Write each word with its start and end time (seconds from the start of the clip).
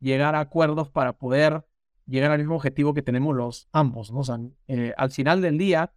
llegar 0.00 0.34
a 0.34 0.40
acuerdos 0.40 0.88
para 0.90 1.14
poder 1.14 1.64
llegar 2.06 2.30
al 2.30 2.38
mismo 2.38 2.56
objetivo 2.56 2.94
que 2.94 3.02
tenemos 3.02 3.36
los 3.36 3.68
ambos. 3.72 4.10
¿no? 4.10 4.22
Eh, 4.66 4.92
al 4.96 5.10
final 5.10 5.42
del 5.42 5.58
día, 5.58 5.92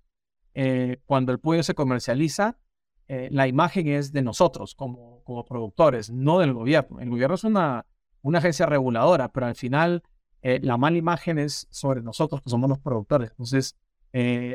eh, 0.53 1.01
cuando 1.05 1.31
el 1.31 1.39
pollo 1.39 1.63
se 1.63 1.73
comercializa, 1.73 2.59
eh, 3.07 3.29
la 3.31 3.47
imagen 3.47 3.87
es 3.87 4.11
de 4.11 4.21
nosotros 4.21 4.75
como, 4.75 5.23
como 5.23 5.45
productores, 5.45 6.11
no 6.11 6.39
del 6.39 6.53
gobierno. 6.53 6.99
El 6.99 7.09
gobierno 7.09 7.35
es 7.35 7.43
una, 7.43 7.85
una 8.21 8.39
agencia 8.39 8.65
reguladora, 8.65 9.31
pero 9.31 9.47
al 9.47 9.55
final 9.55 10.03
la 10.43 10.75
mala 10.75 10.97
imagen 10.97 11.37
es 11.37 11.67
sobre 11.69 12.01
nosotros, 12.01 12.41
que 12.41 12.49
somos 12.49 12.67
los 12.67 12.79
productores. 12.79 13.29
Entonces, 13.29 13.77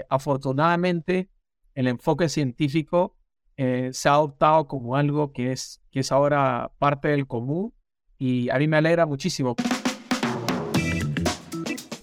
afortunadamente, 0.09 1.31
el 1.75 1.87
enfoque 1.87 2.29
científico 2.29 3.15
se 3.57 4.09
ha 4.09 4.15
adoptado 4.15 4.67
como 4.67 4.97
algo 4.97 5.33
que 5.33 5.53
es, 5.53 5.81
que 5.93 6.01
es 6.01 6.11
ahora 6.11 6.73
parte 6.81 7.07
del 7.07 7.29
común 7.29 7.73
y 8.19 8.51
a 8.51 8.59
mí 8.59 8.67
me 8.69 8.77
alegra 8.77 9.07
muchísimo. 9.07 9.57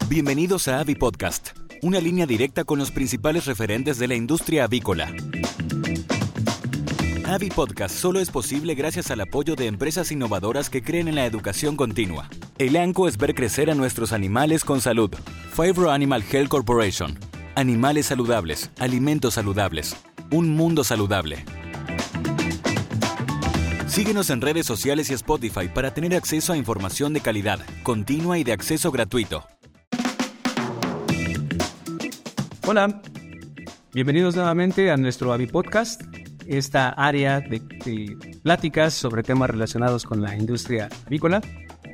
Bienvenidos 0.08 0.68
a 0.68 0.80
Avi 0.80 0.96
Podcast, 0.96 1.58
una 1.82 2.00
línea 2.00 2.26
directa 2.26 2.64
con 2.64 2.80
los 2.80 2.92
principales 2.92 3.46
referentes 3.46 3.98
de 3.98 4.08
la 4.08 4.16
industria 4.16 4.66
avícola. 4.66 5.12
Avi 7.26 7.50
Podcast 7.50 7.96
solo 7.96 8.20
es 8.20 8.30
posible 8.30 8.76
gracias 8.76 9.10
al 9.10 9.22
apoyo 9.22 9.56
de 9.56 9.66
empresas 9.66 10.12
innovadoras 10.12 10.70
que 10.70 10.84
creen 10.84 11.08
en 11.08 11.16
la 11.16 11.26
educación 11.26 11.76
continua. 11.76 12.30
El 12.60 12.76
ANCO 12.76 13.08
es 13.08 13.18
ver 13.18 13.34
crecer 13.34 13.72
a 13.72 13.76
nuestros 13.76 14.14
animales 14.14 14.64
con 14.64 14.82
salud. 14.82 15.10
Fibro 15.52 15.90
Animal 15.90 16.24
Health 16.32 16.50
Corporation. 16.50 17.18
Animales 17.56 18.08
saludables, 18.08 18.70
alimentos 18.78 19.36
saludables, 19.36 19.96
un 20.32 20.56
mundo 20.56 20.84
saludable. 20.84 21.44
Síguenos 23.94 24.32
en 24.32 24.42
redes 24.42 24.66
sociales 24.66 25.12
y 25.12 25.14
Spotify 25.14 25.68
para 25.68 25.94
tener 25.94 26.16
acceso 26.16 26.52
a 26.52 26.58
información 26.58 27.14
de 27.14 27.22
calidad, 27.22 27.60
continua 27.84 28.40
y 28.40 28.44
de 28.44 28.52
acceso 28.52 28.92
gratuito. 28.92 29.46
Hola, 32.66 33.04
bienvenidos 33.94 34.36
nuevamente 34.36 34.90
a 34.90 34.98
nuestro 34.98 35.32
Avi 35.32 35.46
Podcast, 35.46 36.02
esta 36.48 36.90
área 36.90 37.40
de, 37.40 37.62
pláticas 38.42 38.96
sobre 38.96 39.22
temas 39.22 39.52
relacionados 39.52 40.06
con 40.06 40.24
la 40.24 40.36
industria 40.36 40.90
avícola. 41.06 41.40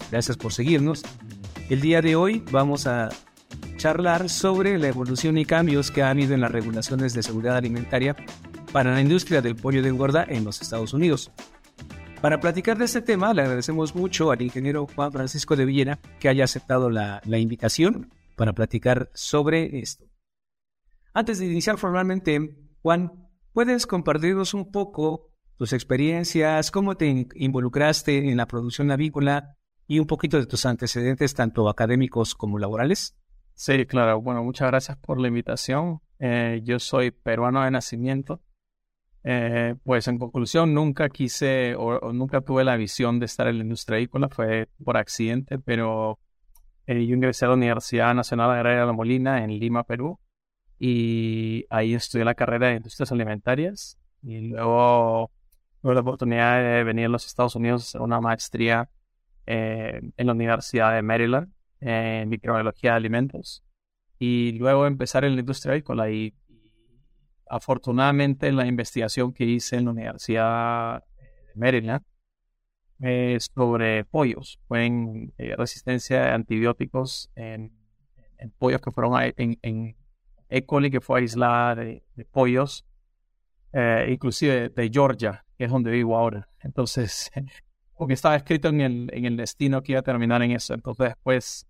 Gracias 0.10 0.38
por 0.38 0.54
seguirnos. 0.54 1.04
El 1.70 1.82
día 1.82 2.02
de 2.02 2.16
hoy 2.16 2.46
vamos 2.50 2.88
a 2.88 3.10
charlar 3.76 4.30
sobre 4.30 4.80
la 4.80 4.88
evolución 4.88 5.38
y 5.38 5.44
cambios 5.44 5.92
que 5.92 6.02
ha 6.02 6.12
habido 6.12 6.34
en 6.34 6.40
las 6.40 6.52
regulaciones 6.54 7.14
de 7.14 7.24
seguridad 7.24 7.58
alimentaria 7.58 8.16
para 8.72 8.94
la 8.94 9.02
industria 9.02 9.42
del 9.42 9.58
pollo 9.58 9.82
de 9.82 9.90
engorda 9.90 10.26
en 10.26 10.46
los 10.46 10.62
Estados 10.62 10.94
Unidos. 10.94 11.30
Para 12.22 12.42
platicar 12.42 12.78
de 12.78 12.84
este 12.84 13.02
tema, 13.02 13.34
le 13.34 13.44
agradecemos 13.44 13.96
mucho 13.96 14.32
al 14.32 14.42
ingeniero 14.42 14.86
Juan 14.94 15.10
Francisco 15.14 15.56
de 15.56 15.64
Villena 15.64 16.00
que 16.20 16.28
haya 16.28 16.44
aceptado 16.44 16.90
la, 16.90 17.22
invitación 17.26 18.14
para 18.36 18.52
platicar 18.52 19.10
sobre 19.14 19.80
esto. 19.80 20.04
Antes 21.14 21.40
de 21.40 21.46
iniciar 21.46 21.78
formalmente, 21.78 22.58
Juan, 22.82 23.30
¿puedes 23.54 23.88
compartirnos 23.88 24.54
un 24.54 24.70
poco 24.70 25.30
tus 25.56 25.72
experiencias, 25.72 26.72
cómo 26.72 26.96
te 26.98 27.28
involucraste 27.36 28.30
en 28.30 28.36
la 28.36 28.48
producción 28.48 28.92
avícola 28.92 29.56
y 29.88 30.00
un 30.00 30.06
poquito 30.06 30.38
de 30.38 30.46
tus 30.46 30.66
antecedentes, 30.66 31.34
tanto 31.34 31.70
académicos 31.70 32.36
como 32.36 32.60
laborales? 32.60 33.18
Sí, 33.54 33.86
claro. 33.86 34.22
Bueno, 34.22 34.44
muchas 34.44 34.68
gracias 34.68 34.98
por 34.98 35.22
la 35.22 35.30
invitación. 35.30 36.02
Eh, 36.20 36.60
yo 36.66 36.80
soy 36.80 37.12
peruano 37.12 37.64
de 37.64 37.72
nacimiento. 37.72 38.42
Eh, 39.24 39.76
pues 39.84 40.08
en 40.08 40.18
conclusión, 40.18 40.74
nunca 40.74 41.10
quise 41.10 41.76
o, 41.76 42.14
nunca 42.14 42.42
tuve 42.42 42.64
la 42.64 42.78
visión 42.78 43.20
de 43.20 43.26
estar 43.26 43.48
en 43.48 43.58
la 43.58 43.64
industria 43.64 43.98
agrícola, 43.98 44.30
fue 44.30 44.70
por 44.84 44.98
accidente, 44.98 45.60
pero 45.60 46.20
eh, 46.88 47.06
yo 47.06 47.16
ingresé 47.16 47.46
a 47.46 47.50
la 47.50 47.56
Universidad 47.56 48.16
Nacional 48.16 48.52
Agraria 48.52 48.82
de 48.82 48.86
La 48.86 48.94
Molina 48.94 49.44
en 49.44 49.60
Lima, 49.60 49.84
Perú, 49.84 50.20
y 50.80 51.66
ahí 51.70 51.94
estudié 51.94 52.24
la 52.26 52.36
carrera 52.36 52.70
de 52.70 52.76
Industrias 52.78 53.12
Alimentarias 53.12 53.98
y 54.24 54.40
luego 54.40 55.32
tuve 55.82 55.94
la 55.94 56.02
oportunidad 56.02 56.62
de 56.62 56.84
venir 56.84 57.06
a 57.06 57.10
los 57.10 57.26
Estados 57.26 57.56
Unidos 57.56 57.84
a 57.84 57.86
hacer 57.86 58.02
una 58.02 58.22
maestría 58.22 58.90
eh, 59.46 60.02
en 60.16 60.28
la 60.28 60.34
Universidad 60.34 60.94
de 60.96 61.02
Maryland 61.02 61.52
en 61.82 62.30
microbiología 62.30 62.92
de 62.92 62.98
alimentos 62.98 63.64
y 64.20 64.52
luego 64.54 64.86
empezar 64.86 65.24
en 65.24 65.36
la 65.36 65.40
industria 65.42 65.72
agrícola 65.72 66.10
y 66.10 66.34
afortunadamente 67.50 68.52
la 68.52 68.66
investigación 68.68 69.34
que 69.34 69.44
hice 69.46 69.78
en 69.78 69.86
la 69.86 69.92
Universidad 69.92 71.04
de 71.20 71.56
Maryland 71.56 72.04
es 73.00 73.50
sobre 73.54 74.06
pollos, 74.06 74.60
fue 74.68 74.86
en 74.86 75.34
eh, 75.38 75.56
resistencia 75.58 76.32
a 76.32 76.36
antibióticos 76.36 77.32
en, 77.36 77.72
pollos 78.58 78.82
que 78.82 78.92
fueron 78.92 79.14
en, 79.38 79.58
en, 79.62 79.96
E. 80.50 80.66
coli 80.66 80.90
que 80.90 81.02
fue 81.02 81.20
aislada 81.20 81.76
de, 81.76 82.04
pollos, 82.32 82.86
eh, 83.74 84.08
inclusive 84.10 84.70
de 84.70 84.90
Georgia, 84.92 85.46
que 85.58 85.66
es 85.66 85.72
donde 85.72 85.92
vivo 85.92 86.18
ahora. 86.18 86.50
Entonces, 86.62 87.32
porque 87.98 88.14
estaba 88.14 88.36
escrito 88.36 88.70
en 88.70 88.82
el, 88.82 89.10
en 89.14 89.26
el 89.26 89.38
destino 89.38 89.82
que 89.84 89.94
iba 89.94 90.00
a 90.00 90.04
terminar 90.04 90.42
en 90.42 90.52
eso. 90.52 90.74
Entonces 90.74 91.10
después 91.10 91.68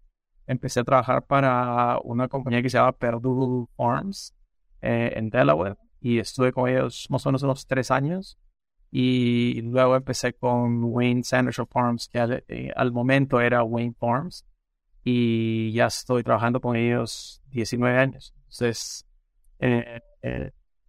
empecé 0.48 0.80
a 0.80 0.84
trabajar 0.84 1.26
para 1.26 2.00
una 2.04 2.28
compañía 2.28 2.62
que 2.62 2.70
se 2.70 2.78
llama 2.78 2.94
Perdue 2.94 3.68
Farms, 3.76 4.34
eh, 4.82 5.14
en 5.16 5.30
Delaware 5.30 5.76
y 6.00 6.20
estuve 6.20 6.54
con 6.54 6.70
ellos 6.70 7.08
más 7.10 7.26
o 7.26 7.30
menos 7.30 7.44
unos 7.44 7.68
tres 7.68 7.92
años. 7.92 8.38
Y 8.92 9.62
luego 9.62 9.96
empecé 9.96 10.34
con 10.34 10.84
Wayne 10.84 11.24
Sanders 11.24 11.62
Farms, 11.70 12.08
que 12.08 12.20
al, 12.20 12.44
eh, 12.48 12.92
momento 12.92 13.40
era 13.40 13.64
Wayne 13.64 13.94
Farms. 14.00 14.46
Y 15.04 15.72
ya 15.74 15.88
estoy 15.88 16.24
trabajando 16.24 16.60
con 16.60 16.76
ellos 16.76 17.42
19 17.52 17.98
años. 17.98 18.34
Entonces, 18.38 19.06
eh, 19.60 20.02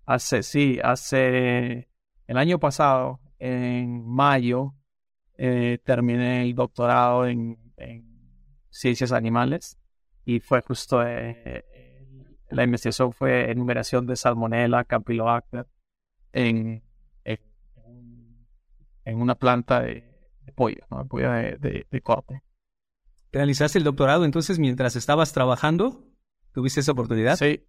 hace, 0.06 0.42
sí, 0.42 0.78
hace 0.82 1.88
el 2.26 2.36
año 2.38 2.58
pasado, 2.58 3.20
en 3.38 4.06
mayo, 4.06 4.74
terminé 5.36 6.42
el 6.42 6.54
doctorado 6.54 7.26
en, 7.26 7.58
en, 7.76 8.10
ciencias 8.70 9.12
animales 9.12 9.78
y 10.24 10.40
fue 10.40 10.62
justo 10.62 11.02
la 12.50 12.64
investigación 12.64 13.12
fue 13.12 13.50
enumeración 13.50 14.06
de 14.06 14.16
salmonella, 14.16 14.84
campylobacter 14.84 15.66
en, 16.32 16.82
en, 17.24 19.20
una 19.20 19.34
planta 19.34 19.80
de, 19.80 20.04
pollo, 20.54 20.84
¿no? 20.90 21.06
pollo 21.06 21.30
de, 21.30 21.86
de, 21.90 22.00
corte. 22.00 22.42
¿Realizaste 23.32 23.78
el 23.78 23.84
doctorado 23.84 24.24
entonces 24.24 24.58
mientras 24.58 24.96
estabas 24.96 25.32
trabajando? 25.32 26.04
¿Tuviste 26.52 26.80
esa 26.80 26.92
oportunidad? 26.92 27.36
Sí. 27.36 27.66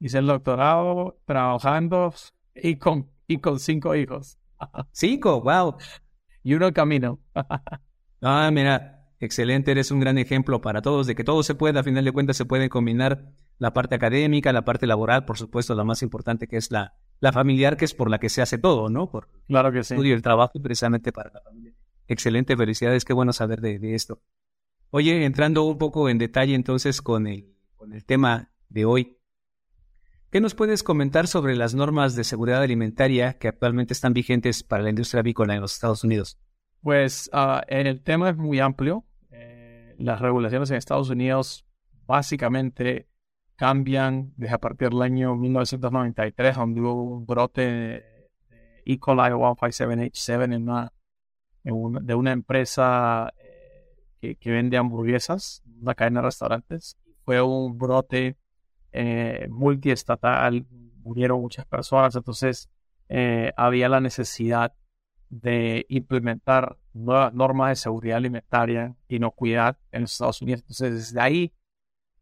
Hice 0.00 0.18
el 0.18 0.26
doctorado 0.26 1.18
trabajando 1.24 2.12
y 2.54 2.76
con, 2.76 3.10
y 3.26 3.38
con 3.38 3.58
cinco 3.58 3.94
hijos. 3.94 4.38
¿Cinco? 4.92 5.40
¡Wow! 5.40 5.76
Y 6.42 6.54
uno 6.54 6.72
camino. 6.72 7.20
ah, 8.22 8.50
mira, 8.52 9.08
excelente. 9.20 9.70
Eres 9.70 9.90
un 9.90 10.00
gran 10.00 10.18
ejemplo 10.18 10.60
para 10.60 10.82
todos 10.82 11.06
de 11.06 11.14
que 11.14 11.24
todo 11.24 11.42
se 11.42 11.54
puede, 11.54 11.78
a 11.78 11.82
final 11.82 12.04
de 12.04 12.12
cuentas, 12.12 12.36
se 12.36 12.44
puede 12.44 12.68
combinar 12.68 13.32
la 13.58 13.72
parte 13.72 13.94
académica, 13.94 14.52
la 14.52 14.64
parte 14.64 14.86
laboral, 14.86 15.24
por 15.24 15.38
supuesto, 15.38 15.74
la 15.74 15.84
más 15.84 16.02
importante 16.02 16.46
que 16.46 16.56
es 16.56 16.70
la, 16.70 16.94
la 17.20 17.32
familiar, 17.32 17.76
que 17.76 17.84
es 17.84 17.94
por 17.94 18.10
la 18.10 18.18
que 18.18 18.28
se 18.28 18.42
hace 18.42 18.58
todo, 18.58 18.88
¿no? 18.88 19.10
Por 19.10 19.28
claro 19.46 19.72
que 19.72 19.82
sí. 19.82 19.94
estudio 19.94 20.14
el 20.14 20.22
trabajo 20.22 20.60
precisamente 20.60 21.12
para 21.12 21.30
la 21.32 21.40
familia. 21.40 21.72
Excelente, 22.08 22.56
felicidades, 22.56 23.04
qué 23.04 23.12
bueno 23.12 23.32
saber 23.32 23.60
de, 23.60 23.94
esto. 23.94 24.22
Oye, 24.90 25.24
entrando 25.24 25.64
un 25.64 25.78
poco 25.78 26.08
en 26.08 26.18
detalle 26.18 26.54
entonces 26.54 27.02
con 27.02 27.26
el, 27.26 27.56
con 27.74 27.92
el 27.92 28.04
tema 28.04 28.52
de 28.68 28.84
hoy, 28.84 29.18
¿qué 30.30 30.40
nos 30.40 30.54
puedes 30.54 30.82
comentar 30.82 31.26
sobre 31.26 31.56
las 31.56 31.74
normas 31.74 32.14
de 32.14 32.24
seguridad 32.24 32.62
alimentaria 32.62 33.38
que 33.38 33.48
actualmente 33.48 33.92
están 33.92 34.12
vigentes 34.12 34.62
para 34.62 34.82
la 34.82 34.90
industria 34.90 35.20
avícola 35.20 35.54
en 35.54 35.62
los 35.62 35.74
Estados 35.74 36.04
Unidos? 36.04 36.38
Pues 36.80 37.28
uh, 37.32 37.62
el 37.66 38.02
tema 38.02 38.30
es 38.30 38.36
muy 38.36 38.60
amplio. 38.60 39.04
Eh, 39.32 39.96
las 39.98 40.20
regulaciones 40.20 40.70
en 40.70 40.76
Estados 40.76 41.10
Unidos 41.10 41.66
básicamente 42.06 43.08
cambian 43.56 44.32
desde 44.36 44.54
a 44.54 44.58
partir 44.58 44.90
del 44.90 45.02
año 45.02 45.34
1993, 45.34 46.56
donde 46.56 46.80
hubo 46.80 47.16
un 47.16 47.26
brote 47.26 47.60
de 47.62 48.04
E. 48.84 48.98
coli 48.98 49.20
157H7 49.20 50.44
en 50.54 50.62
una, 50.62 50.92
de 51.64 52.14
una 52.14 52.32
empresa 52.32 53.32
eh, 53.38 54.36
que, 54.36 54.50
vende 54.50 54.76
hamburguesas, 54.76 55.62
una 55.80 55.94
cadena 55.94 56.20
de 56.20 56.26
restaurantes. 56.26 56.96
Fue 57.24 57.40
un 57.42 57.76
brote 57.76 58.36
eh, 58.92 59.48
multiestatal, 59.50 60.66
murieron 61.02 61.40
muchas 61.40 61.66
personas, 61.66 62.14
entonces 62.14 62.70
eh, 63.08 63.52
había 63.56 63.88
la 63.88 64.00
necesidad 64.00 64.74
de 65.28 65.86
implementar 65.88 66.78
nuevas 66.92 67.34
normas 67.34 67.70
de 67.70 67.76
seguridad 67.76 68.18
alimentaria, 68.18 68.94
y 69.08 69.16
inocuidad 69.16 69.78
en 69.90 70.04
Estados 70.04 70.40
Unidos. 70.42 70.60
Entonces, 70.62 70.92
desde 70.92 71.20
ahí 71.20 71.52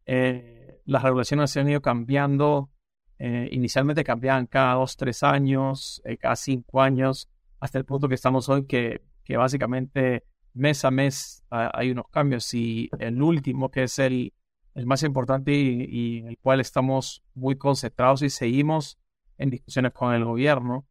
eh, 0.05 0.64
las 0.85 1.03
regulaciones 1.03 1.51
se 1.51 1.59
han 1.59 1.69
ido 1.69 1.81
cambiando. 1.81 2.69
Eh, 3.17 3.49
inicialmente 3.51 4.03
cambiaban 4.03 4.45
cada 4.45 4.75
dos, 4.75 4.97
tres 4.97 5.23
años, 5.23 6.01
eh, 6.05 6.17
cada 6.17 6.35
cinco 6.35 6.81
años, 6.81 7.29
hasta 7.59 7.77
el 7.77 7.85
punto 7.85 8.09
que 8.09 8.15
estamos 8.15 8.49
hoy, 8.49 8.65
que, 8.65 9.01
que 9.23 9.37
básicamente 9.37 10.25
mes 10.53 10.85
a 10.85 10.91
mes 10.91 11.43
hay 11.49 11.91
unos 11.91 12.07
cambios 12.09 12.53
y 12.53 12.89
el 12.99 13.21
último, 13.21 13.69
que 13.69 13.83
es 13.83 13.99
el, 13.99 14.33
el 14.75 14.85
más 14.85 15.03
importante 15.03 15.53
y, 15.53 16.19
en 16.19 16.27
el 16.27 16.37
cual 16.37 16.59
estamos 16.59 17.23
muy 17.33 17.57
concentrados 17.57 18.21
y 18.21 18.29
seguimos 18.29 18.99
en 19.37 19.49
discusiones 19.49 19.93
con 19.93 20.13
el 20.13 20.23
gobierno, 20.23 20.85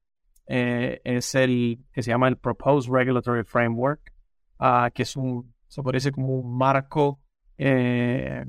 eh, 0.47 1.01
es 1.05 1.35
el 1.35 1.85
que 1.93 2.03
se 2.03 2.11
llama 2.11 2.29
el 2.29 2.37
Proposed 2.37 2.91
Regulatory 2.93 3.45
Framework, 3.45 4.13
uh, 4.61 4.91
que 4.93 5.03
es 5.03 5.17
un, 5.17 5.55
se 5.69 5.83
parece 5.83 6.13
como 6.13 6.39
un 6.41 6.57
marco 6.57 7.21
eh, 7.57 8.45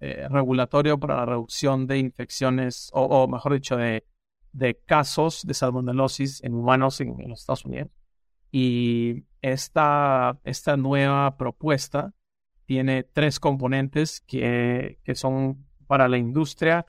eh, 0.00 0.28
regulatorio 0.28 0.98
para 0.98 1.16
la 1.16 1.26
reducción 1.26 1.86
de 1.86 1.98
infecciones, 1.98 2.90
o, 2.92 3.26
mejor 3.28 3.54
dicho, 3.54 3.76
de, 3.76 4.04
de, 4.52 4.76
casos 4.86 5.46
de 5.46 5.54
salmonelosis 5.54 6.42
en 6.44 6.54
humanos 6.54 7.00
en, 7.00 7.16
los 7.28 7.40
Estados 7.40 7.64
Unidos. 7.64 7.90
Y 8.50 9.24
esta, 9.42 10.38
esta 10.44 10.76
nueva 10.76 11.36
propuesta 11.36 12.14
tiene 12.64 13.04
tres 13.04 13.40
componentes 13.40 14.20
que, 14.22 14.98
que 15.04 15.14
son 15.14 15.66
para 15.86 16.08
la 16.08 16.18
industria, 16.18 16.86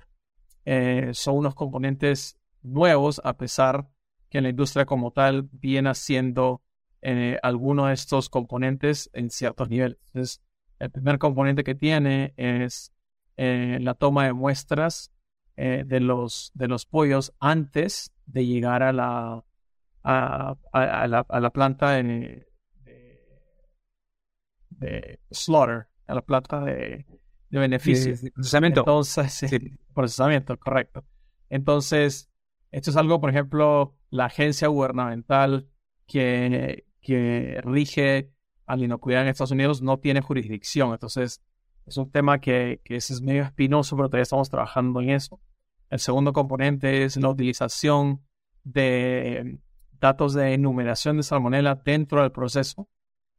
eh, 0.66 1.12
son 1.14 1.38
unos 1.38 1.56
componentes 1.56 2.38
nuevos 2.62 3.22
a 3.24 3.38
pesar 3.38 3.88
que 4.30 4.42
la 4.42 4.50
industria 4.50 4.86
como 4.86 5.12
tal 5.12 5.48
viene 5.52 5.90
haciendo 5.90 6.62
eh, 7.02 7.38
algunos 7.44 7.88
de 7.88 7.94
estos 7.94 8.30
componentes 8.30 9.10
en 9.14 9.30
ciertos 9.30 9.70
niveles. 9.70 9.98
Entonces, 10.08 10.42
el 10.80 10.92
primer 10.92 11.18
componente 11.20 11.64
que 11.64 11.76
tiene 11.76 12.34
es 12.38 12.92
eh, 13.38 13.78
la 13.82 13.94
toma 13.94 14.26
de 14.26 14.34
muestras 14.34 15.14
eh, 15.56 15.84
de, 15.86 16.00
los, 16.00 16.52
de 16.54 16.68
los 16.68 16.86
pollos 16.86 17.34
antes 17.40 18.14
de 18.26 18.46
llegar 18.46 18.84
a 18.84 18.92
la, 18.92 19.44
a, 20.04 20.56
la, 20.74 21.26
a 21.28 21.40
la, 21.40 21.50
planta 21.52 21.92
de, 21.92 22.48
de, 24.70 25.20
slaughter, 25.32 25.88
a 26.08 26.16
la 26.16 26.22
planta 26.22 26.62
de, 26.62 27.06
de 27.50 27.60
beneficio. 27.60 28.14
procesamiento. 28.34 28.82
Entonces, 28.82 29.46
procesamiento, 29.94 30.58
correcto. 30.58 31.06
Entonces, 31.50 32.30
esto 32.72 32.92
es 32.92 32.98
algo, 32.98 33.22
por 33.22 33.30
ejemplo, 33.30 33.96
la 34.10 34.26
agencia 34.26 34.68
gubernamental 34.68 35.70
que, 36.06 36.86
que 37.02 37.62
rige 37.64 38.32
a 38.66 38.76
la 38.76 38.86
inocuidad 38.86 39.22
en 39.22 39.30
Estados 39.30 39.52
Unidos 39.52 39.82
no 39.82 39.98
tiene 40.00 40.22
jurisdicción. 40.22 40.92
Entonces, 40.92 41.42
es 41.88 41.98
un 41.98 42.12
tema 42.12 42.40
que, 42.40 42.82
que 42.84 42.98
es 42.98 43.22
medio 43.22 43.44
espinoso, 43.44 43.96
pero 43.96 44.10
todavía 44.10 44.24
estamos 44.24 44.50
trabajando 44.50 45.02
en 45.02 45.12
eso. 45.12 45.40
El 45.90 46.00
segundo 46.00 46.34
componente 46.34 47.04
es 47.04 47.16
la 47.18 47.30
utilización 47.30 48.22
de 48.64 49.60
datos 50.00 50.34
de 50.34 50.54
enumeración 50.54 51.18
de 51.18 51.24
salmonella 51.24 51.76
dentro 51.76 52.22
del 52.22 52.32
proceso 52.32 52.90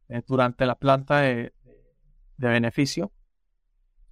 eh, 0.09 0.23
durante 0.27 0.65
la 0.65 0.75
planta 0.75 1.21
de, 1.21 1.53
beneficio 2.37 3.11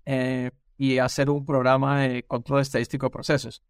eh, 0.05 0.51
y 0.77 0.97
hacer 0.99 1.29
un 1.29 1.45
programa 1.45 2.01
de 2.01 2.23
control 2.23 2.61
estadístico 2.61 3.07
de 3.07 3.11
procesos. 3.11 3.63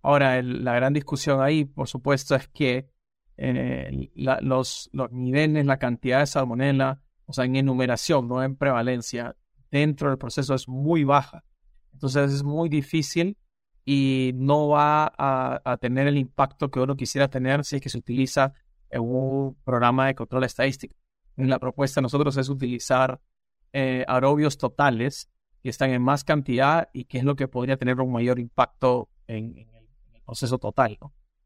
Ahora, 0.00 0.40
la 0.42 0.74
gran 0.74 0.92
discusión 0.92 1.42
ahí, 1.42 1.64
por 1.64 1.88
supuesto, 1.88 2.36
es 2.36 2.48
que 2.48 2.88
eh, 3.36 4.10
los, 4.14 4.88
los 4.92 5.12
niveles, 5.12 5.66
la 5.66 5.78
cantidad 5.78 6.20
de 6.20 6.26
salmonella, 6.26 7.02
o 7.26 7.32
sea, 7.32 7.44
en 7.44 7.56
enumeración, 7.56 8.28
no 8.28 8.42
en 8.42 8.56
prevalencia, 8.56 9.36
dentro 9.80 10.08
del 10.08 10.18
proceso 10.18 10.54
es 10.54 10.68
muy 10.68 11.04
baja. 11.04 11.44
Entonces 11.92 12.32
es 12.32 12.42
muy 12.42 12.68
difícil 12.68 13.36
y 13.84 14.32
no 14.34 14.68
va 14.68 15.12
a, 15.16 15.76
tener 15.80 16.08
el 16.08 16.18
impacto 16.18 16.70
que 16.70 16.80
uno 16.80 16.96
quisiera 16.96 17.28
tener 17.28 17.64
si 17.64 17.76
es 17.76 17.82
que 17.82 17.88
se 17.88 17.98
utiliza 17.98 18.52
en 18.90 19.02
un 19.02 19.56
programa 19.64 20.08
de 20.08 20.14
control 20.14 20.44
estadístico. 20.44 20.96
En 21.36 21.48
la 21.48 21.58
propuesta 21.58 22.00
de 22.00 22.02
nosotros 22.02 22.36
es 22.36 22.48
utilizar 22.48 23.20
eh, 23.72 24.04
aerobios 24.08 24.58
totales 24.58 25.30
que 25.62 25.70
están 25.70 25.90
en 25.90 26.02
más 26.02 26.24
cantidad 26.24 26.88
y 26.92 27.04
que 27.04 27.18
es 27.18 27.24
lo 27.24 27.36
que 27.36 27.46
podría 27.46 27.76
tener 27.76 28.00
un 28.00 28.12
mayor 28.12 28.38
impacto 28.38 29.08
en, 29.26 29.56
el, 29.56 30.22
proceso 30.24 30.58
total. 30.58 30.98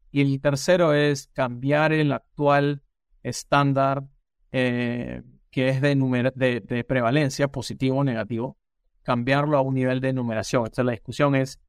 Y 0.09 0.21
el 0.21 0.41
tercero 0.41 0.93
es 0.93 1.27
cambiar 1.33 1.93
el 1.93 2.11
actual 2.11 2.81
estándar 3.21 4.03
eh, 4.51 5.21
que 5.51 5.69
es 5.69 5.81
de, 5.81 6.61
de, 6.65 6.83
prevalencia, 6.83 7.49
positivo 7.49 7.97
o 7.97 8.03
negativo, 8.03 8.57
cambiarlo 9.03 9.57
a 9.57 9.61
un 9.61 9.75
nivel 9.75 9.99
de 9.99 10.13
numeración. 10.13 10.63
Entonces 10.63 10.85
la 10.85 10.93
discusión 10.93 11.35
es 11.35 11.59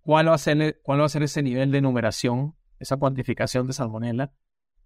cuál 0.00 0.28
va 0.28 0.34
a 0.34 0.38
ser, 0.38 0.80
cuál 0.82 1.00
va 1.00 1.06
a 1.06 1.08
ser 1.08 1.22
ese 1.22 1.42
nivel 1.42 1.72
de 1.72 1.80
numeración, 1.80 2.54
esa 2.78 2.98
cuantificación 2.98 3.66
de 3.66 3.72
salmonella, 3.72 4.32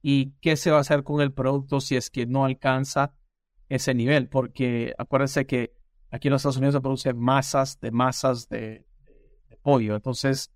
y 0.01 0.33
qué 0.41 0.57
se 0.57 0.71
va 0.71 0.79
a 0.79 0.81
hacer 0.83 1.03
con 1.03 1.21
el 1.21 1.33
producto 1.33 1.81
si 1.81 1.97
es 1.97 2.09
que 2.09 2.27
no 2.27 2.45
alcanza 2.45 3.15
ese 3.69 3.95
nivel, 3.95 4.29
porque 4.29 4.95
acuérdense 4.97 5.47
que 5.47 5.75
aquí 6.11 6.29
en 6.29 6.33
los 6.33 6.41
Estados 6.41 6.57
Unidos 6.57 6.75
se 6.75 6.81
producen 6.81 7.19
masas 7.19 7.81
de 7.81 7.91
masas 7.91 8.49
de, 8.49 8.87
pollo. 9.63 9.97
Entonces, 9.97 10.53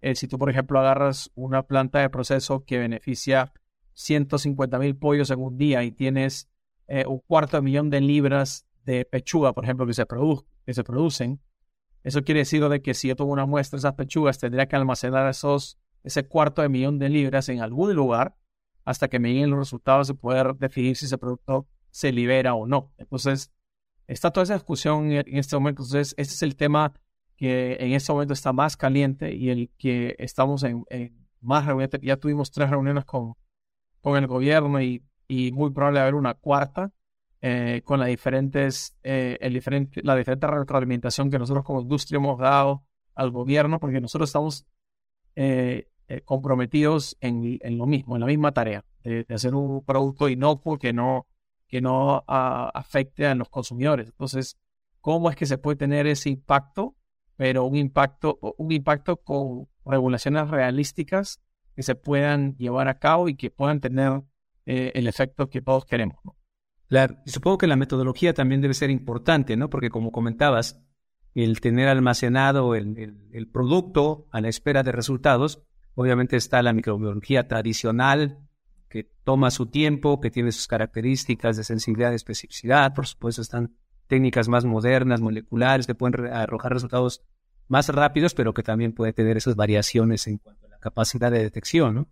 eh, 0.00 0.14
si 0.14 0.28
tú, 0.28 0.38
por 0.38 0.48
ejemplo, 0.48 0.78
agarras 0.78 1.30
una 1.34 1.64
planta 1.64 1.98
de 1.98 2.08
proceso 2.08 2.64
que 2.64 2.78
beneficia 2.78 3.52
150 3.94 4.78
mil 4.78 4.96
pollos 4.96 5.30
en 5.30 5.40
un 5.40 5.58
día 5.58 5.82
y 5.82 5.90
tienes 5.90 6.48
eh, 6.88 7.04
un 7.06 7.20
cuarto 7.20 7.56
de 7.56 7.62
millón 7.62 7.90
de 7.90 8.00
libras 8.00 8.66
de 8.84 9.04
pechuga, 9.04 9.52
por 9.52 9.64
ejemplo, 9.64 9.86
que 9.86 9.94
se, 9.94 10.04
que 10.66 10.74
se 10.74 10.84
producen, 10.84 11.40
eso 12.02 12.22
quiere 12.22 12.40
decir 12.40 12.66
de 12.68 12.82
que 12.82 12.92
si 12.92 13.08
yo 13.08 13.16
tomo 13.16 13.32
una 13.32 13.46
muestra 13.46 13.78
de 13.78 13.80
esas 13.80 13.94
pechugas, 13.94 14.38
tendría 14.38 14.66
que 14.66 14.76
almacenar 14.76 15.28
esos, 15.28 15.78
ese 16.02 16.28
cuarto 16.28 16.60
de 16.60 16.68
millón 16.68 16.98
de 16.98 17.08
libras 17.08 17.48
en 17.48 17.60
algún 17.60 17.94
lugar 17.94 18.36
hasta 18.84 19.08
que 19.08 19.18
me 19.18 19.32
lleguen 19.32 19.50
los 19.50 19.58
resultados 19.58 20.08
de 20.08 20.14
poder 20.14 20.54
definir 20.56 20.96
si 20.96 21.06
ese 21.06 21.16
producto 21.16 21.66
se 21.90 22.12
libera 22.12 22.54
o 22.54 22.66
no. 22.66 22.92
Entonces, 22.98 23.50
está 24.06 24.30
toda 24.30 24.44
esa 24.44 24.54
discusión 24.54 25.10
en 25.12 25.38
este 25.38 25.56
momento. 25.56 25.82
Entonces, 25.82 26.14
este 26.18 26.34
es 26.34 26.42
el 26.42 26.56
tema 26.56 26.92
que 27.36 27.78
en 27.80 27.92
este 27.92 28.12
momento 28.12 28.34
está 28.34 28.52
más 28.52 28.76
caliente 28.76 29.34
y 29.34 29.48
el 29.48 29.70
que 29.78 30.14
estamos 30.18 30.62
en, 30.62 30.84
más 31.40 31.64
reuniones. 31.64 31.98
Ya 32.02 32.18
tuvimos 32.18 32.50
tres 32.50 32.68
reuniones 32.68 33.06
con, 33.06 33.34
con 34.02 34.18
el 34.18 34.26
gobierno 34.26 34.80
y 34.82 35.02
y 35.34 35.52
muy 35.52 35.70
probable 35.70 36.00
haber 36.00 36.14
una 36.14 36.34
cuarta 36.34 36.92
eh, 37.40 37.82
con 37.84 37.98
las 38.00 38.08
diferentes, 38.08 38.96
eh, 39.02 39.36
el 39.40 39.52
diferente, 39.52 40.00
la 40.02 40.16
diferente 40.16 40.46
retroalimentación 40.46 41.30
que 41.30 41.38
nosotros 41.38 41.64
como 41.64 41.80
industria 41.82 42.18
hemos 42.18 42.38
dado 42.38 42.84
al 43.14 43.30
gobierno, 43.30 43.80
porque 43.80 44.00
nosotros 44.00 44.30
estamos 44.30 44.66
eh, 45.34 45.88
comprometidos 46.24 47.16
en, 47.20 47.58
en, 47.60 47.78
lo 47.78 47.86
mismo, 47.86 48.16
en 48.16 48.20
la 48.20 48.26
misma 48.26 48.52
tarea, 48.52 48.84
de, 49.02 49.26
hacer 49.28 49.54
un 49.54 49.84
producto 49.84 50.28
inocuo 50.28 50.78
que 50.78 50.92
no, 50.92 51.26
que 51.66 51.80
no 51.80 52.22
afecte 52.26 53.26
a 53.26 53.34
los 53.34 53.48
consumidores. 53.48 54.08
Entonces, 54.08 54.56
¿cómo 55.00 55.30
es 55.30 55.36
que 55.36 55.46
se 55.46 55.58
puede 55.58 55.76
tener 55.76 56.06
ese 56.06 56.30
impacto? 56.30 56.94
Pero 57.36 57.64
un 57.64 57.76
impacto, 57.76 58.38
un 58.58 58.70
impacto 58.70 59.16
con 59.16 59.68
regulaciones 59.84 60.48
realísticas 60.48 61.40
que 61.74 61.82
se 61.82 61.94
puedan 61.94 62.56
llevar 62.56 62.88
a 62.88 62.98
cabo 62.98 63.28
y 63.28 63.34
que 63.34 63.50
puedan 63.50 63.80
tener 63.80 64.22
eh, 64.66 64.92
el 64.94 65.06
efecto 65.06 65.48
que 65.48 65.60
todos 65.60 65.84
queremos. 65.84 66.18
Y 67.26 67.30
supongo 67.30 67.58
que 67.58 67.66
la 67.66 67.76
metodología 67.76 68.34
también 68.34 68.60
debe 68.60 68.74
ser 68.74 68.90
importante, 68.90 69.56
¿no? 69.56 69.68
Porque 69.68 69.90
como 69.90 70.12
comentabas, 70.12 70.80
el 71.34 71.60
tener 71.60 71.88
almacenado 71.88 72.74
el, 72.74 73.48
producto 73.52 74.28
a 74.30 74.40
la 74.40 74.48
espera 74.48 74.82
de 74.82 74.92
resultados, 74.92 75.62
obviamente 75.94 76.36
está 76.36 76.62
la 76.62 76.72
microbiología 76.72 77.48
tradicional, 77.48 78.38
que 78.88 79.08
toma 79.24 79.50
su 79.50 79.66
tiempo, 79.66 80.20
que 80.20 80.30
tiene 80.30 80.52
sus 80.52 80.68
características 80.68 81.56
de 81.56 81.64
sensibilidad 81.64 82.12
y 82.12 82.16
especificidad, 82.16 82.94
por 82.94 83.06
supuesto 83.08 83.42
están 83.42 83.74
técnicas 84.06 84.48
más 84.48 84.64
modernas, 84.64 85.20
moleculares, 85.20 85.86
que 85.86 85.96
pueden 85.96 86.26
arrojar 86.26 86.74
resultados 86.74 87.24
más 87.66 87.88
rápidos, 87.88 88.34
pero 88.34 88.54
que 88.54 88.62
también 88.62 88.92
puede 88.92 89.12
tener 89.12 89.36
esas 89.36 89.56
variaciones 89.56 90.28
en 90.28 90.38
cuanto 90.38 90.66
a 90.66 90.68
la 90.68 90.78
capacidad 90.78 91.32
de 91.32 91.42
detección, 91.42 91.94
¿no? 91.94 92.08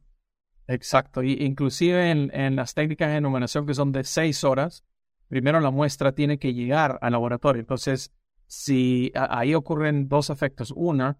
Exacto, 0.69 1.23
y 1.23 1.33
inclusive 1.40 2.11
en, 2.11 2.57
las 2.57 2.75
técnicas 2.75 3.11
de 3.11 3.16
enumeración 3.16 3.66
que 3.66 3.75
son 3.75 3.92
de 3.92 4.04
seis 4.04 4.45
horas, 4.45 4.85
primero 5.28 5.61
la 5.61 5.71
muestra 5.71 6.12
tiene 6.12 6.38
que 6.38 6.54
llegar 6.54 6.99
al 7.02 7.12
laboratorio. 7.12 7.61
Entonces, 7.61 8.12
si 8.47 9.11
ahí 9.14 9.54
ocurren 9.54 10.09
dos 10.09 10.31
efectos. 10.31 10.73
Una, 10.76 11.19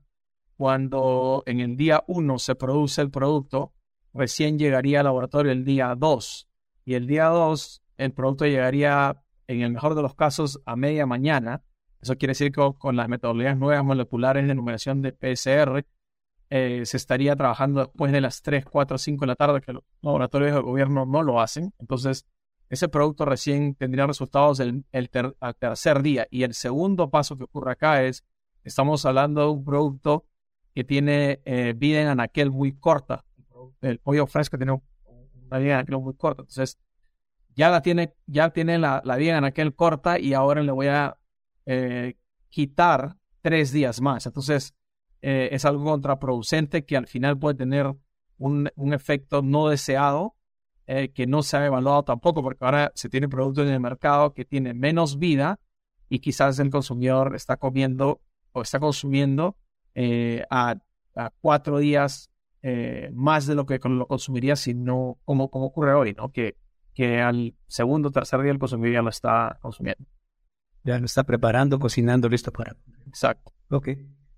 cuando 0.57 1.43
en 1.47 1.61
el 1.61 1.77
día 1.77 2.05
uno 2.07 2.39
se 2.39 2.55
produce 2.55 3.01
el 3.01 3.11
producto, 3.11 3.73
recién 4.13 4.59
llegaría 4.59 5.01
al 5.01 5.07
laboratorio 5.07 5.51
el 5.51 5.65
día 5.65 5.95
dos. 5.97 6.49
Y 6.85 6.95
el 6.95 7.07
día 7.07 7.27
dos, 7.27 7.83
el 7.97 8.13
producto 8.13 8.47
llegaría, 8.47 9.23
en 9.47 9.63
el 9.63 9.73
mejor 9.73 9.95
de 9.95 10.03
los 10.03 10.15
casos, 10.15 10.61
a 10.67 10.77
media 10.77 11.07
mañana. 11.07 11.63
Eso 12.01 12.17
quiere 12.17 12.33
decir 12.33 12.53
que 12.53 12.73
con 12.79 12.97
las 12.97 13.09
metodologías 13.09 13.57
nuevas 13.57 13.85
moleculares 13.85 14.45
de 14.45 14.53
enumeración 14.53 15.03
de 15.03 15.13
PCR, 15.13 15.85
eh, 16.55 16.85
se 16.85 16.99
estaría 16.99 17.35
trabajando 17.35 17.81
después 17.81 18.13
de 18.13 18.21
las 18.21 18.43
3, 18.43 18.67
4, 18.67 18.99
5 18.99 19.23
de 19.23 19.27
la 19.27 19.37
tarde, 19.37 19.63
que 19.63 19.73
los 19.73 19.85
laboratorios 20.03 20.53
del 20.53 20.63
gobierno 20.63 21.07
no 21.07 21.23
lo 21.23 21.41
hacen. 21.41 21.73
Entonces, 21.79 22.27
ese 22.69 22.91
producto 22.91 23.25
recién 23.25 23.75
tendría 23.75 24.07
resultados 24.07 24.61
el, 24.61 24.85
tercer 25.59 26.03
día. 26.03 26.27
Y 26.31 26.43
el 26.43 26.53
segundo 26.53 27.09
paso 27.09 27.39
que 27.39 27.45
ocurre 27.45 27.73
acá 27.73 28.03
es, 28.03 28.27
estamos 28.65 29.07
hablando 29.07 29.41
de 29.41 29.47
un 29.49 29.65
producto 29.65 30.27
que 30.75 30.85
tiene 30.85 31.41
eh, 31.47 31.73
vida 31.75 32.03
en 32.03 32.09
anaquel 32.09 32.51
muy 32.51 32.73
corta. 32.73 33.25
El 33.81 33.99
pollo 34.01 34.27
fresco 34.27 34.59
tiene 34.59 34.73
una 34.73 35.59
vida 35.59 35.71
en 35.71 35.79
anaquel 35.79 36.01
muy 36.01 36.15
corta. 36.17 36.43
Entonces, 36.43 36.79
ya 37.57 37.71
la 37.71 37.81
tiene, 37.81 38.13
ya 38.27 38.51
tiene 38.51 38.77
la, 38.77 39.01
vía 39.17 39.39
en 39.39 39.45
aquel 39.45 39.75
corta 39.75 40.19
y 40.19 40.35
ahora 40.35 40.63
le 40.63 40.73
voy 40.73 40.89
a 40.89 41.17
eh, 41.65 42.19
quitar 42.51 43.17
tres 43.41 43.73
días 43.73 44.03
más. 44.03 44.27
Entonces, 44.27 44.75
eh, 45.23 45.49
es 45.53 45.65
algo 45.65 45.85
contraproducente 45.85 46.85
que 46.85 46.97
al 46.97 47.07
final 47.07 47.39
puede 47.39 47.57
tener 47.57 47.93
un, 48.39 48.71
un 48.75 48.93
efecto 48.93 49.43
no 49.43 49.69
deseado 49.69 50.37
eh, 50.87 51.11
que 51.13 51.27
no 51.27 51.43
se 51.43 51.57
ha 51.57 51.67
evaluado 51.67 52.03
tampoco, 52.03 52.43
porque 52.43 52.65
ahora 52.65 52.93
se 52.95 53.09
tiene 53.09 53.29
productos 53.29 53.67
en 53.67 53.73
el 53.73 53.81
mercado 53.81 54.35
que 54.35 54.45
tienen 54.45 54.79
menos 54.79 55.19
vida 55.19 55.61
y 56.09 56.19
quizás 56.19 56.59
el 56.59 56.71
consumidor 56.71 57.35
está 57.35 57.57
comiendo 57.57 58.21
o 58.53 58.63
está 58.63 58.81
consumiendo 58.81 59.57
a, 60.51 60.77
a, 61.15 61.31
cuatro 61.41 61.79
días 61.79 62.31
más 63.13 63.47
de 63.47 63.55
lo 63.55 63.65
que 63.65 63.81
lo 63.83 64.07
consumiría 64.07 64.57
si 64.57 64.75
no, 64.75 65.19
como, 65.25 65.51
como 65.51 65.67
ocurre 65.67 65.95
hoy, 65.95 66.13
¿no? 66.15 66.31
Que 66.31 66.57
que 66.95 67.21
al 67.21 67.55
segundo 67.67 68.09
o 68.09 68.13
tercer 68.13 68.41
día 68.43 68.53
el 68.53 68.59
consumidor 68.59 68.95
ya 68.95 69.03
lo 69.03 69.11
está 69.11 69.59
consumiendo. 69.61 70.05
Ya 70.85 70.99
lo 70.99 71.07
está 71.07 71.25
preparando, 71.25 71.79
cocinando, 71.79 72.29
listo 72.29 72.53
para. 72.53 72.77
Exacto. 73.07 73.53
Ok. 73.71 73.89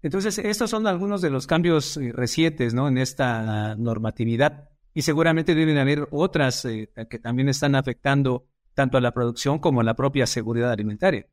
Entonces, 0.04 0.36
estos 0.36 0.68
son 0.68 0.86
algunos 0.86 1.22
de 1.22 1.30
los 1.30 1.46
cambios 1.46 1.96
eh, 1.96 2.12
recientes 2.12 2.74
en 2.74 2.98
esta 2.98 3.74
normatividad 3.76 4.68
y 4.92 5.00
seguramente 5.00 5.54
deben 5.54 5.78
haber 5.78 6.08
otras 6.10 6.66
eh, 6.66 6.90
que 7.08 7.18
también 7.18 7.48
están 7.48 7.74
afectando 7.74 8.46
tanto 8.74 8.98
a 8.98 9.00
la 9.00 9.12
producción 9.12 9.58
como 9.58 9.80
a 9.80 9.84
la 9.84 9.94
propia 9.94 10.26
seguridad 10.26 10.70
alimentaria. 10.70 11.26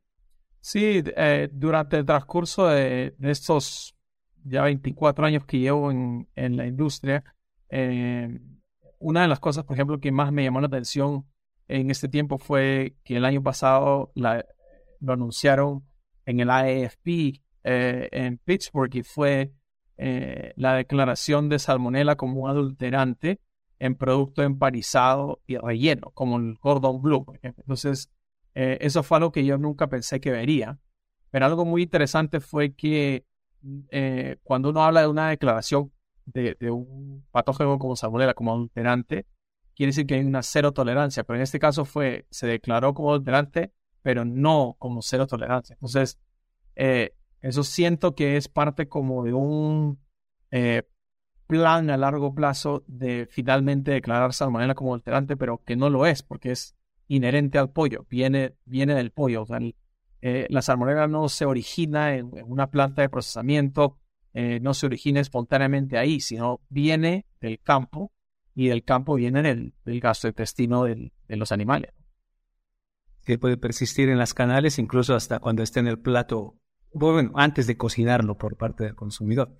Sí, 0.58 1.02
eh, 1.04 1.50
durante 1.52 1.98
el 1.98 2.06
transcurso 2.06 2.68
de, 2.68 3.14
estos 3.20 3.94
ya 4.42 4.62
24 4.62 5.26
años 5.26 5.44
que 5.44 5.58
llevo 5.58 5.90
en, 5.90 6.26
la 6.34 6.66
industria, 6.66 7.24
una 8.98 9.22
de 9.22 9.28
las 9.28 9.38
cosas, 9.38 9.64
por 9.64 9.76
ejemplo, 9.76 10.00
que 10.00 10.12
más 10.12 10.32
me 10.32 10.44
llamó 10.44 10.62
la 10.62 10.68
atención 10.68 11.26
en 11.68 11.90
este 11.90 12.08
tiempo 12.08 12.38
fue 12.38 12.96
que 13.04 13.18
el 13.18 13.26
año 13.26 13.42
pasado 13.42 14.12
lo 14.14 15.12
anunciaron 15.12 15.84
en 16.24 16.40
el 16.40 16.48
AFP 16.48 17.42
eh, 17.64 18.08
en 18.12 18.38
Pittsburgh 18.38 18.94
y 18.94 19.02
fue 19.02 19.52
eh, 19.96 20.52
la 20.56 20.74
declaración 20.74 21.48
de 21.48 21.58
salmonella 21.58 22.16
como 22.16 22.42
un 22.42 22.50
adulterante 22.50 23.40
en 23.78 23.94
producto 23.94 24.42
emparizado 24.42 25.40
y 25.46 25.56
relleno, 25.56 26.10
como 26.14 26.38
el 26.38 26.56
Gordon 26.60 27.02
Blue. 27.02 27.26
Entonces, 27.42 28.10
eh, 28.54 28.78
eso 28.80 29.02
fue 29.02 29.18
algo 29.18 29.32
que 29.32 29.44
yo 29.44 29.58
nunca 29.58 29.88
pensé 29.88 30.20
que 30.20 30.30
vería. 30.30 30.78
Pero 31.30 31.46
algo 31.46 31.64
muy 31.64 31.82
interesante 31.82 32.40
fue 32.40 32.74
que 32.74 33.24
cuando 34.42 34.70
uno 34.70 34.82
habla 34.82 35.02
de 35.02 35.06
una 35.06 35.28
declaración 35.30 35.92
de, 36.26 36.56
un 36.70 37.24
patógeno 37.30 37.78
como 37.78 37.96
salmonella, 37.96 38.34
como 38.34 38.52
adulterante, 38.52 39.26
quiere 39.74 39.90
decir 39.90 40.06
que 40.06 40.14
hay 40.14 40.20
una 40.20 40.42
cero 40.42 40.72
tolerancia, 40.72 41.24
pero 41.24 41.36
en 41.36 41.42
este 41.42 41.58
caso 41.58 41.84
fue, 41.84 42.26
se 42.30 42.46
declaró 42.46 42.94
como 42.94 43.10
adulterante, 43.10 43.72
pero 44.02 44.24
no 44.24 44.76
como 44.78 45.02
cero 45.02 45.26
tolerancia. 45.26 45.74
Entonces, 45.74 46.18
eh, 46.76 47.14
eso 47.42 47.64
siento 47.64 48.14
que 48.14 48.36
es 48.36 48.48
parte 48.48 48.88
como 48.88 49.24
de 49.24 49.34
un 49.34 49.98
eh, 50.50 50.84
plan 51.46 51.90
a 51.90 51.96
largo 51.96 52.34
plazo 52.34 52.84
de 52.86 53.26
finalmente 53.30 53.90
declarar 53.90 54.32
salmonella 54.32 54.74
como 54.74 54.90
adulterante, 54.90 55.36
pero 55.36 55.62
que 55.64 55.76
no 55.76 55.90
lo 55.90 56.06
es, 56.06 56.22
porque 56.22 56.52
es 56.52 56.76
inherente 57.08 57.58
al 57.58 57.70
pollo, 57.70 58.06
viene, 58.08 58.54
viene 58.64 58.94
del 58.94 59.10
pollo. 59.10 59.42
O 59.42 59.46
sea, 59.46 59.58
eh, 60.22 60.46
la 60.48 60.62
salmonella 60.62 61.08
no 61.08 61.28
se 61.28 61.44
origina 61.44 62.14
en, 62.14 62.30
una 62.46 62.70
planta 62.70 63.02
de 63.02 63.08
procesamiento, 63.08 63.98
eh, 64.32 64.60
no 64.60 64.72
se 64.72 64.86
origina 64.86 65.20
espontáneamente 65.20 65.98
ahí, 65.98 66.20
sino 66.20 66.60
viene 66.68 67.26
del 67.40 67.60
campo 67.60 68.12
y 68.54 68.68
del 68.68 68.84
campo 68.84 69.16
viene 69.16 69.42
del, 69.42 69.74
del 69.84 70.00
gastrointestino 70.00 70.84
de 70.84 71.12
los 71.28 71.50
animales. 71.50 71.92
Que 73.24 73.38
puede 73.38 73.56
persistir 73.56 74.08
en 74.08 74.18
las 74.18 74.32
canales 74.32 74.78
incluso 74.78 75.14
hasta 75.14 75.38
cuando 75.38 75.62
esté 75.62 75.80
en 75.80 75.86
el 75.86 75.98
plato, 75.98 76.56
bueno, 76.92 77.32
antes 77.34 77.66
de 77.66 77.76
cocinarlo 77.76 78.36
por 78.36 78.56
parte 78.56 78.84
del 78.84 78.94
consumidor. 78.94 79.56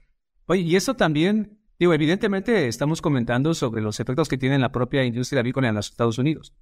Oye, 0.47 0.63
y 0.63 0.77
eso 0.77 0.95
también, 0.95 1.61
digo, 1.79 1.95
evidentemente 1.95 2.69
estamos 2.69 3.01
comentando 3.01 3.55
sobre 3.55 3.83
los 3.83 4.01
efectos 4.01 4.29
que 4.29 4.39
tiene 4.39 4.59
la 4.59 4.73
propia 4.73 5.05
industria 5.05 5.41
avícola 5.41 5.69
en 5.69 5.75
los 5.75 5.91
Estados 5.91 6.19
Unidos 6.19 6.55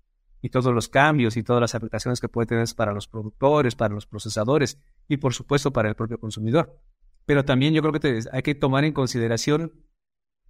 y 0.43 0.51
todos 0.51 0.73
los 0.75 0.89
cambios 0.89 1.37
y 1.37 1.43
todas 1.43 1.61
las 1.61 1.75
afectaciones 1.75 2.21
que 2.21 2.29
puede 2.29 2.47
tener 2.47 2.67
para 2.77 2.93
los 2.93 3.09
productores, 3.09 3.75
para 3.75 3.95
los 3.95 4.07
procesadores 4.07 4.79
y 5.09 5.19
por 5.19 5.35
supuesto 5.35 5.73
para 5.73 5.89
el 5.89 5.95
propio 5.95 6.19
consumidor. 6.19 6.81
Pero 7.27 7.45
también 7.45 7.75
yo 7.75 7.83
creo 7.83 7.93
que 7.93 8.21
hay 8.33 8.43
que 8.43 8.55
tomar 8.55 8.85
en 8.85 8.93
consideración 8.93 9.73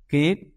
que 0.07 0.55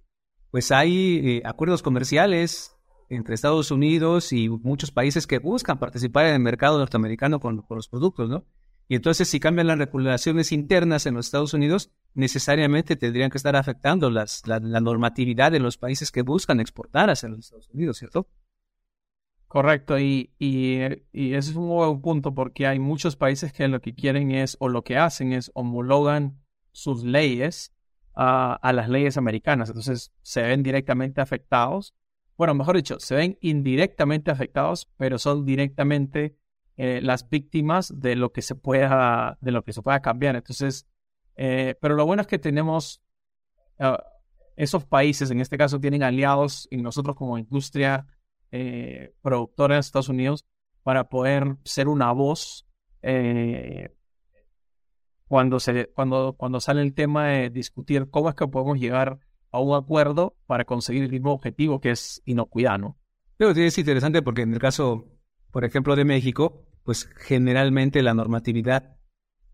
pues 0.52 0.72
hay 0.72 1.22
eh, 1.24 1.42
acuerdos 1.46 1.82
comerciales 1.82 2.76
entre 3.10 3.36
Estados 3.36 3.72
Unidos 3.72 4.32
y 4.34 4.50
muchos 4.50 4.92
países 4.92 5.28
que 5.28 5.40
buscan 5.40 5.80
participar 5.80 6.28
en 6.28 6.36
el 6.36 6.40
mercado 6.40 6.78
norteamericano 6.78 7.40
con, 7.40 7.66
los 7.70 7.88
productos, 7.88 8.30
¿no? 8.30 8.46
Y 8.88 8.96
entonces 8.96 9.28
si 9.28 9.40
cambian 9.40 9.68
las 9.68 9.78
regulaciones 9.78 10.52
internas 10.52 11.06
en 11.06 11.16
los 11.16 11.28
Estados 11.28 11.54
Unidos, 11.54 11.92
necesariamente 12.14 12.96
tendrían 12.96 13.30
que 13.30 13.38
estar 13.38 13.56
afectando 13.56 14.10
las, 14.10 14.46
la, 14.46 14.60
la 14.60 14.82
normatividad 14.82 15.52
de 15.52 15.60
los 15.60 15.78
países 15.78 16.12
que 16.12 16.22
buscan 16.22 16.60
exportar 16.60 17.10
hacia 17.10 17.30
los 17.30 17.40
Estados 17.40 17.70
Unidos, 17.70 17.98
¿cierto? 17.98 18.28
Correcto, 19.48 20.00
y, 20.00 20.34
y, 20.40 20.80
y, 21.12 21.36
ese 21.36 21.52
es 21.52 21.56
un 21.56 21.68
buen 21.68 22.02
punto 22.02 22.34
porque 22.34 22.66
hay 22.66 22.80
muchos 22.80 23.16
países 23.16 23.54
que 23.54 23.68
lo 23.68 23.82
que 23.82 23.94
quieren 23.94 24.32
es, 24.32 24.58
o 24.60 24.68
lo 24.68 24.84
que 24.84 24.98
hacen 24.98 25.32
es 25.32 25.52
homologan 25.54 26.42
sus 26.72 27.04
leyes 27.04 27.72
a 28.16 28.74
las 28.74 28.90
leyes 28.90 29.16
americanas. 29.18 29.70
Entonces 29.70 30.12
se 30.24 30.42
ven 30.42 30.64
directamente 30.64 31.22
afectados. 31.22 31.94
Bueno, 32.36 32.56
mejor 32.56 32.76
dicho, 32.78 33.00
se 33.00 33.14
ven 33.16 33.38
indirectamente 33.42 34.32
afectados, 34.32 34.90
pero 34.98 35.20
son 35.20 35.46
directamente 35.46 36.36
eh, 36.78 37.02
las 37.02 37.30
víctimas 37.30 38.00
de 38.00 38.16
lo 38.16 38.32
que 38.32 38.42
se 38.42 38.56
pueda, 38.56 39.38
de 39.42 39.52
lo 39.52 39.64
que 39.64 39.74
se 39.74 39.82
pueda 39.82 40.02
cambiar. 40.02 40.36
Entonces, 40.36 40.88
eh, 41.36 41.76
pero 41.82 41.96
lo 41.96 42.06
bueno 42.06 42.22
es 42.22 42.28
que 42.28 42.40
tenemos 42.40 43.02
ah, 43.80 44.04
esos 44.56 44.86
países, 44.86 45.32
en 45.32 45.40
este 45.40 45.58
caso, 45.58 45.80
tienen 45.80 46.04
aliados 46.04 46.68
y 46.72 46.78
nosotros 46.78 47.16
como 47.16 47.38
industria 47.38 48.08
eh, 48.52 49.14
productora 49.22 49.76
de 49.76 49.82
Estados 49.82 50.10
Unidos 50.10 50.46
para 50.84 51.10
poder 51.10 51.58
ser 51.64 51.88
una 51.88 52.12
voz 52.12 52.68
cuando, 55.28 55.60
se, 55.60 55.88
cuando, 55.88 56.36
cuando 56.38 56.60
sale 56.62 56.82
el 56.82 56.94
tema 56.94 57.28
de 57.28 57.50
discutir 57.50 58.10
cómo 58.10 58.30
es 58.30 58.36
que 58.36 58.48
podemos 58.48 58.80
llegar 58.80 59.20
a 59.52 59.60
un 59.60 59.76
acuerdo 59.76 60.36
para 60.48 60.66
conseguir 60.66 61.04
el 61.04 61.12
mismo 61.12 61.34
objetivo 61.34 61.82
que 61.82 61.92
es 61.92 62.22
inocuidad, 62.26 62.80
¿no? 62.80 62.98
Es 63.40 63.78
interesante 63.78 64.22
porque 64.22 64.44
en 64.44 64.54
el 64.54 64.60
caso, 64.60 65.08
por 65.54 65.66
ejemplo, 65.66 65.96
de 65.96 66.04
México, 66.04 66.66
pues 66.84 67.08
generalmente 67.16 68.02
la 68.02 68.16
normatividad 68.16 68.98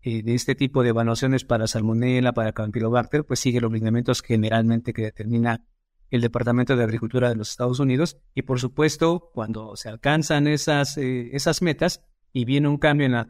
eh, 0.00 0.22
de 0.22 0.34
este 0.34 0.54
tipo 0.54 0.82
de 0.82 0.88
evaluaciones 0.88 1.44
para 1.44 1.66
salmonella, 1.66 2.32
para 2.32 2.52
campylobacter, 2.52 3.26
pues 3.26 3.38
sigue 3.38 3.60
los 3.60 3.70
lineamientos 3.70 4.22
generalmente 4.22 4.94
que 4.94 5.02
determina 5.02 5.62
el 6.08 6.22
Departamento 6.22 6.74
de 6.74 6.84
Agricultura 6.84 7.28
de 7.28 7.36
los 7.36 7.50
Estados 7.50 7.80
Unidos 7.80 8.16
y 8.34 8.42
por 8.42 8.58
supuesto 8.58 9.30
cuando 9.34 9.76
se 9.76 9.90
alcanzan 9.90 10.46
esas, 10.46 10.96
eh, 10.96 11.36
esas 11.36 11.60
metas 11.60 12.02
y 12.32 12.46
viene 12.46 12.68
un 12.68 12.78
cambio 12.78 13.04
en 13.04 13.12
la, 13.12 13.26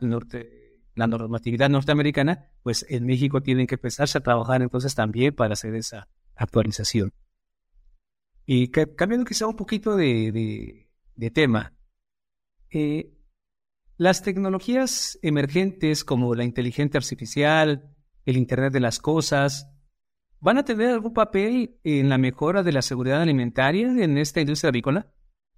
normatividad 1.09 1.69
norteamericana, 1.71 2.50
pues 2.62 2.87
en 2.89 3.05
México 3.05 3.43
tienen 3.43 3.67
que 3.67 3.75
empezarse 3.75 4.19
a 4.19 4.23
trabajar 4.23 4.62
entonces 4.62 4.95
también 4.95 5.35
para 5.35 5.55
hacer 5.55 5.75
esa 5.75 6.09
actualización. 6.37 7.12
Y 8.47 8.69
cambiando 8.69 9.27
quizá 9.27 9.49
un 9.49 9.57
poquito 9.57 9.97
de, 9.97 10.89
tema, 11.35 11.73
eh, 12.71 13.12
las 13.97 14.23
tecnologías 14.23 15.19
emergentes 15.23 16.05
como 16.05 16.35
la 16.35 16.45
inteligencia 16.45 16.99
artificial, 16.99 17.95
el 18.25 18.37
Internet 18.37 18.73
de 18.73 18.81
las 18.81 18.99
Cosas, 18.99 19.71
¿Van 20.43 20.57
a 20.57 20.65
tener 20.65 20.89
algún 20.89 21.12
papel 21.12 21.79
en 21.85 22.09
la 22.09 22.17
mejora 22.17 22.62
de 22.62 22.73
la 22.73 22.81
seguridad 22.81 23.21
alimentaria 23.21 23.89
en 23.89 24.17
esta 24.17 24.41
industria 24.41 24.71
avícola? 24.71 25.12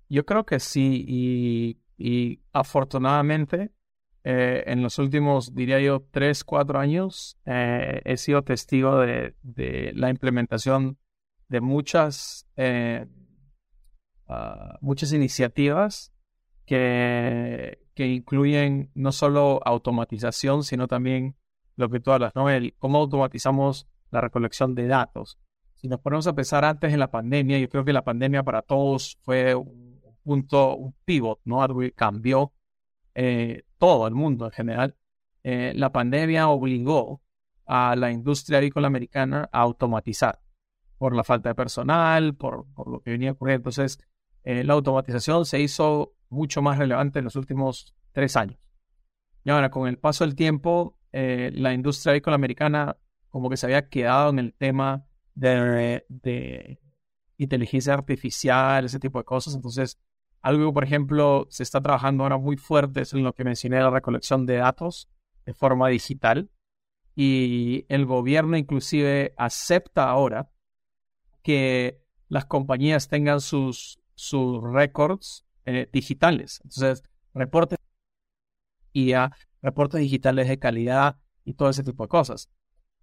Yo 0.09 0.27
creo 0.27 0.45
que 0.45 0.59
sí, 0.59 1.79
y, 1.97 2.41
afortunadamente 2.53 3.71
eh, 4.25 4.65
en 4.67 4.83
los 4.83 4.99
últimos, 4.99 5.55
diría 5.55 5.79
yo, 5.79 6.05
tres, 6.11 6.43
cuatro 6.43 6.81
años 6.81 7.39
eh, 7.47 8.03
he 8.05 8.17
sido 8.17 8.43
testigo 8.43 8.99
de, 8.99 9.93
la 9.95 10.11
implementación 10.11 10.99
de 11.49 11.61
muchas, 11.61 12.49
ah, 14.27 14.79
muchas 14.81 15.13
iniciativas 15.13 16.12
que, 16.67 17.79
que 17.95 18.07
incluyen 18.07 18.91
no 18.95 19.13
solo 19.13 19.61
automatización, 19.65 20.65
sino 20.65 20.89
también 20.89 21.37
lo 21.77 21.89
que 21.89 22.01
tú 22.01 22.13
hablas, 22.13 22.35
¿no? 22.35 22.47
Cómo 22.79 22.99
automatizamos 22.99 23.89
la 24.11 24.21
recolección 24.21 24.75
de 24.75 24.87
datos. 24.87 25.39
Si 25.75 25.89
nos 25.89 26.01
ponemos 26.01 26.27
a 26.27 26.35
pensar 26.35 26.65
antes 26.65 26.93
en 26.93 27.01
la 27.01 27.11
pandemia, 27.11 27.59
yo 27.59 27.69
creo 27.69 27.85
que 27.85 27.93
la 27.93 28.05
pandemia 28.05 28.43
para 28.43 28.63
todos 28.63 29.19
fue 29.23 29.55
un 29.55 30.01
punto, 30.23 30.77
un 30.77 30.95
pivot, 31.05 31.41
¿no? 31.45 31.67
Cambió 31.95 32.53
eh, 33.15 33.65
todo 33.79 34.07
el 34.07 34.15
mundo 34.15 34.45
en 34.47 34.53
general. 34.53 34.97
Eh, 35.43 35.73
la 35.75 35.91
pandemia 35.91 36.49
obligó 36.49 37.21
a 37.67 37.97
la 37.97 38.11
industria 38.11 38.59
agrícola 38.59 38.87
americana 38.87 39.49
a 39.53 39.61
automatizar 39.61 40.41
por 40.99 41.17
la 41.17 41.25
falta 41.25 41.49
de 41.49 41.55
personal, 41.55 42.35
por, 42.35 42.67
por 42.75 42.89
lo 42.89 43.01
que 43.01 43.11
venía 43.11 43.33
ocurriendo. 43.33 43.71
Entonces, 43.71 43.99
eh, 44.45 44.65
la 44.65 44.75
automatización 44.75 45.45
se 45.45 45.61
hizo 45.61 46.15
mucho 46.29 46.63
más 46.63 46.79
relevante 46.79 47.19
en 47.19 47.27
los 47.27 47.37
últimos 47.37 47.95
tres 48.13 48.37
años. 48.37 48.59
Y 49.45 49.51
ahora, 49.51 49.71
con 49.71 49.89
el 49.89 49.99
paso 49.99 50.25
del 50.25 50.35
tiempo, 50.35 50.99
eh, 51.13 51.51
la 51.55 51.73
industria 51.75 52.13
agrícola 52.13 52.37
americana 52.37 52.97
como 53.29 53.49
que 53.49 53.57
se 53.57 53.67
había 53.67 53.89
quedado 53.89 54.31
en 54.31 54.39
el 54.39 54.55
tema 54.55 55.07
de, 55.35 56.79
inteligencia 57.39 57.95
artificial, 57.95 58.85
ese 58.85 59.01
tipo 59.01 59.19
de 59.19 59.25
cosas. 59.25 59.55
Entonces, 59.55 59.99
algo 60.43 60.73
por 60.73 60.85
ejemplo, 60.85 61.47
se 61.51 61.63
está 61.63 61.81
trabajando 61.81 62.25
ahora 62.25 62.37
muy 62.37 62.57
fuerte 62.57 63.01
es 63.01 63.13
en 63.15 63.25
lo 63.25 63.33
que 63.33 63.45
mencioné, 63.45 63.81
la 63.81 63.91
recolección 63.91 64.47
de 64.47 64.57
datos 64.57 65.09
de 65.47 65.55
forma 65.55 65.89
digital. 65.89 66.51
Y 67.15 67.85
el 67.89 68.07
gobierno 68.07 68.57
inclusive 68.57 69.35
acepta 69.37 70.09
ahora 70.09 70.51
que 71.43 72.03
las 72.29 72.45
compañías 72.47 73.09
tengan 73.09 73.41
sus, 73.41 74.02
sus 74.23 74.63
récords 74.63 75.45
eh, 75.65 75.89
digitales. 75.93 76.61
Entonces, 76.63 77.03
reportes 77.35 77.77
y 78.93 79.15
a 79.15 79.33
reportes 79.61 80.01
digitales 80.01 80.47
de 80.47 80.61
calidad 80.61 81.17
y 81.45 81.55
todo 81.55 81.71
ese 81.71 81.83
tipo 81.83 82.05
de 82.05 82.09
cosas. 82.09 82.49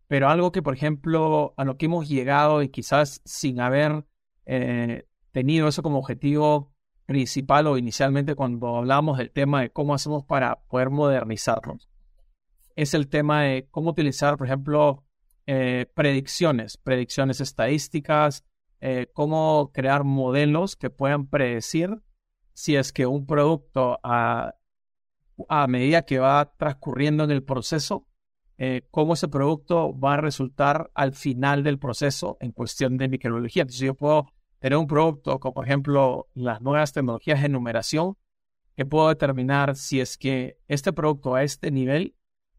Pero 0.07 0.29
algo 0.29 0.53
que, 0.53 0.61
por 0.61 0.73
ejemplo, 0.73 1.53
a 1.57 1.65
lo 1.65 1.75
que 1.75 1.87
hemos 1.87 2.07
llegado 2.07 2.63
y 2.63 2.69
quizás 2.69 3.21
sin 3.25 3.59
haber 3.59 4.05
eh, 4.45 5.07
tenido 5.31 5.67
eso 5.67 5.83
como 5.83 5.99
objetivo 5.99 6.73
principal 7.05 7.67
o 7.67 7.77
inicialmente 7.77 8.35
cuando 8.35 8.77
hablamos 8.77 9.17
del 9.17 9.31
tema 9.31 9.61
de 9.61 9.71
cómo 9.71 9.93
hacemos 9.93 10.23
para 10.23 10.61
poder 10.69 10.89
modernizarnos, 10.89 11.89
es 12.77 12.93
el 12.93 13.09
tema 13.09 13.43
de 13.43 13.67
cómo 13.71 13.89
utilizar, 13.89 14.37
por 14.37 14.47
ejemplo, 14.47 15.03
eh, 15.47 15.85
predicciones, 15.93 16.77
predicciones 16.77 17.41
estadísticas, 17.41 18.45
eh, 18.81 19.07
cómo 19.13 19.71
crear 19.73 20.03
modelos 20.03 20.75
que 20.75 20.89
puedan 20.89 21.27
predecir 21.27 22.01
si 22.53 22.75
es 22.75 22.91
que 22.91 23.05
un 23.05 23.25
producto 23.25 23.99
a, 24.03 24.55
medida 25.67 26.01
que 26.01 26.19
va 26.19 26.53
transcurriendo 26.57 27.23
en 27.23 27.31
el 27.31 27.43
proceso, 27.43 28.05
eh, 28.57 28.81
cómo 28.91 29.13
ese 29.13 29.29
producto 29.29 29.97
va 29.97 30.15
a 30.15 30.17
resultar 30.17 30.91
al 30.93 31.13
final 31.13 31.63
del 31.63 31.79
proceso 31.79 32.37
en 32.41 32.51
cuestión 32.51 32.97
de 32.97 33.07
microbiología. 33.07 33.61
Entonces 33.61 33.81
yo 33.81 33.93
puedo 33.93 34.27
tener 34.59 34.77
un 34.77 34.87
producto 34.87 35.39
como 35.39 35.53
por 35.53 35.65
ejemplo 35.65 36.27
las 36.33 36.61
nuevas 36.61 36.91
tecnologías 36.91 37.41
de 37.41 37.47
numeración 37.47 38.17
que 38.75 38.85
puedo 38.85 39.07
determinar 39.09 39.75
si 39.75 40.01
es 40.01 40.17
que 40.17 40.57
este 40.67 40.91
producto 40.91 41.35
a 41.35 41.43
este 41.43 41.71
nivel, 41.71 42.15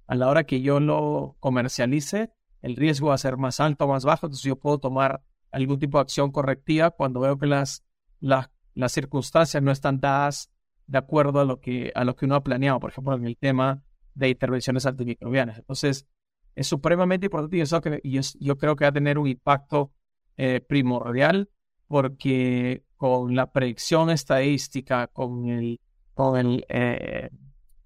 a 0.07 0.15
la 0.15 0.29
hora 0.29 0.45
que 0.45 0.63
yo 0.63 0.81
lo 0.81 1.37
comercialice, 1.41 2.33
el 2.63 2.77
riesgo 2.77 3.09
va 3.09 3.15
a 3.15 3.19
ser 3.19 3.37
más 3.37 3.61
alto 3.61 3.85
o 3.85 3.89
más 3.89 4.05
bajo. 4.05 4.27
Entonces 4.27 4.45
yo 4.45 4.57
puedo 4.57 4.79
tomar 4.79 5.23
algún 5.51 5.79
tipo 5.79 5.99
de 5.99 6.03
acción 6.03 6.31
correctiva 6.31 6.91
cuando 6.91 7.21
veo 7.21 7.39
que 7.39 7.47
las, 7.47 7.85
las, 8.21 8.51
las 8.75 8.93
circunstancias 8.93 9.63
no 9.63 9.71
están 9.71 10.01
dadas 10.01 10.51
de 10.87 10.99
acuerdo 10.99 11.41
a 11.41 11.45
lo 11.45 11.61
que, 11.61 11.93
a 11.95 12.05
lo 12.05 12.17
que 12.17 12.25
uno 12.25 12.35
ha 12.35 12.43
planeado, 12.43 12.81
por 12.81 12.91
ejemplo, 12.91 13.15
en 13.15 13.25
el 13.25 13.37
tema 13.37 13.83
de 14.15 14.29
intervenciones 14.29 14.87
antimicrobianas. 14.87 15.59
Entonces, 15.59 16.07
es 16.55 16.67
supremamente 16.67 17.27
importante 17.27 17.57
y 17.57 17.61
eso 17.61 17.81
que, 17.81 18.01
yo, 18.03 18.59
creo 18.59 18.77
que 18.77 18.85
va 18.85 18.89
a 18.89 18.93
tener 18.93 19.19
un 19.19 19.29
impacto 19.29 19.93
eh, 20.37 20.61
primordial 20.61 21.49
porque 21.87 22.85
con 22.97 23.35
la 23.35 23.53
predicción 23.53 24.11
estadística, 24.11 25.07
con 25.07 25.49
el, 25.49 25.81
con 26.15 26.39
el, 26.39 26.67
eh, 26.69 27.31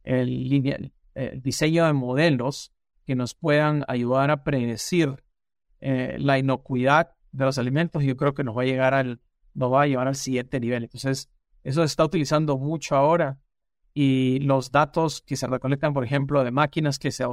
el, 0.02 0.92
el, 1.14 1.42
diseño 1.42 1.86
de 1.86 1.92
modelos 1.92 2.72
que 3.06 3.14
nos 3.14 3.34
puedan 3.34 3.84
ayudar 3.86 4.30
a 4.30 4.44
predecir 4.44 5.22
eh, 5.80 6.16
la 6.18 6.38
inocuidad 6.38 7.13
de 7.34 7.44
los 7.44 7.58
alimentos, 7.58 8.02
yo 8.04 8.16
creo 8.16 8.32
que 8.32 8.44
nos 8.44 8.56
va 8.56 8.62
a 8.62 8.66
llegar 8.66 8.94
al, 8.94 9.20
nos 9.54 9.72
va 9.72 9.82
a 9.82 9.86
llevar 9.86 10.06
al 10.06 10.14
siguiente 10.14 10.60
nivel. 10.60 10.84
Entonces, 10.84 11.28
eso 11.64 11.80
se 11.80 11.86
está 11.86 12.04
utilizando 12.04 12.56
mucho 12.58 12.96
ahora 12.96 13.40
y 13.92 14.38
los 14.40 14.70
datos 14.70 15.20
que 15.20 15.36
se 15.36 15.46
recolectan, 15.46 15.92
por 15.94 16.04
ejemplo, 16.04 16.44
de 16.44 16.52
máquinas 16.52 16.98
que, 16.98 17.10
se, 17.10 17.26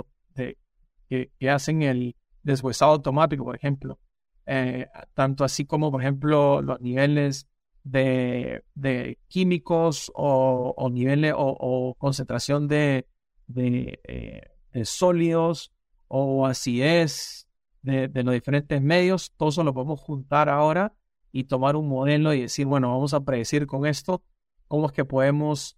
que, 1.08 1.50
hacen 1.50 1.84
el 1.84 2.15
deshuesado 2.42 2.94
automático, 2.94 3.44
por 3.44 3.55
ejemplo, 3.55 4.00
eh, 4.48 4.87
tanto 5.14 5.44
así 5.44 5.66
como, 5.66 5.92
por 5.92 6.01
ejemplo, 6.01 6.61
los 6.61 6.81
niveles 6.81 7.48
de, 7.83 8.64
de 8.74 9.20
químicos 9.27 10.11
o, 10.16 10.90
niveles 10.92 11.33
o, 11.35 11.96
concentración 12.00 12.68
de, 12.68 13.07
de, 13.46 14.00
eh, 14.07 14.51
de 14.72 14.85
sólidos 14.85 15.72
o 16.07 16.48
acidez 16.48 17.48
de, 17.81 18.24
los 18.24 18.33
diferentes 18.33 18.81
medios, 18.81 19.33
todo 19.37 19.50
eso 19.50 19.63
lo 19.63 19.74
podemos 19.74 20.00
juntar 20.00 20.50
ahora 20.50 20.94
y 21.31 21.46
tomar 21.46 21.75
un 21.75 21.87
modelo 21.87 22.33
y 22.33 22.41
decir, 22.41 22.65
bueno, 22.65 22.89
vamos 22.89 23.13
a 23.13 23.22
predecir 23.22 23.65
con 23.67 23.85
esto 23.85 24.24
cómo 24.67 24.85
es 24.87 24.91
que 24.91 25.05
podemos 25.05 25.77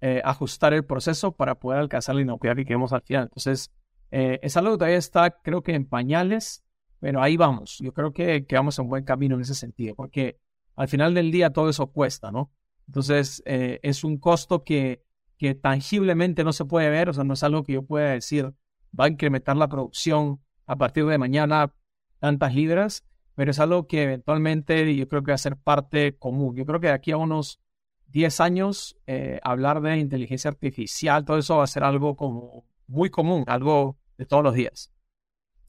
eh, 0.00 0.20
ajustar 0.24 0.72
el 0.72 0.84
proceso 0.84 1.32
para 1.32 1.56
poder 1.56 1.80
alcanzar 1.80 2.14
la 2.14 2.22
inocuidad 2.22 2.56
que 2.56 2.64
queremos 2.64 2.92
al 2.92 3.02
final. 3.02 3.24
Entonces, 3.24 3.70
eh, 4.10 4.40
es 4.42 4.56
algo 4.56 4.72
que 4.72 4.78
todavía 4.78 4.98
está, 4.98 5.30
creo 5.42 5.62
que 5.62 5.74
en 5.74 5.86
pañales, 5.86 6.64
pero 7.00 7.22
ahí 7.22 7.36
vamos. 7.36 7.78
Yo 7.80 7.92
creo 7.92 8.12
que, 8.12 8.44
que 8.46 8.56
vamos 8.56 8.78
en 8.78 8.88
buen 8.88 9.04
camino 9.04 9.36
en 9.36 9.42
ese 9.42 9.54
sentido, 9.54 9.94
porque 9.94 10.38
al 10.76 10.88
final 10.88 11.14
del 11.14 11.30
día 11.30 11.50
todo 11.50 11.68
eso 11.68 11.88
cuesta, 11.88 12.32
¿no? 12.32 12.52
Entonces, 12.86 13.42
eh, 13.46 13.80
es 13.82 14.04
un 14.04 14.18
costo 14.18 14.64
que, 14.64 15.04
que 15.38 15.54
tangiblemente 15.54 16.44
no 16.44 16.52
se 16.52 16.64
puede 16.64 16.90
ver, 16.90 17.08
o 17.08 17.12
sea, 17.12 17.24
no 17.24 17.34
es 17.34 17.42
algo 17.42 17.62
que 17.62 17.74
yo 17.74 17.82
pueda 17.82 18.10
decir, 18.10 18.52
va 18.98 19.06
a 19.06 19.08
incrementar 19.08 19.56
la 19.56 19.68
producción 19.68 20.40
a 20.66 20.76
partir 20.76 21.06
de 21.06 21.18
mañana 21.18 21.72
tantas 22.18 22.54
libras, 22.54 23.04
pero 23.34 23.50
es 23.50 23.58
algo 23.58 23.86
que 23.86 24.02
eventualmente 24.02 24.94
yo 24.94 25.08
creo 25.08 25.22
que 25.22 25.32
va 25.32 25.36
a 25.36 25.38
ser 25.38 25.56
parte 25.56 26.16
común. 26.16 26.54
Yo 26.56 26.64
creo 26.66 26.80
que 26.80 26.88
de 26.88 26.92
aquí 26.92 27.10
a 27.10 27.16
unos 27.16 27.60
10 28.08 28.40
años 28.40 28.96
eh, 29.06 29.40
hablar 29.42 29.80
de 29.80 29.98
inteligencia 29.98 30.50
artificial, 30.50 31.24
todo 31.24 31.38
eso 31.38 31.56
va 31.56 31.64
a 31.64 31.66
ser 31.68 31.82
algo 31.82 32.14
como 32.14 32.64
muy 32.86 33.10
común, 33.10 33.44
algo 33.46 33.96
de 34.18 34.26
todos 34.26 34.44
los 34.44 34.54
días. 34.54 34.92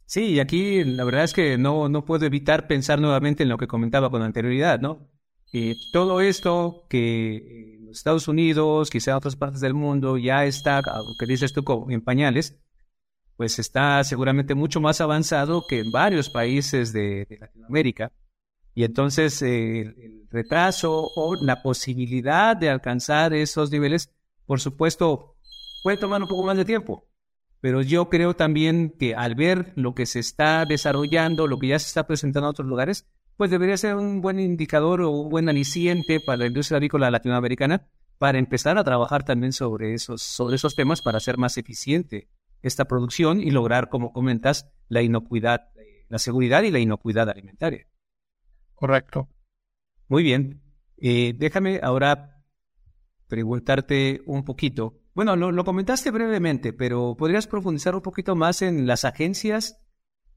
Sí, 0.06 0.34
y 0.34 0.40
aquí 0.40 0.84
la 0.84 1.06
verdad 1.06 1.24
es 1.24 1.34
que 1.34 1.58
no, 1.58 1.90
no 1.90 2.06
puedo 2.06 2.26
evitar 2.26 2.68
pensar 2.68 3.00
nuevamente 3.00 3.44
en 3.44 3.50
lo 3.50 3.58
que 3.58 3.68
comentaba 3.68 4.10
con 4.10 4.22
anterioridad, 4.22 4.80
¿no? 4.80 5.10
Que 5.52 5.76
todo 5.92 6.22
esto 6.22 6.86
que 6.90 7.78
en 7.78 7.90
Estados 7.90 8.28
Unidos, 8.28 8.90
quizá 8.90 9.12
en 9.12 9.18
otras 9.18 9.36
partes 9.36 9.62
del 9.62 9.74
mundo, 9.74 10.18
ya 10.18 10.46
está, 10.46 10.82
que 11.18 11.26
dices 11.26 11.54
tú, 11.54 11.64
en 11.90 12.02
pañales, 12.02 12.60
pues 13.44 13.60
está 13.60 14.02
seguramente 14.06 14.56
mucho 14.56 14.80
más 14.80 15.02
avanzado 15.02 15.66
que 15.68 15.80
en 15.80 15.92
varios 15.92 16.30
países 16.30 16.94
de, 16.94 17.28
Latinoamérica. 17.42 18.14
Y 18.74 18.86
entonces 18.86 19.42
eh, 19.42 19.82
el 19.82 20.28
retraso 20.32 21.10
o 21.14 21.36
la 21.36 21.62
posibilidad 21.62 22.56
de 22.56 22.70
alcanzar 22.70 23.34
esos 23.34 23.70
niveles, 23.70 24.14
por 24.46 24.62
supuesto, 24.62 25.36
puede 25.84 25.98
tomar 25.98 26.22
un 26.22 26.30
poco 26.30 26.46
más 26.46 26.56
de 26.56 26.64
tiempo. 26.64 27.10
Pero 27.60 27.82
yo 27.82 28.08
creo 28.08 28.34
también 28.34 28.96
que 28.98 29.14
al 29.14 29.36
ver 29.36 29.74
lo 29.76 29.94
que 29.94 30.06
se 30.06 30.20
está 30.20 30.64
desarrollando, 30.64 31.46
lo 31.46 31.60
que 31.60 31.68
ya 31.68 31.80
se 31.80 31.88
está 31.88 32.08
presentando 32.08 32.48
en 32.48 32.52
otros 32.52 32.68
lugares, 32.70 33.10
pues 33.36 33.52
debería 33.52 33.76
ser 33.76 33.98
un 33.98 34.22
buen 34.22 34.40
indicador 34.40 35.02
o 35.02 35.10
un 35.10 35.30
buen 35.30 35.50
aliciente 35.50 36.22
para 36.22 36.38
la 36.38 36.46
industria 36.46 36.78
agrícola 36.78 37.12
latinoamericana 37.12 37.90
para 38.20 38.40
empezar 38.40 38.78
a 38.78 38.86
trabajar 38.86 39.26
también 39.26 39.52
sobre 39.52 39.94
esos, 39.96 40.22
sobre 40.22 40.56
esos 40.56 40.78
temas 40.78 41.02
para 41.02 41.20
ser 41.20 41.38
más 41.38 41.58
eficiente 41.58 42.30
esta 42.64 42.86
producción 42.86 43.40
y 43.42 43.52
lograr, 43.52 43.90
como 43.90 44.12
comentas, 44.12 44.72
la 44.88 45.02
inocuidad, 45.02 45.70
la 46.10 46.18
seguridad 46.18 46.64
y 46.64 46.72
la 46.72 46.80
inocuidad 46.80 47.30
alimentaria. 47.30 47.88
Correcto. 48.74 49.30
Muy 50.08 50.24
bien. 50.24 50.62
Eh, 50.98 51.34
déjame 51.38 51.80
ahora 51.84 52.44
preguntarte 53.28 54.22
un 54.26 54.44
poquito. 54.44 55.00
Bueno, 55.14 55.36
lo, 55.36 55.64
comentaste 55.64 56.12
brevemente, 56.12 56.74
pero 56.74 57.16
¿podrías 57.18 57.48
profundizar 57.48 57.94
un 57.94 58.02
poquito 58.02 58.36
más 58.36 58.62
en 58.62 58.88
las 58.88 59.06
agencias 59.06 59.80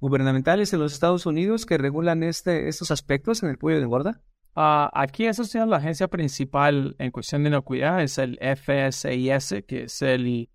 gubernamentales 0.00 0.72
en 0.72 0.80
los 0.80 0.92
Estados 0.92 1.24
Unidos 1.24 1.64
que 1.64 1.78
regulan 1.78 2.22
este, 2.22 2.68
estos 2.68 2.90
aspectos 2.90 3.42
en 3.42 3.50
el 3.50 3.58
pollo 3.58 3.76
de 3.76 3.82
engorda? 3.82 4.22
Uh, 4.54 4.88
aquí 4.92 5.26
es 5.26 5.54
la 5.54 5.76
agencia 5.76 6.08
principal 6.08 6.96
en 6.98 7.10
cuestión 7.10 7.42
de 7.42 7.50
inocuidad, 7.50 8.02
es 8.02 8.18
el 8.18 8.38
FSIS, 8.38 9.64
que 9.66 9.84
es 9.84 10.02
el 10.02 10.48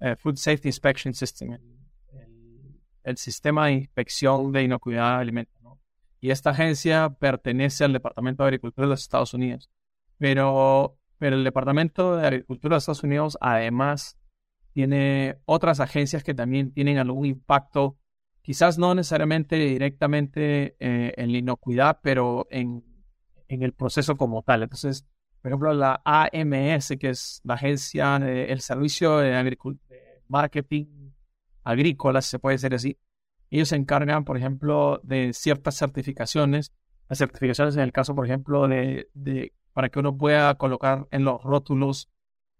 eh, 0.00 0.16
Food 0.16 0.36
Safety 0.36 0.68
Inspection 0.68 1.14
System, 1.14 1.58
el, 3.02 3.16
sistema 3.16 3.66
de 3.66 3.72
inspección 3.72 4.52
de 4.52 4.62
inocuidad 4.62 5.16
de 5.16 5.22
alimentos. 5.22 5.54
Y 6.20 6.30
esta 6.30 6.50
agencia 6.50 7.10
pertenece 7.10 7.84
al 7.84 7.92
Departamento 7.92 8.42
de 8.42 8.48
Agricultura 8.48 8.86
de 8.86 8.90
los 8.90 9.02
Estados 9.02 9.32
Unidos. 9.32 9.70
Pero, 10.18 10.98
pero 11.18 11.36
el 11.36 11.44
Departamento 11.44 12.16
de 12.16 12.26
Agricultura 12.26 12.74
de 12.74 12.76
los 12.76 12.82
Estados 12.82 13.02
Unidos 13.02 13.38
además 13.40 14.18
tiene 14.72 15.38
otras 15.46 15.80
agencias 15.80 16.22
que 16.22 16.34
también 16.34 16.72
tienen 16.72 16.98
algún 16.98 17.26
impacto, 17.26 17.98
quizás 18.42 18.78
no 18.78 18.94
necesariamente 18.94 19.56
directamente 19.56 20.76
eh, 20.78 21.14
en 21.16 21.32
la 21.32 21.38
inocuidad, 21.38 22.00
pero 22.02 22.46
en, 22.50 22.84
en 23.48 23.62
el 23.62 23.72
proceso 23.72 24.16
como 24.16 24.42
tal. 24.42 24.62
Entonces, 24.62 25.06
por 25.42 25.50
ejemplo, 25.50 25.72
la 25.72 26.02
AMS, 26.04 26.96
que 26.98 27.10
es 27.10 27.40
la 27.44 27.54
agencia, 27.54 28.16
el 28.16 28.60
servicio 28.60 29.18
de, 29.18 29.34
marketing 30.30 31.12
agrícola, 31.64 32.22
se 32.22 32.38
puede 32.38 32.54
decir 32.54 32.74
así. 32.74 32.98
Ellos 33.50 33.68
se 33.68 33.76
encargan, 33.76 34.24
por 34.24 34.36
ejemplo, 34.36 35.00
de 35.02 35.32
ciertas 35.32 35.76
certificaciones. 35.76 36.72
Las 37.08 37.18
certificaciones 37.18 37.74
en 37.76 37.82
el 37.82 37.92
caso, 37.92 38.14
por 38.14 38.24
ejemplo, 38.24 38.68
de, 38.68 39.52
para 39.72 39.88
que 39.88 39.98
uno 39.98 40.16
pueda 40.16 40.54
colocar 40.54 41.08
en 41.10 41.24
los 41.24 41.42
rótulos 41.42 42.08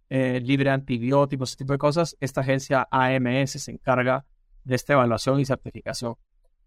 eh, 0.08 0.40
libre 0.40 0.70
antibióticos, 0.70 1.50
ese 1.50 1.58
tipo 1.58 1.72
de 1.72 1.78
cosas, 1.78 2.16
esta 2.20 2.40
agencia 2.40 2.88
AMS 2.90 3.52
se 3.52 3.70
encarga 3.70 4.26
de 4.64 4.74
esta 4.74 4.94
evaluación 4.94 5.38
y 5.38 5.44
certificación. 5.44 6.16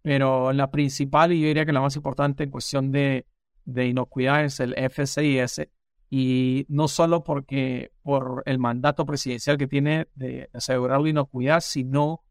Pero 0.02 0.54
la 0.54 0.72
principal, 0.72 1.34
y 1.34 1.42
yo 1.42 1.48
diría 1.48 1.66
que 1.66 1.74
la 1.74 1.82
más 1.82 1.96
importante 1.98 2.44
en 2.44 2.52
cuestión 2.52 2.92
de, 2.92 3.26
de 3.66 3.88
inocuidad 3.88 4.46
es 4.46 4.62
el 4.62 4.74
FCIS, 4.74 5.68
y 6.16 6.68
no 6.70 6.88
solo 6.88 7.24
porque 7.24 7.92
por 8.04 8.44
el 8.46 8.60
mandato 8.60 9.04
presidencial 9.04 9.58
que 9.58 9.66
tiene 9.66 10.10
de 10.14 10.48
asegurar 10.54 11.02
la 11.02 11.10
inocuidad, 11.10 11.60
sino 11.60 12.24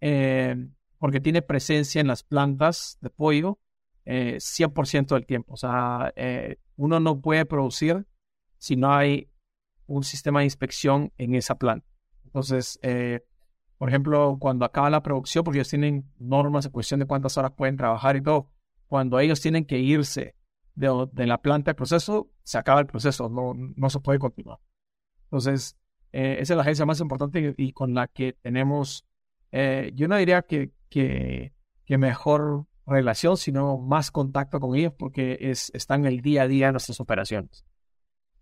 eh, 0.00 0.56
porque 0.96 1.20
tiene 1.20 1.42
presencia 1.42 2.00
en 2.00 2.06
las 2.06 2.22
plantas 2.22 2.96
de 3.02 3.10
pollo 3.10 3.58
eh, 4.06 4.38
100% 4.38 5.08
del 5.08 5.26
tiempo. 5.26 5.52
O 5.52 5.58
sea, 5.58 6.14
eh, 6.16 6.56
uno 6.76 6.98
no 6.98 7.20
puede 7.20 7.44
producir 7.44 8.06
si 8.56 8.76
no 8.76 8.90
hay 8.90 9.28
un 9.86 10.02
sistema 10.02 10.38
de 10.38 10.46
inspección 10.46 11.12
en 11.18 11.34
esa 11.34 11.56
planta. 11.56 11.86
Entonces, 12.24 12.78
eh, 12.80 13.20
por 13.76 13.90
ejemplo, 13.90 14.38
cuando 14.40 14.64
acaba 14.64 14.88
la 14.88 15.02
producción, 15.02 15.44
porque 15.44 15.58
ellos 15.58 15.68
tienen 15.68 16.10
normas 16.18 16.64
en 16.64 16.72
cuestión 16.72 17.00
de 17.00 17.06
cuántas 17.06 17.36
horas 17.36 17.52
pueden 17.54 17.76
trabajar 17.76 18.16
y 18.16 18.22
todo, 18.22 18.50
cuando 18.86 19.20
ellos 19.20 19.42
tienen 19.42 19.66
que 19.66 19.78
irse 19.78 20.36
de, 20.74 21.26
la 21.26 21.38
planta 21.38 21.70
de 21.70 21.74
proceso, 21.74 22.30
se 22.42 22.58
acaba 22.58 22.80
el 22.80 22.86
proceso, 22.86 23.28
no, 23.28 23.52
no 23.54 23.90
se 23.90 24.00
puede 24.00 24.18
continuar. 24.18 24.58
Entonces, 25.24 25.76
eh, 26.12 26.38
esa 26.40 26.54
es 26.54 26.56
la 26.56 26.62
agencia 26.62 26.86
más 26.86 27.00
importante 27.00 27.54
y, 27.56 27.72
con 27.72 27.94
la 27.94 28.08
que 28.08 28.32
tenemos, 28.32 29.06
eh, 29.52 29.92
yo 29.94 30.08
no 30.08 30.16
diría 30.16 30.42
que, 30.42 30.72
que, 30.88 31.52
mejor 31.98 32.66
relación, 32.86 33.36
sino 33.36 33.78
más 33.78 34.12
contacto 34.12 34.60
con 34.60 34.76
ellos 34.76 34.92
porque 34.96 35.38
es, 35.40 35.70
están 35.74 36.06
el 36.06 36.20
día 36.20 36.42
a 36.42 36.48
día 36.48 36.68
en 36.68 36.72
nuestras 36.72 37.00
operaciones. 37.00 37.64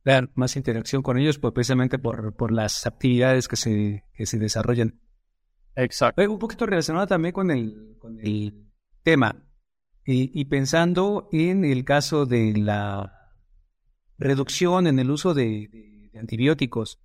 Claro, 0.02 0.28
más 0.34 0.56
interacción 0.56 1.02
con 1.02 1.18
ellos 1.18 1.38
pues, 1.38 1.52
precisamente 1.54 1.98
por, 1.98 2.34
por 2.36 2.52
las 2.52 2.86
actividades 2.86 3.48
que 3.48 3.56
se, 3.56 4.04
que 4.12 4.26
se 4.26 4.38
desarrollan. 4.38 5.00
Exacto. 5.74 6.22
Un 6.30 6.38
poquito 6.38 6.66
relacionado 6.66 7.06
también 7.06 7.32
con 7.32 7.50
el, 7.50 7.96
con 7.98 8.18
el 8.20 8.66
tema. 9.02 9.47
Y, 10.10 10.46
pensando 10.46 11.28
en 11.32 11.66
el 11.66 11.84
caso 11.84 12.24
de 12.24 12.54
la 12.56 13.30
reducción 14.16 14.86
en 14.86 14.98
el 14.98 15.10
uso 15.10 15.34
de, 15.34 16.10
antibióticos, 16.18 16.98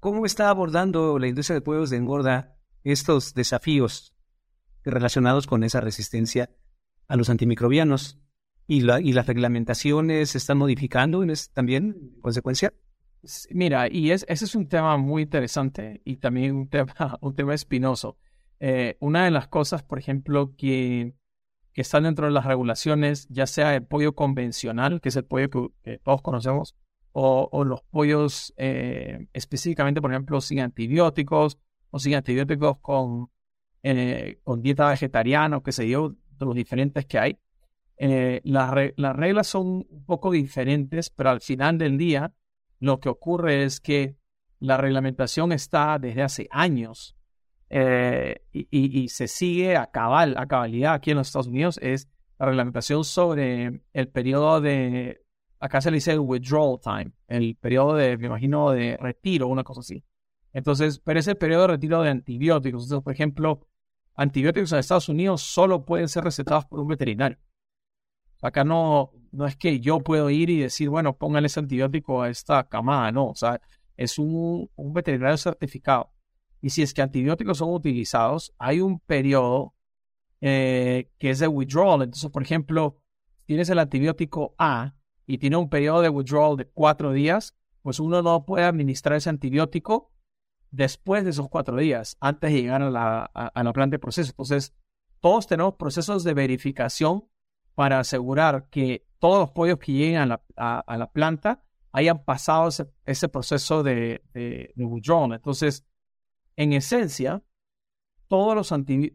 ¿cómo 0.00 0.26
está 0.26 0.50
abordando 0.50 1.18
la 1.18 1.28
industria 1.28 1.54
de 1.54 1.60
pollos 1.62 1.88
de 1.88 1.96
engorda 1.96 2.58
estos 2.82 3.32
desafíos 3.32 4.14
relacionados 4.82 5.46
con 5.46 5.64
esa 5.64 5.80
resistencia 5.80 6.50
a 7.08 7.16
los 7.16 7.30
antimicrobianos? 7.30 8.20
¿Y, 8.66 8.82
la, 8.82 9.00
y 9.00 9.14
las 9.14 9.26
reglamentaciones 9.26 10.28
se 10.28 10.36
están 10.36 10.58
modificando 10.58 11.22
en 11.22 11.32
también 11.54 11.96
en 11.98 12.20
consecuencia? 12.20 12.74
Mira, 13.48 13.90
y 13.90 14.10
es, 14.10 14.26
ese 14.28 14.44
es 14.44 14.54
un 14.54 14.68
tema 14.68 14.98
muy 14.98 15.22
interesante 15.22 16.02
y 16.04 16.16
también 16.16 16.54
un 16.54 16.68
tema, 16.68 17.18
un 17.22 17.34
tema 17.34 17.54
espinoso. 17.54 18.18
Eh, 18.60 18.98
una 19.00 19.24
de 19.24 19.30
las 19.30 19.48
cosas, 19.48 19.82
por 19.82 19.98
ejemplo, 19.98 20.54
que 20.54 21.14
que 21.74 21.82
están 21.82 22.04
dentro 22.04 22.26
de 22.26 22.32
las 22.32 22.46
regulaciones, 22.46 23.26
ya 23.28 23.46
sea 23.46 23.74
el 23.74 23.84
pollo 23.84 24.14
convencional, 24.14 25.00
que 25.00 25.08
es 25.08 25.16
el 25.16 25.24
pollo 25.24 25.50
que, 25.82 25.98
todos 25.98 26.22
conocemos, 26.22 26.76
o, 27.12 27.64
los 27.64 27.82
pollos 27.82 28.54
eh, 28.56 29.26
específicamente, 29.32 30.00
por 30.00 30.10
ejemplo, 30.10 30.40
sin 30.40 30.60
antibióticos 30.60 31.58
o 31.90 31.98
sin 31.98 32.14
antibióticos 32.14 32.78
con, 32.78 33.30
eh, 33.82 34.38
con 34.44 34.62
dieta 34.62 34.88
vegetariana 34.88 35.58
o 35.58 35.62
qué 35.62 35.72
sé 35.72 35.88
yo, 35.88 36.10
de 36.10 36.46
los 36.46 36.54
diferentes 36.54 37.06
que 37.06 37.18
hay. 37.18 37.38
Eh, 37.96 38.40
las 38.44 39.16
reglas 39.16 39.46
son 39.46 39.86
un 39.88 40.04
poco 40.04 40.30
diferentes, 40.30 41.10
pero 41.10 41.30
al 41.30 41.40
final 41.40 41.78
del 41.78 41.98
día 41.98 42.32
lo 42.78 43.00
que 43.00 43.08
ocurre 43.08 43.64
es 43.64 43.80
que 43.80 44.16
la 44.60 44.76
reglamentación 44.76 45.52
está 45.52 45.98
desde 45.98 46.22
hace 46.22 46.48
años 46.50 47.16
eh, 47.76 48.40
y, 48.52 49.08
se 49.08 49.26
sigue 49.26 49.76
a 49.76 49.86
cabal, 49.88 50.36
a 50.38 50.46
cabalidad 50.46 50.94
aquí 50.94 51.10
en 51.10 51.16
los 51.16 51.26
Estados 51.26 51.48
Unidos, 51.48 51.76
es 51.82 52.08
la 52.38 52.46
reglamentación 52.46 53.02
sobre 53.02 53.80
el 53.92 54.08
periodo 54.10 54.60
de, 54.60 55.24
acá 55.58 55.80
se 55.80 55.90
le 55.90 55.96
dice 55.96 56.16
withdrawal 56.16 56.78
time, 56.80 57.10
el 57.26 57.56
periodo 57.56 57.96
de, 57.96 58.16
me 58.16 58.28
imagino, 58.28 58.70
de 58.70 58.96
retiro, 58.96 59.48
una 59.48 59.64
cosa 59.64 59.80
así. 59.80 60.04
Entonces, 60.52 61.00
pero 61.00 61.18
es 61.18 61.26
el 61.26 61.36
periodo 61.36 61.62
de 61.62 61.68
retiro 61.68 62.02
de 62.02 62.10
antibióticos. 62.10 62.84
Entonces, 62.84 63.02
por 63.02 63.12
ejemplo, 63.12 63.66
antibióticos 64.14 64.70
en 64.70 64.78
Estados 64.78 65.08
Unidos 65.08 65.42
solo 65.42 65.84
pueden 65.84 66.08
ser 66.08 66.22
recetados 66.22 66.66
por 66.66 66.78
un 66.78 66.86
veterinario. 66.86 67.38
Acá 68.40 68.62
no, 68.62 69.10
no 69.32 69.46
es 69.46 69.56
que 69.56 69.80
yo 69.80 69.98
puedo 69.98 70.30
ir 70.30 70.48
y 70.48 70.60
decir, 70.60 70.90
bueno, 70.90 71.16
póngale 71.16 71.48
ese 71.48 71.58
antibiótico 71.58 72.22
a 72.22 72.28
esta 72.28 72.68
camada, 72.68 73.10
no. 73.10 73.30
O 73.30 73.34
sea, 73.34 73.60
es 73.96 74.16
un 74.16 74.68
veterinario 74.76 75.38
certificado. 75.38 76.13
Y 76.64 76.70
si 76.70 76.80
es 76.80 76.94
que 76.94 77.02
antibióticos 77.02 77.58
son 77.58 77.74
utilizados, 77.74 78.54
hay 78.58 78.80
un 78.80 78.98
periodo 78.98 79.74
eh, 80.40 81.10
que 81.18 81.28
es 81.28 81.38
de 81.38 81.46
withdrawal. 81.46 82.00
Entonces, 82.00 82.30
por 82.30 82.42
ejemplo, 82.42 83.02
tienes 83.44 83.68
el 83.68 83.78
antibiótico 83.78 84.54
A 84.56 84.94
y 85.26 85.36
tiene 85.36 85.58
un 85.58 85.68
periodo 85.68 86.00
de 86.00 86.08
withdrawal 86.08 86.56
de 86.56 86.64
cuatro 86.64 87.12
días, 87.12 87.54
pues 87.82 88.00
uno 88.00 88.22
no 88.22 88.46
puede 88.46 88.64
administrar 88.64 89.18
ese 89.18 89.28
antibiótico 89.28 90.10
después 90.70 91.24
de 91.24 91.32
esos 91.32 91.50
cuatro 91.50 91.76
días, 91.76 92.16
antes 92.20 92.50
de 92.50 92.62
llegar 92.62 92.80
a 92.80 92.90
la, 92.90 93.24
a, 93.24 93.62
la 93.62 93.72
planta 93.74 93.96
de 93.96 93.98
proceso. 93.98 94.30
Entonces, 94.30 94.72
todos 95.20 95.46
tenemos 95.46 95.74
procesos 95.74 96.24
de 96.24 96.32
verificación 96.32 97.28
para 97.74 97.98
asegurar 97.98 98.70
que 98.70 99.06
todos 99.18 99.38
los 99.38 99.50
pollos 99.50 99.78
que 99.80 99.92
lleguen 99.92 100.16
a 100.16 100.24
la, 100.24 100.42
a, 100.56 100.96
la 100.96 101.12
planta 101.12 101.62
hayan 101.92 102.24
pasado 102.24 102.70
ese, 103.04 103.28
proceso 103.28 103.82
de, 103.82 104.22
de, 104.32 104.72
de 104.74 104.84
withdrawal. 104.86 105.34
Entonces, 105.34 105.84
en 106.56 106.72
esencia, 106.72 107.42
todos 108.28 108.54
los, 108.54 108.68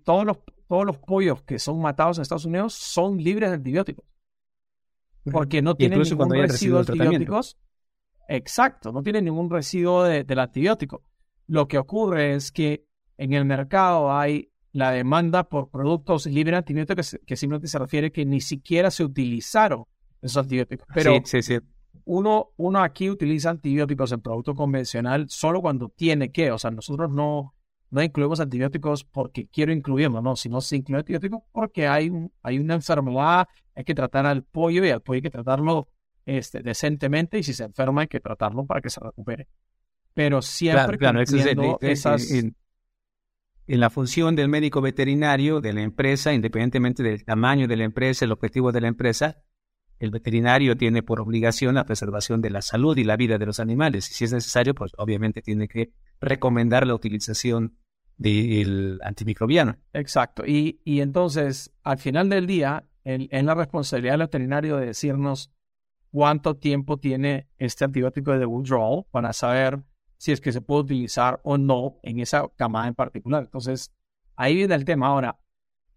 todos 0.04 0.26
los, 0.26 0.38
todos 0.68 0.86
los 0.86 0.98
pollos 0.98 1.42
que 1.44 1.60
son 1.60 1.82
matados 1.82 2.18
en 2.18 2.22
Estados 2.22 2.46
Unidos 2.46 2.74
son 2.74 3.18
libres 3.18 3.50
de 3.50 3.56
antibióticos. 3.56 4.06
Porque 5.32 5.62
no 5.62 5.76
tienen 5.76 6.02
ningún 6.02 6.32
residuo 6.32 6.84
de 6.84 6.92
antibióticos. 6.92 7.58
Exacto, 8.28 8.92
no 8.92 9.02
tienen 9.04 9.26
ningún 9.26 9.50
residuo 9.50 10.04
del 10.04 10.40
antibiótico. 10.40 11.04
Lo 11.48 11.68
que 11.68 11.78
ocurre 11.78 12.36
es 12.36 12.52
que 12.52 12.86
en 13.18 13.34
el 13.34 13.46
mercado 13.46 14.12
hay 14.12 14.52
la 14.72 14.92
demanda 14.92 15.50
por 15.50 15.70
productos 15.70 16.28
libres 16.28 16.54
de 16.54 16.58
antibióticos 16.58 17.18
que, 17.26 17.36
simplemente 17.36 17.68
se 17.68 17.80
refiere 17.80 18.12
que 18.12 18.26
ni 18.26 18.40
siquiera 18.40 18.92
se 18.92 19.04
utilizaron 19.04 19.86
esos 20.22 20.38
antibióticos. 20.38 20.88
Pero 20.94 21.14
sí, 21.26 21.42
sí, 21.42 21.42
sí 21.42 21.60
uno, 22.10 22.54
uno 22.58 22.82
aquí 22.82 23.08
utiliza 23.08 23.52
antibióticos 23.52 24.12
en 24.12 24.22
producto 24.22 24.56
convencional 24.56 25.30
solo 25.30 25.62
cuando 25.62 25.90
tiene 25.90 26.32
que. 26.32 26.52
O 26.52 26.58
sea, 26.58 26.72
nosotros 26.72 27.12
no, 27.12 27.54
no 27.92 28.02
incluimos 28.02 28.40
antibióticos 28.40 29.04
porque 29.04 29.48
quiero 29.48 29.72
incluirlo, 29.72 30.20
no, 30.20 30.36
sino 30.36 30.60
se 30.60 30.78
incluye 30.78 31.02
antibióticos 31.02 31.44
porque 31.52 31.88
hay, 31.88 32.12
hay 32.42 32.58
una 32.58 32.74
enfermedad, 32.74 33.48
hay 33.76 33.84
que 33.84 33.94
tratar 33.94 34.26
al 34.26 34.44
pollo 34.44 34.84
y 34.84 34.90
al 34.90 35.02
pollo 35.02 35.18
hay 35.18 35.22
que 35.22 35.30
tratarlo 35.30 35.88
este, 36.26 36.64
decentemente 36.64 37.38
y 37.38 37.44
si 37.44 37.54
se 37.54 37.66
enferma 37.66 38.02
hay 38.02 38.08
que 38.08 38.20
tratarlo 38.20 38.66
para 38.66 38.82
que 38.82 38.90
se 38.90 39.00
recupere. 39.00 39.48
Pero 40.16 40.42
siempre 40.42 40.98
claro, 40.98 41.22
esas... 41.82 42.32
en, 42.32 42.56
la 43.68 43.92
función 43.92 44.36
del 44.36 44.50
médico 44.50 44.82
veterinario 44.82 45.62
de 45.62 45.74
la 45.74 45.84
empresa, 45.84 46.34
independientemente 46.34 47.04
del 47.04 47.24
tamaño 47.24 47.68
de 47.68 47.78
la 47.78 47.84
empresa, 47.84 48.26
el 48.26 48.32
objetivo 48.32 48.72
de 48.72 48.82
la 48.82 48.88
empresa, 48.88 49.44
el 50.00 50.12
veterinario 50.12 50.78
tiene 50.78 51.04
por 51.04 51.20
obligación 51.20 51.76
la 51.76 51.86
preservación 51.86 52.42
de 52.42 52.50
la 52.50 52.62
salud 52.62 52.98
y 52.98 53.04
la 53.04 53.18
vida 53.18 53.38
de 53.38 53.46
los 53.46 53.60
animales. 53.60 54.10
Y 54.10 54.14
si 54.14 54.24
es 54.26 54.34
necesario, 54.34 54.74
pues 54.74 54.94
obviamente 54.98 55.42
tiene 55.42 55.68
que 55.68 55.92
recomendar 56.22 56.88
la 56.88 56.96
utilización 56.96 57.78
del 58.18 59.00
antimicrobiano. 59.04 59.78
Exacto. 59.94 60.46
Y, 60.46 60.82
y 60.84 61.02
entonces, 61.02 61.74
al 61.84 61.98
final 61.98 62.30
del 62.30 62.48
día, 62.48 62.86
en, 63.04 63.46
la 63.46 63.56
responsabilidad 63.56 64.14
del 64.14 64.22
veterinario 64.22 64.78
de 64.78 64.88
decirnos 64.88 65.52
cuánto 66.12 66.56
tiempo 66.58 66.98
tiene 66.98 67.48
este 67.58 67.86
antibiótico 67.86 68.38
de 68.38 68.46
withdrawal 68.46 69.06
para 69.12 69.34
saber 69.34 69.84
si 70.18 70.32
es 70.32 70.42
que 70.42 70.52
se 70.52 70.62
puede 70.62 70.82
utilizar 70.82 71.40
o 71.44 71.58
no 71.58 71.98
en 72.04 72.20
esa 72.20 72.48
camada 72.56 72.88
en 72.88 72.96
particular. 72.96 73.44
Entonces, 73.44 73.94
ahí 74.36 74.56
viene 74.56 74.76
el 74.76 74.86
tema. 74.86 75.08
Ahora, 75.08 75.40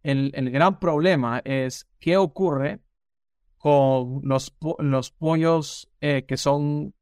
el, 0.02 0.32
el 0.34 0.50
gran 0.50 0.78
problema 0.78 1.40
es 1.44 1.88
qué 1.98 2.16
ocurre 2.16 2.80
con 3.62 4.22
los, 4.24 4.56
los 4.80 5.12
pollos 5.12 5.88
eh, 6.00 6.24
que 6.26 6.36
son 6.36 6.96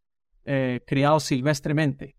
eh, 0.45 0.83
criados 0.87 1.25
silvestremente, 1.25 2.19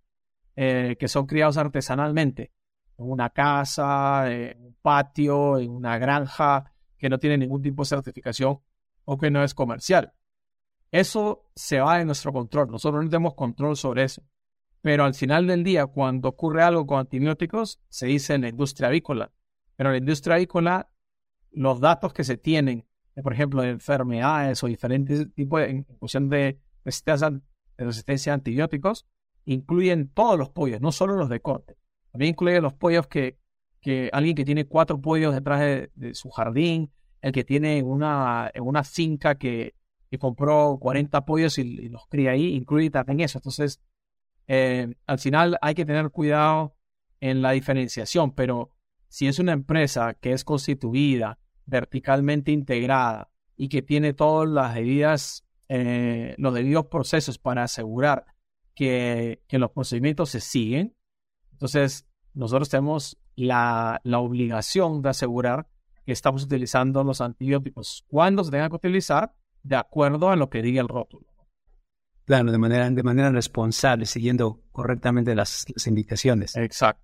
eh, 0.55 0.95
que 0.99 1.07
son 1.07 1.27
criados 1.27 1.57
artesanalmente, 1.57 2.51
en 2.97 3.11
una 3.11 3.29
casa, 3.29 4.31
en 4.31 4.59
un 4.65 4.75
patio, 4.81 5.59
en 5.59 5.69
una 5.69 5.99
granja, 5.99 6.73
que 6.97 7.07
no 7.07 7.19
tiene 7.19 7.37
ningún 7.37 7.61
tipo 7.61 7.83
de 7.83 7.89
certificación 7.89 8.59
o 9.05 9.15
que 9.15 9.29
no 9.29 9.43
es 9.43 9.53
comercial. 9.53 10.11
Eso 10.89 11.45
se 11.55 11.79
va 11.79 11.99
de 11.99 12.05
nuestro 12.05 12.33
control. 12.33 12.71
Nosotros 12.71 13.03
no 13.03 13.11
tenemos 13.11 13.35
control 13.35 13.77
sobre 13.77 14.05
eso. 14.05 14.23
Pero 14.81 15.03
al 15.03 15.13
final 15.13 15.45
del 15.45 15.63
día, 15.63 15.85
cuando 15.85 16.29
ocurre 16.29 16.63
algo 16.63 16.87
con 16.87 16.97
antibióticos, 16.97 17.79
se 17.89 18.07
dice 18.07 18.33
en 18.33 18.41
la 18.41 18.49
industria 18.49 18.87
avícola. 18.87 19.31
Pero 19.75 19.89
en 19.89 19.93
la 19.93 19.99
industria 19.99 20.37
avícola, 20.37 20.89
los 21.51 21.79
datos 21.79 22.11
que 22.11 22.23
se 22.23 22.37
tienen 22.37 22.87
por 23.23 23.33
ejemplo, 23.33 23.61
de 23.61 23.69
enfermedades 23.69 24.63
o 24.63 24.67
diferentes 24.67 25.33
tipos 25.33 25.61
de, 25.61 25.69
en 25.69 25.83
cuestión 25.83 26.29
de 26.29 26.59
resistencia, 26.85 27.31
resistencia 27.77 28.33
a 28.33 28.35
antibióticos, 28.35 29.05
incluyen 29.45 30.09
todos 30.09 30.37
los 30.37 30.49
pollos, 30.49 30.81
no 30.81 30.91
solo 30.91 31.15
los 31.15 31.29
de 31.29 31.41
corte. 31.41 31.77
También 32.11 32.31
incluye 32.31 32.61
los 32.61 32.73
pollos 32.73 33.07
que, 33.07 33.37
que 33.81 34.09
alguien 34.13 34.35
que 34.35 34.45
tiene 34.45 34.65
cuatro 34.65 35.01
pollos 35.01 35.33
detrás 35.33 35.59
de, 35.59 36.13
su 36.13 36.29
jardín, 36.29 36.91
el 37.21 37.31
que 37.31 37.43
tiene 37.43 37.83
una, 37.83 38.51
una 38.59 38.83
finca 38.83 39.35
que, 39.35 39.75
que 40.09 40.17
compró 40.17 40.77
40 40.79 41.25
pollos 41.25 41.57
y, 41.57 41.89
los 41.89 42.05
cría 42.07 42.31
ahí, 42.31 42.53
incluye 42.55 42.89
también 42.89 43.21
eso. 43.21 43.37
Entonces, 43.37 43.79
eh, 44.47 44.93
al 45.05 45.19
final 45.19 45.57
hay 45.61 45.73
que 45.73 45.85
tener 45.85 46.09
cuidado 46.09 46.75
en 47.21 47.41
la 47.41 47.51
diferenciación, 47.51 48.33
pero 48.33 48.71
si 49.07 49.27
es 49.27 49.39
una 49.39 49.53
empresa 49.53 50.13
que 50.15 50.33
es 50.33 50.43
constituida, 50.43 51.39
verticalmente 51.65 52.51
integrada 52.51 53.29
y 53.55 53.69
que 53.69 53.81
tiene 53.81 54.13
todas 54.13 54.49
las 54.49 54.75
debidas, 54.75 55.45
eh, 55.69 56.35
los 56.37 56.53
debidos 56.53 56.87
procesos 56.87 57.37
para 57.37 57.63
asegurar 57.63 58.25
que, 58.73 59.43
que, 59.47 59.59
los 59.59 59.71
procedimientos 59.71 60.29
se 60.29 60.39
siguen, 60.39 60.95
entonces 61.51 62.07
nosotros 62.33 62.69
tenemos 62.69 63.17
la, 63.35 64.01
la 64.03 64.19
obligación 64.19 65.01
de 65.01 65.09
asegurar 65.09 65.67
que 66.05 66.11
estamos 66.11 66.43
utilizando 66.43 67.03
los 67.03 67.21
antibióticos 67.21 68.05
cuando 68.07 68.43
se 68.43 68.51
tengan 68.51 68.69
que 68.69 68.77
utilizar 68.77 69.33
de 69.63 69.75
acuerdo 69.75 70.29
a 70.29 70.35
lo 70.35 70.49
que 70.49 70.61
diga 70.61 70.81
el 70.81 70.87
rótulo. 70.87 71.27
Claro, 72.25 72.51
de 72.51 72.57
manera, 72.57 72.89
de 72.89 73.03
manera 73.03 73.29
responsable, 73.31 74.05
siguiendo 74.05 74.61
correctamente 74.71 75.35
las, 75.35 75.65
las 75.73 75.87
indicaciones. 75.87 76.55
Exacto. 76.55 77.03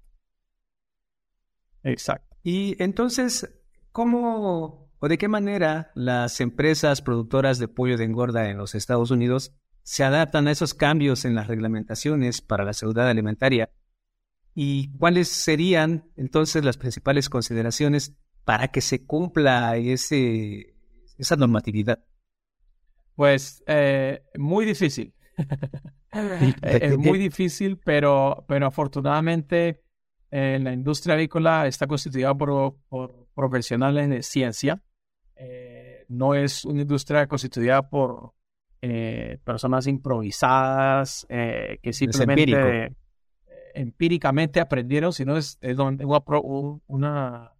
Exacto. 1.84 2.38
Y 2.44 2.82
entonces, 2.82 3.50
¿cómo 3.92 4.90
o 5.00 5.08
de 5.08 5.18
qué 5.18 5.28
manera 5.28 5.92
las 5.96 6.42
empresas 6.42 7.02
productoras 7.02 7.60
de 7.60 7.68
pollo 7.68 7.98
de 7.98 8.06
engorda 8.06 8.50
en 8.50 8.58
los 8.58 8.76
Estados 8.76 9.12
Unidos 9.12 9.54
se 9.84 10.04
adaptan 10.04 10.48
a 10.48 10.52
esos 10.52 10.74
cambios 10.74 11.24
en 11.26 11.36
las 11.36 11.48
reglamentaciones 11.48 12.42
para 12.42 12.66
la 12.66 12.74
seguridad 12.74 13.10
alimentaria? 13.10 13.70
¿Y 14.54 14.92
cuáles 14.98 15.28
serían 15.28 16.10
entonces 16.16 16.64
las 16.64 16.78
principales 16.78 17.30
consideraciones 17.30 18.16
para 18.44 18.70
que 18.70 18.82
se 18.82 19.06
cumpla 19.06 19.78
ese, 19.78 20.74
esa 21.18 21.36
normatividad? 21.36 22.04
Pues 23.16 23.64
eh, 23.68 24.24
muy 24.38 24.66
difícil. 24.66 25.14
es 26.62 26.98
muy 26.98 27.20
difícil, 27.20 27.78
pero, 27.78 28.46
pero 28.48 28.68
afortunadamente 28.68 29.84
eh, 30.32 30.60
la 30.62 30.74
industria 30.74 31.16
avícola 31.16 31.68
está 31.68 31.88
constituida 31.88 32.34
por, 32.36 33.27
profesionales 33.38 34.10
de 34.10 34.24
ciencia. 34.24 34.82
Eh, 35.36 36.06
no 36.10 36.34
es 36.34 36.66
una 36.66 36.82
industria 36.82 37.28
constituida 37.28 37.88
por 37.88 38.34
eh, 38.82 39.38
personas 39.44 39.86
improvisadas 39.86 41.26
que 41.30 41.94
simplemente 41.94 42.96
empíricamente 43.76 44.60
aprendieron, 44.60 45.14
sino 45.14 45.38
es, 45.38 45.60
un, 45.62 46.82
una, 46.88 47.54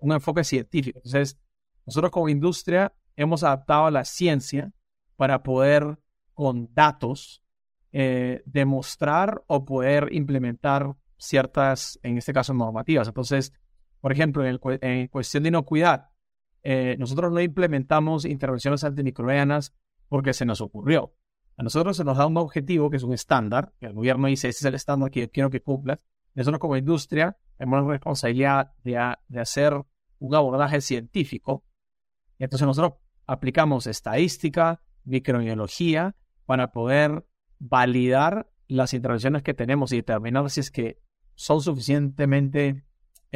un 0.00 0.12
enfoque 0.12 0.42
científico. 0.42 0.98
Entonces, 0.98 1.38
nosotros 1.86 2.10
como 2.10 2.28
industria 2.28 2.92
hemos 3.14 3.44
adaptado 3.44 3.86
a 3.86 3.90
la 3.92 4.04
ciencia 4.04 4.72
para 5.14 5.44
poder, 5.44 5.98
con 6.34 6.68
datos, 6.74 7.44
demostrar 7.92 9.44
o 9.46 9.64
poder 9.64 10.08
implementar 10.10 10.96
ciertas, 11.18 11.98
en 12.02 12.18
este 12.18 12.32
caso, 12.32 12.52
normativas. 12.54 13.06
Entonces, 13.08 13.52
por 14.06 14.12
ejemplo, 14.12 14.44
en, 14.46 15.08
cuestión 15.08 15.42
de 15.42 15.48
inocuidad, 15.48 16.10
eh, 16.62 16.94
nosotros 16.96 17.32
no 17.32 17.40
implementamos 17.40 18.24
intervenciones 18.24 18.84
antimicrobianas 18.84 19.74
porque 20.06 20.32
se 20.32 20.44
nos 20.46 20.60
ocurrió. 20.60 21.16
A 21.56 21.64
nosotros 21.64 21.96
se 21.96 22.04
nos 22.04 22.16
da 22.16 22.24
un 22.24 22.36
objetivo 22.36 22.88
que 22.88 22.98
es 22.98 23.02
un 23.02 23.14
estándar, 23.14 23.72
que 23.80 23.86
el 23.86 23.94
gobierno 23.94 24.28
dice, 24.28 24.46
ese 24.46 24.60
es 24.60 24.64
el 24.64 24.76
estándar 24.76 25.10
que 25.10 25.22
yo 25.22 25.30
quiero 25.32 25.50
que 25.50 25.60
cumplas. 25.60 25.98
Nosotros 26.34 26.60
como 26.60 26.76
industria 26.76 27.36
tenemos 27.56 27.82
la 27.82 27.90
responsabilidad 27.94 28.74
de, 28.84 29.12
de 29.26 29.40
hacer 29.40 29.74
un 30.20 30.34
abordaje 30.36 30.80
científico. 30.80 31.64
Y 32.38 32.44
entonces 32.44 32.64
nosotros 32.64 33.00
aplicamos 33.26 33.88
estadística, 33.88 34.84
microbiología, 35.02 36.14
para 36.44 36.70
poder 36.70 37.26
validar 37.58 38.52
las 38.68 38.94
intervenciones 38.94 39.42
que 39.42 39.52
tenemos 39.52 39.90
y 39.90 39.96
determinar 39.96 40.48
si 40.48 40.60
es 40.60 40.70
que 40.70 41.02
son 41.34 41.60
suficientemente, 41.60 42.85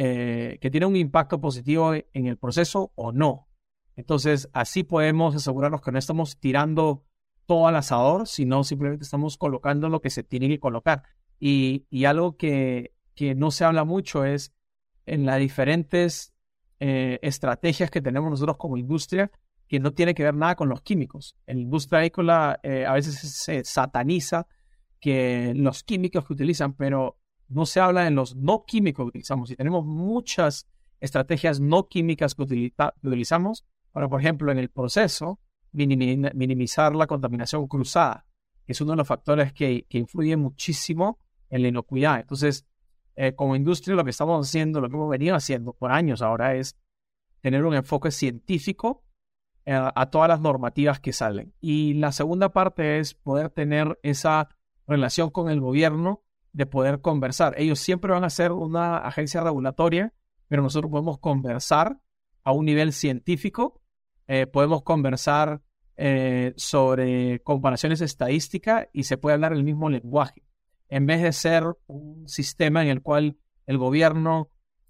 eh, 0.03 0.57
que 0.59 0.71
tienen 0.71 0.89
un 0.89 0.95
impacto 0.95 1.39
positivo 1.39 1.93
en 1.93 2.25
el 2.25 2.35
proceso 2.35 2.91
o 2.95 3.11
no. 3.11 3.47
Entonces, 3.95 4.49
así 4.51 4.81
podemos 4.81 5.35
asegurarnos 5.35 5.83
que 5.83 5.91
no 5.91 5.99
estamos 5.99 6.39
tirando 6.39 7.05
todo 7.45 7.67
al 7.67 7.75
asador, 7.75 8.27
sino 8.27 8.63
simplemente 8.63 9.03
estamos 9.03 9.37
colocando 9.37 9.89
lo 9.89 10.01
que 10.01 10.09
se 10.09 10.23
tiene 10.23 10.47
que 10.47 10.59
colocar. 10.59 11.03
Y, 11.39 11.85
y 11.91 12.05
algo 12.05 12.35
que, 12.35 12.95
que, 13.13 13.35
no 13.35 13.51
se 13.51 13.63
habla 13.63 13.83
mucho 13.83 14.25
es 14.25 14.55
en 15.05 15.27
las 15.27 15.37
diferentes 15.37 16.33
eh, 16.79 17.19
estrategias 17.21 17.91
que 17.91 18.01
tenemos 18.01 18.31
nosotros 18.31 18.57
como 18.57 18.77
industria, 18.77 19.29
que 19.67 19.79
no 19.79 19.93
tiene 19.93 20.15
que 20.15 20.23
ver 20.23 20.33
nada 20.33 20.55
con 20.55 20.67
los 20.67 20.81
químicos. 20.81 21.35
En 21.45 21.57
la 21.57 21.61
industria 21.61 21.99
agrícola 21.99 22.59
eh, 22.63 22.87
a 22.87 22.93
veces 22.93 23.19
se 23.19 23.63
sataniza 23.63 24.47
que 24.99 25.53
los 25.55 25.83
químicos 25.83 26.25
que 26.25 26.33
utilizan, 26.33 26.73
pero 26.73 27.20
no 27.51 27.65
se 27.65 27.79
habla 27.79 28.07
en 28.07 28.15
los 28.15 28.35
no 28.35 28.65
químicos 28.65 29.05
que 29.05 29.09
utilizamos. 29.09 29.51
Y 29.51 29.55
tenemos 29.55 29.85
muchas 29.85 30.67
estrategias 30.99 31.59
no 31.59 31.87
químicas 31.87 32.35
que, 32.35 32.43
utilizamos 32.43 33.65
para, 33.91 34.07
por 34.07 34.21
ejemplo, 34.21 34.51
en 34.51 34.57
el 34.57 34.69
proceso, 34.69 35.39
minimizar 35.71 36.95
la 36.95 37.07
contaminación 37.07 37.67
cruzada, 37.67 38.25
que 38.65 38.73
es 38.73 38.81
uno 38.81 38.91
de 38.91 38.97
los 38.97 39.07
factores 39.07 39.53
que, 39.53 39.85
que 39.89 39.97
influye 39.97 40.37
muchísimo 40.37 41.19
en 41.49 41.63
la 41.63 41.67
inocuidad. 41.67 42.19
Entonces, 42.19 42.65
eh, 43.15 43.35
como 43.35 43.55
industria, 43.55 43.95
lo 43.95 44.03
que 44.03 44.11
estamos 44.11 44.47
haciendo, 44.47 44.79
lo 44.79 44.89
que 44.89 44.95
hemos 44.95 45.09
venido 45.09 45.35
haciendo 45.35 45.73
por 45.73 45.91
años 45.91 46.21
ahora 46.21 46.55
es 46.55 46.77
tener 47.41 47.65
un 47.65 47.73
enfoque 47.73 48.11
científico 48.11 49.03
eh, 49.65 49.73
a 49.73 50.09
todas 50.09 50.29
las 50.29 50.39
normativas 50.39 50.99
que 50.99 51.13
salen. 51.13 51.53
Y 51.59 51.95
la 51.95 52.11
segunda 52.11 52.53
parte 52.53 52.99
es 52.99 53.13
poder 53.13 53.49
tener 53.49 53.99
esa 54.03 54.49
relación 54.87 55.29
con 55.29 55.49
el 55.49 55.59
gobierno 55.59 56.23
de 56.53 56.65
poder 56.65 57.01
conversar. 57.01 57.55
Ellos 57.57 57.79
siempre 57.79 58.11
van 58.11 58.23
a 58.23 58.29
ser 58.29 58.51
una 58.51 58.97
agencia 58.97 59.41
regulatoria, 59.41 60.13
pero 60.47 60.61
nosotros 60.61 60.91
podemos 60.91 61.19
conversar 61.19 61.99
a 62.43 62.51
un 62.51 62.65
nivel 62.65 62.93
científico, 62.93 63.81
eh, 64.27 64.47
podemos 64.47 64.83
conversar 64.83 65.61
eh, 65.97 66.53
sobre 66.57 67.41
comparaciones 67.41 68.01
estadísticas 68.01 68.87
y 68.93 69.03
se 69.03 69.17
puede 69.17 69.35
hablar 69.35 69.53
el 69.53 69.63
mismo 69.63 69.89
lenguaje. 69.89 70.43
En 70.89 71.05
vez 71.05 71.21
de 71.21 71.31
ser 71.31 71.63
un 71.87 72.27
sistema 72.27 72.81
en 72.81 72.89
el 72.89 73.01
cual 73.01 73.37
el 73.65 73.77
gobierno 73.77 74.49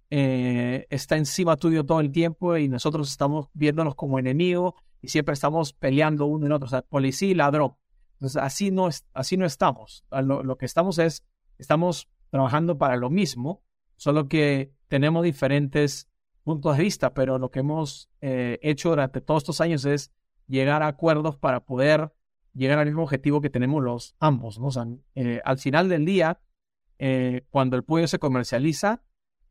eh, 0.09 0.87
está 0.89 1.17
encima 1.17 1.57
tuyo 1.57 1.85
todo 1.85 1.99
el 1.99 2.11
tiempo 2.11 2.57
y 2.57 2.67
nosotros 2.67 3.09
estamos 3.09 3.47
viéndonos 3.53 3.95
como 3.95 4.19
enemigos 4.19 4.73
y 5.01 5.07
siempre 5.07 5.33
estamos 5.33 5.73
peleando 5.73 6.25
uno 6.25 6.45
en 6.45 6.51
otro, 6.51 6.65
o 6.67 6.69
sea, 6.69 6.81
policía 6.81 7.29
y 7.29 7.33
ladrón. 7.33 7.75
Entonces, 8.13 8.41
así 8.41 8.71
no, 8.71 8.87
es, 8.87 9.05
así 9.13 9.35
no 9.37 9.45
estamos. 9.45 10.05
Lo, 10.11 10.55
que 10.57 10.65
estamos 10.65 10.99
es, 10.99 11.23
estamos 11.61 12.09
trabajando 12.31 12.77
para 12.77 12.97
lo 12.97 13.09
mismo, 13.09 13.63
solo 13.95 14.27
que 14.27 14.73
tenemos 14.87 15.23
diferentes 15.23 16.09
puntos 16.43 16.75
de 16.75 16.83
vista, 16.83 17.13
pero 17.13 17.37
lo 17.37 17.51
que 17.51 17.59
hemos 17.59 18.09
eh, 18.19 18.59
hecho 18.63 18.89
durante 18.89 19.21
todos 19.21 19.43
estos 19.43 19.61
años 19.61 19.85
es 19.85 20.11
llegar 20.47 20.81
a 20.81 20.87
acuerdos 20.87 21.37
para 21.37 21.61
poder 21.61 22.11
llegar 22.53 22.79
al 22.79 22.87
mismo 22.87 23.03
objetivo 23.03 23.41
que 23.41 23.51
tenemos 23.51 23.83
los 23.83 24.15
ambos. 24.19 24.59
¿no? 24.59 24.69
Eh, 25.15 25.39
al 25.45 25.59
final 25.59 25.87
del 25.87 26.03
día, 26.03 26.41
eh, 26.97 27.45
cuando 27.51 27.77
el 27.77 27.83
pollo 27.83 28.07
se 28.07 28.19
comercializa, 28.19 29.03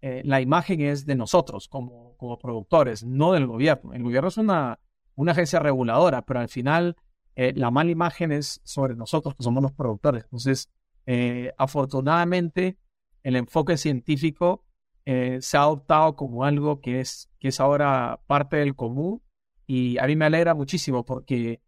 la 0.02 0.40
imagen 0.40 0.80
es 0.80 1.04
de 1.04 1.14
nosotros 1.14 1.68
como, 1.68 2.16
como 2.16 2.38
productores, 2.38 3.04
no 3.04 3.32
del 3.32 3.46
gobierno. 3.46 3.92
El 3.92 4.02
gobierno 4.02 4.28
es 4.28 4.38
una, 4.38 4.80
una 5.14 5.32
agencia 5.32 5.58
reguladora, 5.58 6.22
pero 6.22 6.40
al 6.40 6.48
final 6.48 6.96
la 7.36 7.70
mala 7.70 7.90
imagen 7.90 8.32
es 8.32 8.62
sobre 8.64 8.96
nosotros 8.96 9.34
que 9.34 9.42
somos 9.42 9.62
los 9.62 9.72
productores. 9.72 10.24
Entonces, 10.24 10.70
eh, 11.12 11.52
afortunadamente, 11.58 12.78
el 13.24 13.34
enfoque 13.34 13.76
científico 13.76 14.64
eh, 15.04 15.38
se 15.40 15.56
ha 15.56 15.62
adoptado 15.62 16.14
como 16.14 16.44
algo 16.44 16.80
que 16.80 17.00
es, 17.00 17.28
que 17.40 17.48
es 17.48 17.58
ahora 17.58 18.20
parte 18.28 18.58
del 18.58 18.76
común 18.76 19.20
y 19.66 19.98
a 19.98 20.06
mí 20.06 20.14
me 20.14 20.26
alegra 20.26 20.54
muchísimo 20.54 21.04
porque 21.04 21.60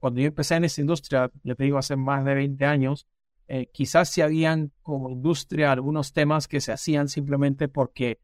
cuando 0.00 0.20
yo 0.20 0.28
empecé 0.28 0.56
en 0.56 0.64
esta 0.64 0.80
industria, 0.80 1.30
ya 1.42 1.54
te 1.54 1.64
digo, 1.64 1.78
hace 1.78 1.96
más 1.96 2.24
de 2.24 2.34
20 2.34 2.64
años, 2.66 3.08
quizás 3.72 4.08
si 4.08 4.20
habían 4.20 4.72
como 4.82 5.10
industria 5.10 5.72
algunos 5.72 6.12
temas 6.12 6.46
que 6.46 6.60
se 6.60 6.70
hacían 6.70 7.08
simplemente 7.08 7.66
porque 7.66 8.20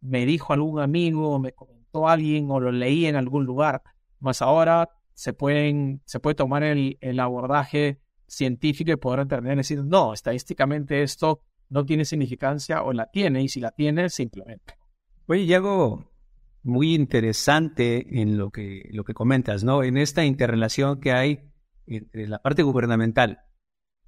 me 0.00 0.24
dijo 0.24 0.52
algún 0.52 0.80
amigo, 0.80 1.38
me 1.38 1.52
comentó 1.52 2.08
alguien 2.08 2.50
o 2.50 2.60
lo 2.60 2.72
leí 2.72 3.06
en 3.06 3.16
algún 3.16 3.44
lugar. 3.44 3.82
Más 4.20 4.40
ahora 4.40 4.88
se, 5.12 5.34
pueden, 5.34 6.00
se 6.06 6.18
puede 6.18 6.34
tomar 6.34 6.62
el, 6.62 6.96
el 7.00 7.20
abordaje 7.20 8.00
científico 8.26 8.92
y 8.92 8.96
poder 8.96 9.20
entender 9.20 9.56
decir, 9.56 9.84
no, 9.84 10.12
estadísticamente 10.12 11.02
esto 11.02 11.40
no 11.68 11.84
tiene 11.84 12.04
significancia 12.04 12.82
o 12.82 12.92
la 12.92 13.10
tiene, 13.10 13.42
y 13.42 13.48
si 13.48 13.60
la 13.60 13.72
tiene, 13.72 14.08
simplemente. 14.08 14.74
Oye, 15.26 15.42
y 15.42 15.54
algo 15.54 16.10
muy 16.62 16.94
interesante 16.94 18.20
en 18.20 18.38
lo 18.38 18.50
que, 18.50 18.88
lo 18.92 19.04
que 19.04 19.14
comentas, 19.14 19.64
¿no? 19.64 19.82
En 19.82 19.96
esta 19.96 20.24
interrelación 20.24 21.00
que 21.00 21.12
hay 21.12 21.40
entre 21.86 22.26
la 22.26 22.40
parte 22.40 22.62
gubernamental, 22.62 23.40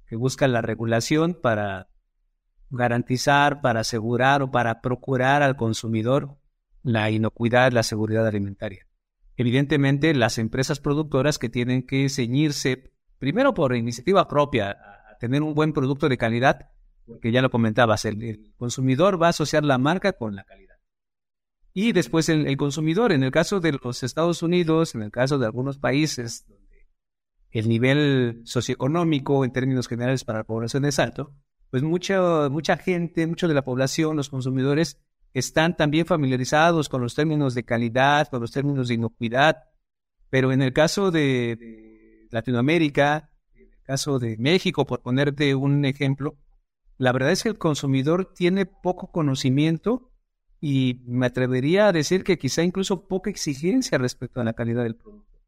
que 0.07 0.15
busca 0.15 0.47
la 0.47 0.61
regulación 0.61 1.37
para 1.41 1.89
garantizar, 2.69 3.61
para 3.61 3.81
asegurar 3.81 4.41
o 4.41 4.51
para 4.51 4.81
procurar 4.81 5.41
al 5.41 5.55
consumidor 5.55 6.37
la 6.83 7.09
inocuidad, 7.09 7.71
la 7.71 7.83
seguridad 7.83 8.27
alimentaria. 8.27 8.85
Evidentemente, 9.37 10.13
las 10.13 10.37
empresas 10.37 10.79
productoras 10.79 11.39
que 11.39 11.49
tienen 11.49 11.85
que 11.85 12.09
ceñirse, 12.09 12.91
primero 13.19 13.53
por 13.53 13.75
iniciativa 13.75 14.27
propia, 14.27 14.71
a 14.71 15.17
tener 15.19 15.43
un 15.43 15.53
buen 15.53 15.73
producto 15.73 16.09
de 16.09 16.17
calidad, 16.17 16.69
porque 17.05 17.31
ya 17.31 17.41
lo 17.41 17.51
comentabas, 17.51 18.05
el, 18.05 18.53
consumidor 18.57 19.21
va 19.21 19.27
a 19.27 19.31
asociar 19.31 19.63
la 19.63 19.77
marca 19.77 20.13
con 20.13 20.35
la 20.35 20.43
calidad. 20.43 20.77
Y 21.73 21.91
después 21.91 22.29
el, 22.29 22.57
consumidor, 22.57 23.11
en 23.11 23.23
el 23.23 23.31
caso 23.31 23.59
de 23.59 23.73
los 23.73 24.03
Estados 24.03 24.41
Unidos, 24.41 24.95
en 24.95 25.03
el 25.03 25.11
caso 25.11 25.37
de 25.37 25.45
algunos 25.45 25.77
países 25.77 26.45
donde 26.47 26.87
el 27.51 27.69
nivel 27.69 28.41
socioeconómico 28.43 29.45
en 29.45 29.51
términos 29.51 29.87
generales 29.87 30.23
para 30.23 30.39
la 30.39 30.43
población 30.45 30.85
es 30.85 30.97
alto, 30.99 31.33
pues 31.69 31.83
mucha, 31.83 32.49
mucha 32.49 32.77
gente, 32.77 33.27
mucho 33.27 33.47
de 33.47 33.53
la 33.53 33.63
población, 33.63 34.17
los 34.17 34.29
consumidores, 34.29 34.99
están 35.33 35.77
también 35.77 36.05
familiarizados 36.05 36.89
con 36.89 37.01
los 37.01 37.13
términos 37.13 37.53
de 37.53 37.63
calidad, 37.63 38.27
con 38.29 38.41
los 38.41 38.51
términos 38.51 38.87
de 38.87 38.95
inocuidad, 38.95 39.57
pero 40.29 40.51
en 40.51 40.61
el 40.61 40.73
caso 40.73 41.11
de, 41.11 41.88
Latinoamérica, 42.29 43.31
en 43.53 43.71
el 43.71 43.81
caso 43.83 44.19
de 44.19 44.37
México, 44.37 44.85
por 44.85 45.01
ponerte 45.01 45.55
un 45.55 45.85
ejemplo, 45.85 46.37
la 46.97 47.11
verdad 47.11 47.31
es 47.31 47.43
que 47.43 47.49
el 47.49 47.57
consumidor 47.57 48.33
tiene 48.33 48.65
poco 48.65 49.11
conocimiento 49.11 50.11
y 50.61 51.01
me 51.05 51.27
atrevería 51.27 51.87
a 51.87 51.93
decir 51.93 52.23
que 52.23 52.37
quizá 52.37 52.63
incluso 52.63 53.07
poca 53.07 53.29
exigencia 53.29 53.97
respecto 53.97 54.41
a 54.41 54.43
la 54.43 54.53
calidad 54.53 54.83
del 54.83 54.95
producto. 54.95 55.39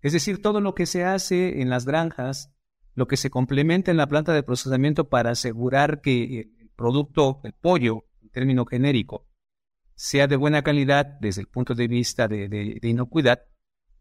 Es 0.00 0.12
decir, 0.12 0.40
todo 0.40 0.60
lo 0.60 0.74
que 0.74 0.86
se 0.86 1.04
hace 1.04 1.60
en 1.60 1.70
las 1.70 1.84
granjas, 1.84 2.52
lo 2.94 3.06
que 3.06 3.16
se 3.16 3.30
complementa 3.30 3.90
en 3.90 3.96
la 3.96 4.08
planta 4.08 4.32
de 4.32 4.42
procesamiento 4.42 5.08
para 5.08 5.30
asegurar 5.30 6.00
que 6.00 6.52
el 6.60 6.70
producto, 6.76 7.40
el 7.44 7.52
pollo, 7.52 8.04
término 8.32 8.64
genérico, 8.66 9.26
sea 9.94 10.26
de 10.26 10.36
buena 10.36 10.62
calidad 10.62 11.06
desde 11.20 11.42
el 11.42 11.48
punto 11.48 11.74
de 11.74 11.86
vista 11.86 12.26
de, 12.26 12.78
inocuidad, 12.82 13.42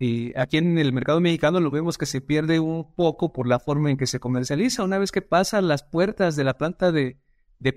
y 0.01 0.35
aquí 0.35 0.57
en 0.57 0.79
el 0.79 0.93
mercado 0.93 1.21
mexicano 1.21 1.59
lo 1.59 1.69
vemos 1.69 1.99
que 1.99 2.07
se 2.07 2.21
pierde 2.21 2.59
un 2.59 2.91
poco 2.95 3.31
por 3.31 3.45
la 3.45 3.59
forma 3.59 3.91
en 3.91 3.97
que 3.97 4.07
se 4.07 4.19
comercializa. 4.19 4.83
Una 4.83 4.97
vez 4.97 5.11
que 5.11 5.21
pasan 5.21 5.67
las 5.67 5.83
puertas 5.83 6.35
de 6.35 6.43
la 6.43 6.57
planta 6.57 6.91
de, 6.91 7.19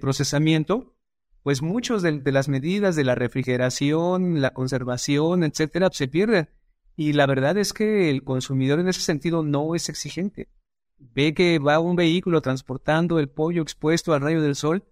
procesamiento, 0.00 0.96
pues 1.42 1.60
muchos 1.60 2.00
de, 2.00 2.22
las 2.32 2.48
medidas 2.48 2.96
de 2.96 3.04
la 3.04 3.14
refrigeración, 3.14 4.40
la 4.40 4.54
conservación, 4.54 5.44
etcétera, 5.44 5.90
se 5.92 6.08
pierden. 6.08 6.48
Y 6.96 7.12
la 7.12 7.26
verdad 7.26 7.58
es 7.58 7.74
que 7.74 8.08
el 8.08 8.24
consumidor 8.24 8.80
en 8.80 8.88
ese 8.88 9.02
sentido 9.02 9.42
no 9.42 9.74
es 9.74 9.90
exigente. 9.90 10.48
Ve 10.96 11.34
que 11.34 11.58
va 11.58 11.78
un 11.78 11.94
vehículo 11.94 12.40
transportando 12.40 13.18
el 13.18 13.28
pollo 13.28 13.60
expuesto 13.60 14.14
al 14.14 14.22
rayo 14.22 14.40
del 14.40 14.54
sol 14.54 14.84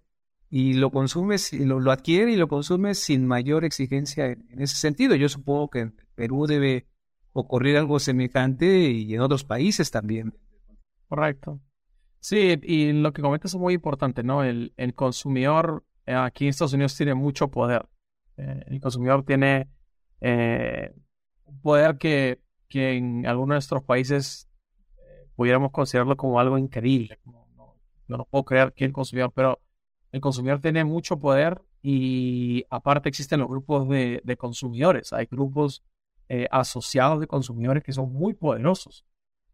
y 0.51 0.73
lo 0.73 0.91
consumes, 0.91 1.51
lo, 1.51 1.79
lo 1.79 1.91
adquiere 1.91 2.31
y 2.31 2.35
lo 2.35 2.47
consume 2.47 2.93
sin 2.93 3.25
mayor 3.25 3.65
exigencia 3.65 4.27
en, 4.27 4.61
ese 4.61 4.75
sentido. 4.75 5.15
Yo 5.15 5.29
supongo 5.29 5.71
que 5.71 5.79
en 5.79 5.95
Perú 6.13 6.45
debe 6.45 6.92
ocurrir 7.33 7.77
algo 7.77 7.99
semejante 7.99 8.91
y 8.91 9.13
en 9.13 9.21
otros 9.21 9.43
países 9.43 9.91
también. 9.91 10.33
Correcto. 11.07 11.59
Sí, 12.19 12.57
y 12.63 12.93
lo 12.93 13.11
que 13.11 13.21
comentas 13.21 13.53
es 13.53 13.59
muy 13.59 13.73
importante, 13.73 14.23
¿no? 14.23 14.43
El, 14.43 14.71
consumidor 14.95 15.83
eh, 16.05 16.13
aquí 16.13 16.45
en 16.45 16.51
Estados 16.51 16.73
Unidos 16.73 16.95
tiene 16.95 17.13
mucho 17.13 17.49
poder. 17.49 17.87
Eh, 18.37 18.63
el 18.67 18.79
consumidor 18.79 19.25
tiene 19.25 19.67
eh, 20.21 20.93
un 21.45 21.61
poder 21.61 21.97
que, 21.97 22.39
que 22.69 22.93
en 22.93 23.25
algunos 23.25 23.49
de 23.49 23.55
nuestros 23.55 23.83
países 23.83 24.47
pudiéramos 25.35 25.71
considerarlo 25.71 26.15
como 26.15 26.39
algo 26.39 26.57
increíble. 26.57 27.19
no, 27.25 27.75
no 28.07 28.25
puedo 28.25 28.45
creer 28.45 28.73
que 28.73 28.85
el 28.85 28.93
consumidor, 28.93 29.31
pero 29.35 29.59
el 30.13 30.21
consumidor 30.21 30.61
tiene 30.61 30.85
mucho 30.85 31.19
poder 31.19 31.61
y 31.81 32.65
aparte 32.69 33.09
existen 33.09 33.41
los 33.41 33.49
grupos 33.49 33.89
de, 33.89 34.37
consumidores. 34.37 35.11
Hay 35.11 35.25
grupos 35.25 35.83
eh, 36.29 36.47
asociados 36.51 37.19
de 37.19 37.27
consumidores 37.27 37.83
que 37.83 37.91
son 37.91 38.13
muy 38.13 38.33
poderosos. 38.33 39.05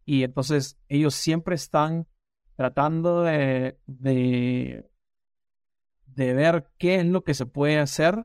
Y 0.04 0.22
entonces 0.22 0.78
ellos 0.88 1.14
siempre 1.14 1.56
están 1.56 2.06
tratando 2.54 3.22
de, 3.22 3.76
de, 3.86 4.84
ver 6.16 6.70
qué 6.78 6.96
es 6.96 7.06
lo 7.06 7.24
que 7.24 7.34
se 7.34 7.46
puede 7.46 7.78
hacer 7.78 8.24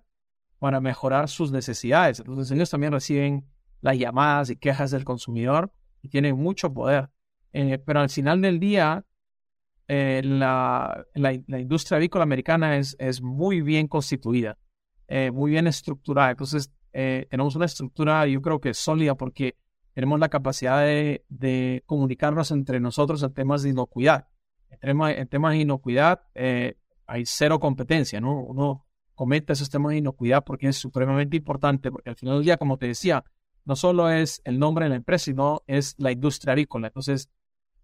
para 0.60 0.80
mejorar 0.80 1.28
sus 1.28 1.52
necesidades. 1.52 2.20
Entonces 2.20 2.52
ellos 2.52 2.70
también 2.70 2.94
reciben 2.94 3.48
las 3.82 3.98
llamadas 3.98 4.52
y 4.52 4.58
quejas 4.58 4.92
del 4.92 5.06
consumidor 5.06 5.72
y 6.02 6.10
tienen 6.10 6.38
mucho 6.38 6.72
poder. 6.72 7.10
Eh, 7.52 7.80
pero 7.80 8.02
al 8.02 8.10
final 8.10 8.42
del 8.42 8.60
día, 8.60 9.06
eh, 9.88 10.22
la, 10.24 11.04
la, 11.16 11.34
industria 11.34 11.98
avícola 11.98 12.24
americana 12.24 12.78
es, 12.78 12.96
es 13.00 13.22
muy 13.22 13.62
bien 13.62 13.88
constituida, 13.88 14.58
muy 15.34 15.52
bien 15.52 15.68
estructurada. 15.68 16.32
Entonces, 16.32 16.72
eh, 16.98 17.28
tenemos 17.30 17.56
una 17.56 17.66
estructura, 17.66 18.26
yo 18.26 18.42
creo 18.42 18.62
que 18.62 18.74
sólida, 18.74 19.16
porque 19.16 19.58
tenemos 19.94 20.20
la 20.20 20.30
capacidad 20.30 20.80
de, 20.80 21.84
comunicarnos 21.86 22.52
entre 22.52 22.80
nosotros 22.80 23.22
en 23.22 23.34
temas 23.34 23.64
de 23.64 23.70
inocuidad. 23.72 24.30
En, 24.82 25.28
temas 25.28 25.52
de 25.52 25.60
inocuidad 25.60 26.22
hay 27.08 27.26
cero 27.26 27.60
competencia, 27.60 28.22
¿no? 28.22 28.40
Uno 28.42 28.86
comete 29.14 29.54
esos 29.54 29.70
temas 29.70 29.92
de 29.92 29.98
inocuidad 29.98 30.44
porque 30.46 30.68
es 30.68 30.78
supremamente 30.78 31.38
importante, 31.38 31.92
porque 31.92 32.10
al 32.10 32.16
final 32.16 32.36
del 32.36 32.46
día, 32.46 32.58
como 32.58 32.78
te 32.78 32.88
decía, 32.88 33.24
no 33.66 33.76
solo 33.76 34.10
es 34.10 34.42
el 34.46 34.58
nombre 34.60 34.86
de 34.86 34.90
la 34.90 34.96
empresa, 34.96 35.26
sino 35.26 35.64
es 35.68 35.96
la 35.98 36.12
industria 36.12 36.54
avícola. 36.54 36.88
Entonces, 36.88 37.30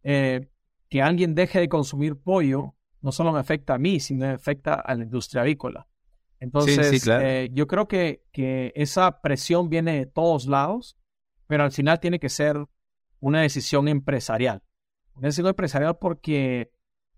eh, 0.04 0.50
que 0.90 1.02
alguien 1.02 1.36
deje 1.36 1.60
de 1.60 1.70
consumir 1.70 2.18
pollo 2.18 2.76
no 3.02 3.12
solo 3.12 3.32
me 3.32 3.40
afecta 3.40 3.74
a 3.74 3.78
mí, 3.78 4.00
sino 4.00 4.28
me 4.28 4.34
afecta 4.34 4.76
a 4.76 4.96
la 4.96 5.04
industria 5.04 5.42
avícola. 5.42 5.88
Entonces, 6.42 7.08
eh, 7.08 7.50
yo 7.54 7.68
creo 7.68 7.88
que, 7.88 8.26
que 8.34 8.74
esa 8.76 9.22
presión 9.22 9.70
viene 9.70 9.94
de 9.98 10.06
todos 10.08 10.48
lados, 10.48 10.98
pero 11.48 11.64
al 11.64 11.72
final 11.72 12.02
tiene 12.02 12.20
que 12.20 12.30
ser 12.30 12.58
una 13.20 13.42
decisión 13.42 13.88
empresarial. 13.88 14.62
Una 15.14 15.28
decisión 15.28 15.48
empresarial 15.48 15.98
porque 16.00 16.74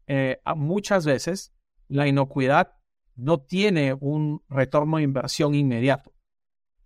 eh, 0.07 0.39
muchas 0.55 1.05
veces 1.05 1.53
la 1.87 2.07
inocuidad 2.07 2.75
no 3.15 3.39
tiene 3.39 3.95
un 3.99 4.43
retorno 4.49 4.97
de 4.97 5.03
inversión 5.03 5.55
inmediato. 5.55 6.13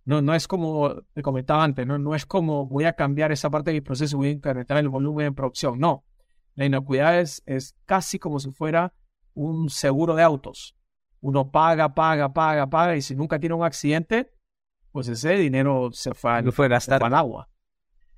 No, 0.04 0.22
no 0.22 0.34
es 0.34 0.48
como 0.48 1.02
te 1.12 1.20
comentaba 1.22 1.64
antes, 1.64 1.86
no, 1.86 1.98
no 1.98 2.14
es 2.14 2.24
como 2.24 2.66
voy 2.66 2.84
a 2.84 2.94
cambiar 2.94 3.30
esa 3.30 3.50
parte 3.50 3.70
de 3.70 3.74
mi 3.74 3.80
proceso 3.82 4.16
y 4.16 4.18
voy 4.18 4.28
a 4.28 4.32
incrementar 4.32 4.78
el 4.78 4.88
volumen 4.88 5.26
de 5.26 5.32
producción. 5.32 5.78
No, 5.78 6.06
la 6.54 6.64
inocuidad 6.64 7.20
es, 7.20 7.42
casi 7.84 8.18
como 8.18 8.40
si 8.40 8.50
fuera 8.52 8.94
un 9.34 9.68
seguro 9.68 10.14
de 10.14 10.22
autos. 10.22 10.77
Uno 11.20 11.50
paga, 11.50 11.94
paga, 11.94 12.32
paga, 12.32 12.68
paga 12.68 12.96
y 12.96 13.02
si 13.02 13.16
nunca 13.16 13.38
tiene 13.38 13.54
un 13.54 13.64
accidente, 13.64 14.32
pues 14.92 15.08
ese 15.08 15.34
dinero 15.34 15.90
se 15.92 16.14
fue, 16.14 16.30
al, 16.30 16.52
fue 16.52 16.68
gastar. 16.68 17.02
al 17.02 17.14
agua. 17.14 17.48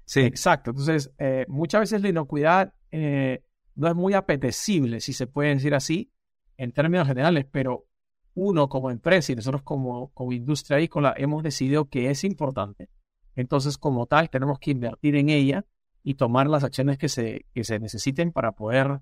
Sí. 0.04 0.20
Exacto. 0.20 0.70
Entonces, 0.70 1.12
eh, 1.18 1.46
muchas 1.48 1.82
veces 1.82 2.02
la 2.02 2.08
inocuidad 2.08 2.74
eh, 2.90 3.44
no 3.74 3.88
es 3.88 3.94
muy 3.94 4.14
apetecible, 4.14 5.00
si 5.00 5.12
se 5.12 5.26
puede 5.26 5.54
decir 5.54 5.74
así, 5.74 6.12
en 6.56 6.72
términos 6.72 7.06
generales, 7.06 7.46
pero 7.50 7.86
uno 8.34 8.68
como 8.68 8.90
empresa 8.90 9.32
y 9.32 9.36
nosotros 9.36 9.62
como, 9.62 10.10
como 10.12 10.32
industria 10.32 10.76
agrícola 10.76 11.14
hemos 11.16 11.42
decidido 11.42 11.88
que 11.88 12.10
es 12.10 12.24
importante. 12.24 12.88
Entonces, 13.34 13.78
como 13.78 14.06
tal, 14.06 14.30
tenemos 14.30 14.58
que 14.58 14.70
invertir 14.72 15.16
en 15.16 15.28
ella 15.30 15.64
y 16.02 16.14
tomar 16.14 16.46
las 16.48 16.64
acciones 16.64 16.98
que 16.98 17.08
se, 17.08 17.46
que 17.54 17.64
se 17.64 17.78
necesiten 17.78 18.32
para 18.32 18.52
poder 18.52 19.00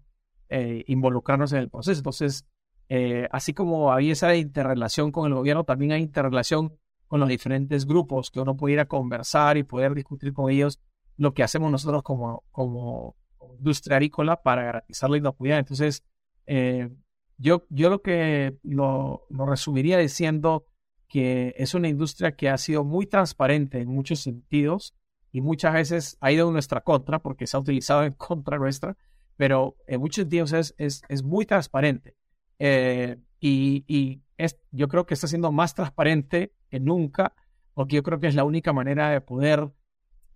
eh, 0.48 0.84
involucrarnos 0.86 1.52
en 1.52 1.58
el 1.58 1.70
proceso. 1.70 2.00
Entonces, 2.00 2.46
eh, 2.88 3.28
así 3.32 3.54
como 3.54 3.92
hay 3.92 4.10
esa 4.10 4.34
interrelación 4.34 5.12
con 5.12 5.26
el 5.26 5.34
gobierno, 5.34 5.64
también 5.64 5.92
hay 5.92 6.02
interrelación 6.02 6.78
con 7.06 7.20
los 7.20 7.28
diferentes 7.28 7.86
grupos 7.86 8.30
que 8.30 8.40
uno 8.40 8.56
puede 8.56 8.74
ir 8.74 8.80
a 8.80 8.88
conversar 8.88 9.56
y 9.56 9.62
poder 9.62 9.94
discutir 9.94 10.32
con 10.32 10.50
ellos 10.50 10.80
lo 11.16 11.34
que 11.34 11.42
hacemos 11.42 11.70
nosotros 11.70 12.02
como, 12.02 12.44
como, 12.50 13.16
industria 13.58 13.96
agrícola 13.96 14.42
para 14.42 14.62
garantizar 14.62 15.10
la 15.10 15.16
inocuidad. 15.16 15.58
Entonces, 15.58 16.04
eh, 16.46 16.90
yo, 17.38 17.66
yo 17.70 17.90
lo 17.90 18.02
que 18.02 18.56
lo, 18.62 19.26
lo 19.30 19.46
resumiría 19.46 19.98
diciendo 19.98 20.66
que 21.08 21.54
es 21.56 21.74
una 21.74 21.88
industria 21.88 22.32
que 22.32 22.50
ha 22.50 22.58
sido 22.58 22.84
muy 22.84 23.06
transparente 23.06 23.80
en 23.80 23.88
muchos 23.88 24.20
sentidos, 24.20 24.94
y 25.32 25.40
muchas 25.40 25.74
veces 25.74 26.16
ha 26.20 26.32
ido 26.32 26.46
en 26.46 26.54
nuestra 26.54 26.80
contra 26.80 27.20
porque 27.20 27.46
se 27.46 27.56
ha 27.56 27.60
utilizado 27.60 28.04
en 28.04 28.12
contra 28.14 28.58
nuestra, 28.58 28.96
pero 29.36 29.76
en 29.86 30.00
muchos 30.00 30.22
sentidos 30.22 30.52
es, 30.52 30.74
es, 31.08 31.22
muy 31.22 31.46
transparente. 31.46 32.16
Eh, 32.58 33.16
y, 33.40 34.22
yo 34.70 34.86
creo 34.86 35.04
que 35.04 35.14
está 35.14 35.26
siendo 35.26 35.50
más 35.50 35.74
transparente 35.74 36.52
que 36.70 36.78
nunca, 36.78 37.34
porque 37.74 37.96
yo 37.96 38.02
creo 38.04 38.20
que 38.20 38.28
es 38.28 38.36
la 38.36 38.44
única 38.44 38.72
manera 38.72 39.10
de 39.10 39.20
poder 39.20 39.72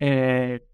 eh, 0.00 0.66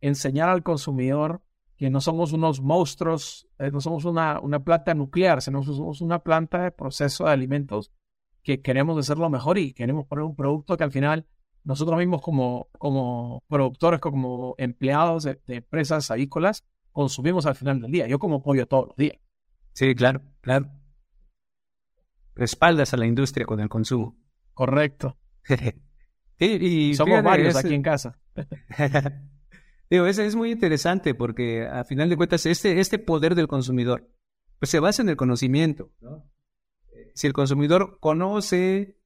enseñar 0.00 0.48
al 0.48 0.64
consumidor 0.64 1.42
que 1.76 1.90
no 1.90 2.00
somos 2.00 2.32
unos 2.32 2.60
monstruos, 2.60 3.48
eh, 3.58 3.70
no 3.70 3.80
somos 3.80 4.04
una, 4.04 4.40
una 4.40 4.64
planta 4.64 4.94
nuclear, 4.94 5.42
sino 5.42 5.62
somos 5.62 6.00
una 6.00 6.18
planta 6.18 6.62
de 6.64 6.72
proceso 6.72 7.24
de 7.24 7.30
alimentos 7.30 7.92
que 8.42 8.60
queremos 8.60 8.98
hacerlo 8.98 9.30
mejor 9.30 9.58
y 9.58 9.72
queremos 9.72 10.06
poner 10.06 10.24
un 10.24 10.34
producto 10.34 10.76
que 10.76 10.84
al 10.84 10.92
final 10.92 11.26
nosotros 11.64 11.98
mismos 11.98 12.22
como, 12.22 12.68
como 12.78 13.42
productores, 13.48 14.00
como 14.00 14.54
empleados 14.58 15.24
de, 15.24 15.40
empresas 15.48 16.10
avícolas, 16.10 16.64
consumimos 16.92 17.46
al 17.46 17.54
final 17.54 17.80
del 17.80 17.90
día. 17.90 18.06
Yo 18.06 18.18
como 18.18 18.42
pollo 18.42 18.66
todos 18.66 18.88
los 18.88 18.96
días. 18.96 19.18
Sí, 19.72 19.94
claro, 19.94 20.22
claro. 20.40 20.70
Respaldas 22.34 22.94
a 22.94 22.96
la 22.96 23.06
industria 23.06 23.46
con 23.46 23.60
el 23.60 23.68
consumo. 23.68 24.16
Correcto. 24.54 25.18
y, 26.38 26.94
Somos 26.94 27.22
varios 27.22 27.56
aquí 27.56 27.74
en 27.74 27.82
casa. 27.82 28.18
Digo, 29.90 30.06
es, 30.06 30.18
es 30.18 30.36
muy 30.36 30.52
interesante 30.52 31.14
porque 31.14 31.66
a 31.66 31.84
final 31.84 32.08
de 32.08 32.16
cuentas 32.16 32.46
este, 32.46 32.78
este 32.80 32.98
poder 32.98 33.34
del 33.34 33.48
consumidor 33.48 34.08
pues 34.60 34.70
se 34.70 34.78
basa 34.78 35.02
en 35.02 35.08
el 35.08 35.16
conocimiento. 35.16 35.90
Si 37.14 37.26
el 37.26 37.32
consumidor 37.32 37.98
conoce, 37.98 38.98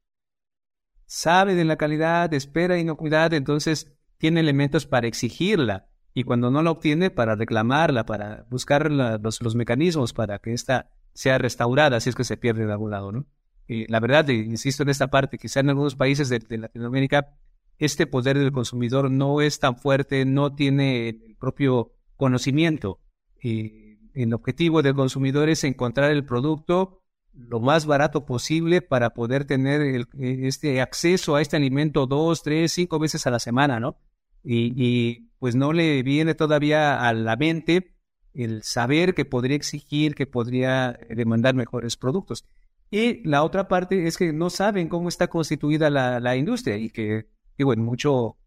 sabe 1.06 1.54
de 1.54 1.64
la 1.64 1.76
calidad, 1.76 2.34
espera 2.34 2.76
inocuidad, 2.76 3.32
entonces 3.32 3.96
tiene 4.18 4.40
elementos 4.40 4.84
para 4.84 5.06
exigirla 5.06 5.88
y 6.14 6.22
cuando 6.22 6.50
no 6.50 6.62
la 6.62 6.70
obtiene 6.70 7.10
para 7.10 7.34
reclamarla, 7.34 8.06
para 8.06 8.46
buscar 8.48 8.90
los, 8.90 9.54
mecanismos 9.56 10.12
para 10.12 10.38
que 10.38 10.52
ésta 10.52 10.90
sea 11.12 11.38
restaurada 11.38 12.00
si 12.00 12.08
es 12.08 12.14
que 12.14 12.24
se 12.24 12.36
pierde 12.36 12.66
de 12.66 12.72
algún 12.72 12.92
lado, 12.92 13.10
¿no? 13.10 13.26
Y 13.66 13.90
la 13.90 13.98
verdad, 13.98 14.28
insisto 14.28 14.84
en 14.84 14.90
esta 14.90 15.08
parte, 15.08 15.38
quizá 15.38 15.60
en 15.60 15.70
algunos 15.70 15.96
países 15.96 16.28
de, 16.28 16.40
Latinoamérica 16.56 17.36
este 17.78 18.06
poder 18.06 18.38
del 18.38 18.52
consumidor 18.52 19.10
no 19.10 19.40
es 19.40 19.58
tan 19.58 19.76
fuerte, 19.76 20.24
no 20.24 20.54
tiene 20.54 21.08
el 21.08 21.36
propio 21.38 21.92
conocimiento. 22.16 23.00
Y 23.42 23.98
el 24.14 24.32
objetivo 24.32 24.82
del 24.82 24.94
consumidor 24.94 25.48
es 25.48 25.64
encontrar 25.64 26.12
el 26.12 26.24
producto 26.24 27.02
lo 27.32 27.58
más 27.58 27.86
barato 27.86 28.26
posible 28.26 28.80
para 28.80 29.10
poder 29.10 29.44
tener 29.44 29.80
el, 29.80 30.06
este 30.20 30.80
acceso 30.80 31.34
a 31.34 31.42
este 31.42 31.56
alimento 31.56 32.06
dos, 32.06 32.44
tres, 32.44 32.70
cinco 32.70 33.00
veces 33.00 33.26
a 33.26 33.30
la 33.30 33.40
semana, 33.40 33.80
¿no? 33.80 33.96
Y, 34.44 35.30
pues 35.38 35.54
no 35.54 35.72
le 35.72 36.02
viene 36.02 36.34
todavía 36.34 37.06
a 37.06 37.12
la 37.12 37.36
mente 37.36 37.94
el 38.32 38.62
saber 38.62 39.14
que 39.14 39.24
podría 39.24 39.56
exigir, 39.56 40.14
que 40.14 40.26
podría 40.26 40.98
demandar 41.10 41.54
mejores 41.54 41.96
productos. 41.96 42.46
Y 42.90 43.26
la 43.28 43.42
otra 43.42 43.68
parte 43.68 44.06
es 44.06 44.16
que 44.16 44.32
no 44.32 44.50
saben 44.50 44.88
cómo 44.88 45.08
está 45.08 45.28
constituida 45.28 45.90
la, 45.90 46.20
la 46.20 46.36
industria 46.36 46.76
y 46.76 46.90
que, 46.90 47.26
que, 47.56 47.64
bueno, 47.64 47.82
mucho 47.82 48.38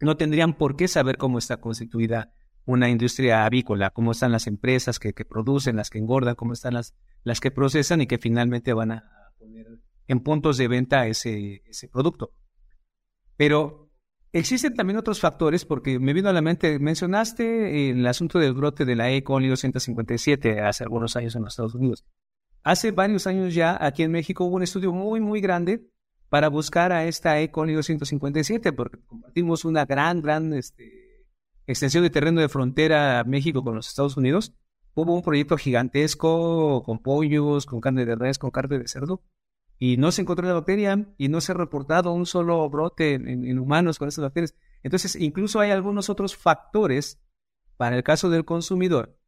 no 0.00 0.16
tendrían 0.16 0.54
por 0.54 0.76
qué 0.76 0.88
saber 0.88 1.16
cómo 1.16 1.38
está 1.38 1.58
constituida 1.58 2.32
una 2.64 2.88
industria 2.88 3.44
avícola, 3.44 3.90
cómo 3.90 4.12
están 4.12 4.32
las 4.32 4.46
empresas 4.46 4.98
que, 4.98 5.12
que, 5.12 5.24
producen, 5.24 5.76
las 5.76 5.90
que 5.90 5.98
engordan, 5.98 6.34
cómo 6.34 6.52
están 6.52 6.74
las, 6.74 6.94
las 7.24 7.40
que 7.40 7.50
procesan 7.50 8.00
y 8.00 8.06
que 8.06 8.18
finalmente 8.18 8.72
van 8.72 8.92
a 8.92 9.04
poner 9.38 9.66
en 10.06 10.20
puntos 10.20 10.58
de 10.58 10.68
venta 10.68 11.06
ese, 11.06 11.62
ese 11.66 11.88
producto. 11.88 12.34
Pero 13.36 13.91
existen 14.32 14.74
también 14.74 14.98
otros 14.98 15.20
factores, 15.20 15.64
porque 15.64 15.98
me 15.98 16.12
vino 16.12 16.28
a 16.28 16.32
la 16.32 16.42
mente, 16.42 16.78
mencionaste 16.78 17.90
el 17.90 18.06
asunto 18.06 18.38
del 18.38 18.54
brote 18.54 18.84
de 18.84 18.96
la 18.96 19.10
E. 19.10 19.22
coli 19.22 19.48
257 19.48 20.60
hace 20.60 20.84
algunos 20.84 21.16
años 21.16 21.36
en 21.36 21.42
los 21.42 21.52
Estados 21.52 21.74
Unidos. 21.74 22.04
Hace 22.62 22.92
varios 22.92 23.26
años 23.26 23.54
ya, 23.54 23.76
aquí 23.80 24.02
en 24.02 24.12
México, 24.12 24.44
hubo 24.44 24.56
un 24.56 24.62
estudio 24.62 24.92
muy, 24.92 25.20
muy 25.20 25.40
grande 25.40 25.86
para 26.28 26.48
buscar 26.48 26.92
a 26.92 27.04
esta 27.04 27.40
E. 27.40 27.50
coli 27.50 27.74
257, 27.74 28.72
porque 28.72 28.98
compartimos 29.06 29.64
una 29.64 29.84
gran, 29.84 30.22
gran 30.22 30.54
este, 30.54 31.26
extensión 31.66 32.02
de 32.02 32.10
terreno 32.10 32.40
de 32.40 32.48
frontera 32.48 33.24
México 33.24 33.62
con 33.62 33.74
los 33.74 33.88
Estados 33.88 34.16
Unidos, 34.16 34.54
hubo 34.94 35.14
un 35.14 35.22
proyecto 35.22 35.56
gigantesco 35.56 36.82
con 36.84 36.98
pollos, 37.00 37.66
con 37.66 37.80
carne 37.80 38.06
de 38.06 38.14
res, 38.14 38.38
con 38.38 38.50
carne 38.50 38.78
de 38.78 38.88
cerdo, 38.88 39.22
y 39.84 39.96
no 39.96 40.12
se 40.12 40.22
encontró 40.22 40.46
la 40.46 40.54
bacteria 40.54 41.08
y 41.18 41.26
no 41.26 41.40
se 41.40 41.50
ha 41.50 41.56
reportado 41.56 42.12
un 42.12 42.24
solo 42.24 42.70
brote 42.70 43.14
en, 43.14 43.58
humanos 43.58 43.98
con 43.98 44.06
estas 44.06 44.22
bacterias. 44.22 44.54
Entonces, 44.84 45.16
incluso 45.16 45.58
hay 45.58 45.72
algunos 45.72 46.08
otros 46.08 46.36
factores 46.36 47.20
para 47.76 47.96
el 47.96 48.04
caso 48.04 48.30
del 48.30 48.44
consumidor, 48.44 49.18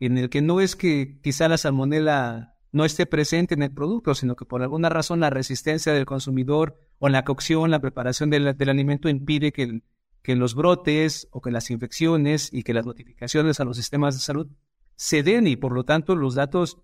en 0.00 0.18
el 0.18 0.28
que 0.28 0.42
no 0.42 0.60
es 0.60 0.76
que 0.76 1.18
quizá 1.22 1.48
la 1.48 1.56
salmonela 1.56 2.58
no 2.72 2.84
esté 2.84 3.06
presente 3.06 3.54
en 3.54 3.62
el 3.62 3.72
producto, 3.72 4.14
sino 4.14 4.36
que 4.36 4.44
por 4.44 4.60
alguna 4.60 4.90
razón 4.90 5.18
la 5.18 5.30
resistencia 5.30 5.94
del 5.94 6.04
consumidor 6.04 6.78
o 6.98 7.08
la 7.08 7.24
cocción, 7.24 7.70
la 7.70 7.80
preparación 7.80 8.28
del, 8.28 8.54
alimento 8.68 9.08
impide 9.08 9.50
que 9.50 9.80
que 10.22 10.36
los 10.36 10.54
brotes 10.54 11.26
o 11.30 11.40
que 11.40 11.50
las 11.50 11.70
infecciones 11.70 12.50
y 12.52 12.64
que 12.64 12.74
las 12.74 12.84
notificaciones 12.84 13.60
a 13.60 13.64
los 13.64 13.78
sistemas 13.78 14.14
de 14.14 14.20
salud 14.20 14.46
se 14.94 15.22
den 15.22 15.46
y 15.46 15.56
por 15.56 15.72
lo 15.72 15.84
tanto 15.84 16.14
los 16.16 16.34
datos 16.34 16.82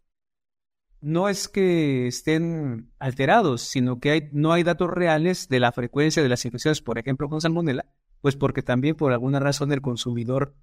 no 1.00 1.28
es 1.28 1.48
que 1.48 2.06
estén 2.06 2.90
alterados, 2.98 3.62
sino 3.62 4.00
que 4.00 4.10
hay, 4.10 4.28
no 4.32 4.52
hay 4.52 4.62
datos 4.62 4.90
reales 4.90 5.48
de 5.48 5.60
la 5.60 5.72
frecuencia 5.72 6.22
de 6.22 6.28
las 6.28 6.44
infecciones, 6.44 6.82
por 6.82 6.98
ejemplo, 6.98 7.28
con 7.28 7.40
salmonela, 7.40 7.86
pues 8.20 8.36
porque 8.36 8.62
también 8.62 8.96
por 8.96 9.12
alguna 9.12 9.40
razón 9.40 9.72
el 9.72 9.80
consumidor 9.80 10.54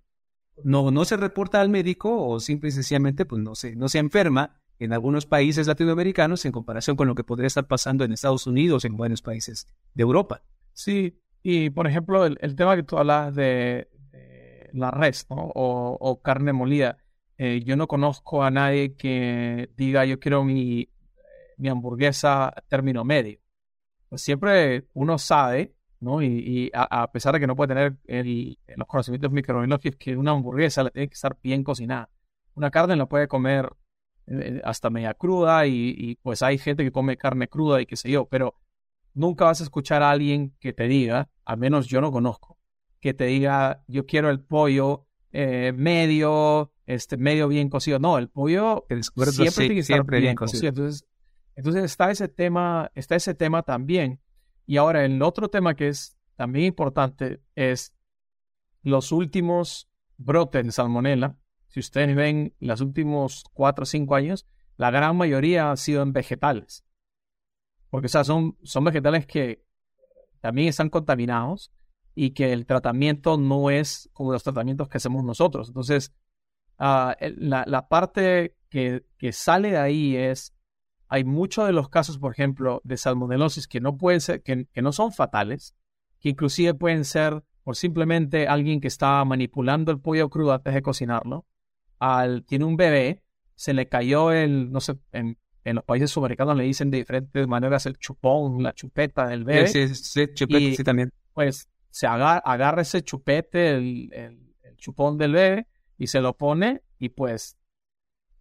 no, 0.63 0.91
no 0.91 1.05
se 1.05 1.17
reporta 1.17 1.61
al 1.61 1.69
médico 1.69 2.27
o 2.27 2.39
simple 2.39 2.69
y 2.69 2.71
sencillamente 2.71 3.25
pues 3.25 3.41
no 3.41 3.55
se, 3.55 3.75
no 3.75 3.89
se 3.89 3.99
enferma 3.99 4.61
en 4.79 4.93
algunos 4.93 5.25
países 5.25 5.67
latinoamericanos 5.67 6.45
en 6.45 6.51
comparación 6.51 6.97
con 6.97 7.07
lo 7.07 7.15
que 7.15 7.23
podría 7.23 7.47
estar 7.47 7.67
pasando 7.67 8.03
en 8.03 8.11
Estados 8.11 8.45
Unidos, 8.47 8.85
en 8.85 8.97
varios 8.97 9.21
países 9.21 9.67
de 9.93 10.03
Europa. 10.03 10.43
Sí, 10.73 11.21
y, 11.43 11.69
por 11.69 11.87
ejemplo, 11.87 12.25
el, 12.25 12.55
tema 12.55 12.75
que 12.75 12.83
tú 12.83 12.97
hablas 12.97 13.33
de, 13.35 13.87
la 14.73 14.91
res 14.91 15.27
¿no? 15.29 15.51
o, 15.53 16.21
carne 16.21 16.53
molida, 16.53 16.97
eh, 17.37 17.61
yo 17.65 17.75
no 17.75 17.87
conozco 17.87 18.43
a 18.43 18.51
nadie 18.51 18.95
que 18.95 19.69
diga 19.75 20.05
yo 20.05 20.19
quiero 20.19 20.43
mi, 20.43 20.89
mi 21.57 21.69
hamburguesa 21.69 22.53
término 22.67 23.03
medio. 23.03 23.39
Pues 24.09 24.21
siempre 24.21 24.87
uno 24.93 25.17
sabe, 25.17 25.75
¿no? 25.99 26.21
Y, 26.21 26.71
a, 26.73 27.11
pesar 27.11 27.33
de 27.33 27.39
que 27.39 27.47
no 27.47 27.55
puede 27.55 27.73
tener 27.73 27.97
los 28.77 28.87
conocimientos 28.87 29.31
microbiológicos, 29.31 29.97
que 29.97 30.15
una 30.15 30.31
hamburguesa 30.31 30.83
la 30.83 30.91
tiene 30.91 31.07
que 31.09 31.15
estar 31.15 31.37
bien 31.41 31.63
cocinada. 31.63 32.09
Una 32.53 32.71
carne 32.71 32.95
la 32.95 33.07
puede 33.07 33.27
comer 33.27 33.69
eh, 34.27 34.61
hasta 34.63 34.89
media 34.89 35.13
cruda 35.13 35.67
y, 35.67 35.93
y, 35.97 36.15
pues 36.15 36.41
hay 36.43 36.57
gente 36.57 36.83
que 36.83 36.91
come 36.91 37.17
carne 37.17 37.47
cruda 37.47 37.81
y 37.81 37.85
qué 37.85 37.95
sé 37.95 38.09
yo, 38.09 38.25
pero 38.27 38.55
nunca 39.13 39.45
vas 39.45 39.61
a 39.61 39.63
escuchar 39.63 40.03
a 40.03 40.11
alguien 40.11 40.55
que 40.59 40.73
te 40.73 40.87
diga, 40.87 41.29
al 41.43 41.57
menos 41.57 41.87
yo 41.87 42.01
no 42.01 42.11
conozco, 42.11 42.57
que 42.99 43.13
te 43.13 43.25
diga, 43.25 43.83
yo 43.87 44.05
quiero 44.05 44.29
el 44.29 44.39
pollo 44.39 45.07
eh, 45.31 45.73
medio, 45.75 46.71
este, 46.85 47.17
medio 47.17 47.47
bien 47.47 47.69
cocido. 47.69 47.99
No, 47.99 48.17
el 48.17 48.29
pollo 48.29 48.85
siempre 48.89 49.51
tiene 49.53 49.75
que 49.75 49.79
estar 49.79 50.05
bien, 50.05 50.35
cocido. 50.35 50.69
Entonces, 50.69 51.05
entonces 51.55 51.83
está 51.83 52.11
ese 52.11 52.27
tema, 52.27 52.91
está 52.95 53.15
ese 53.15 53.33
tema 53.33 53.63
también. 53.63 54.21
Y 54.65 54.77
ahora 54.77 55.05
el 55.05 55.21
otro 55.21 55.49
tema 55.49 55.75
que 55.75 55.87
es 55.87 56.17
también 56.35 56.65
importante 56.65 57.41
es 57.55 57.93
los 58.81 59.11
últimos 59.11 59.89
brotes 60.17 60.65
de 60.65 60.71
salmonela. 60.71 61.37
Si 61.67 61.79
ustedes 61.79 62.15
ven 62.15 62.55
los 62.59 62.81
últimos 62.81 63.45
cuatro 63.53 63.83
o 63.83 63.85
cinco 63.85 64.15
años, 64.15 64.47
la 64.77 64.91
gran 64.91 65.15
mayoría 65.15 65.69
han 65.69 65.77
sido 65.77 66.01
en 66.01 66.13
vegetales. 66.13 66.85
Porque, 67.89 68.07
o 68.07 68.09
sea, 68.09 68.23
son, 68.23 68.57
son 68.63 68.83
vegetales 68.83 69.25
que 69.25 69.65
también 70.41 70.67
están 70.67 70.89
contaminados 70.89 71.71
y 72.13 72.31
que 72.31 72.53
el 72.53 72.65
tratamiento 72.65 73.37
no 73.37 73.69
es 73.69 74.09
como 74.13 74.31
los 74.31 74.43
tratamientos 74.43 74.89
que 74.89 74.97
hacemos 74.97 75.23
nosotros. 75.23 75.69
Entonces, 75.69 76.13
ah, 76.77 77.15
la, 77.19 77.87
parte 77.87 78.55
que, 78.69 79.03
que, 79.17 79.31
sale 79.31 79.71
de 79.71 79.77
ahí 79.77 80.15
es, 80.15 80.53
hay 81.07 81.23
muchos 81.23 81.65
de 81.65 81.73
los 81.73 81.89
casos, 81.89 82.17
por 82.17 82.31
ejemplo, 82.31 82.81
de 82.83 82.97
salmonelosis 82.97 83.67
que 83.67 83.81
no 83.81 83.97
pueden 83.97 84.21
ser, 84.21 84.41
que, 84.41 84.67
que 84.71 84.81
no 84.81 84.91
son 84.91 85.11
fatales, 85.11 85.75
que 86.19 86.29
inclusive 86.29 86.73
pueden 86.73 87.05
ser 87.05 87.43
por 87.63 87.75
simplemente 87.75 88.47
alguien 88.47 88.79
que 88.81 88.87
está 88.87 89.23
manipulando 89.25 89.91
el 89.91 89.99
pollo 89.99 90.29
crudo 90.29 90.53
antes 90.53 90.73
de 90.73 90.81
cocinarlo, 90.81 91.45
al, 91.99 92.43
tiene 92.45 92.65
un 92.65 92.77
bebé, 92.77 93.23
se 93.55 93.73
le 93.73 93.87
cayó 93.87 94.31
el, 94.31 94.71
no 94.71 94.81
sé, 94.81 94.95
en 95.11 95.37
en 95.65 95.75
los 95.75 95.83
países 95.83 96.11
sudamericanos 96.11 96.55
le 96.55 96.63
dicen 96.63 96.91
de 96.91 96.99
diferentes 96.99 97.47
maneras 97.47 97.87
el 97.87 97.97
chupón, 97.97 98.61
la 98.61 98.73
chupeta 98.73 99.27
del 99.27 99.43
bebé. 99.43 99.67
Sí, 99.67 99.87
sí, 99.95 100.27
chupete, 100.33 100.75
sí, 100.75 100.83
también. 100.83 101.11
Pues 101.33 101.67
se 101.89 102.05
agarra, 102.05 102.81
ese 102.81 103.01
chupete, 103.01 103.71
el, 103.71 104.39
chupón 104.77 105.17
del 105.17 105.33
bebé, 105.33 105.67
y 105.97 106.07
se 106.07 106.21
lo 106.21 106.35
pone, 106.35 106.81
y 106.99 107.09
pues 107.09 107.57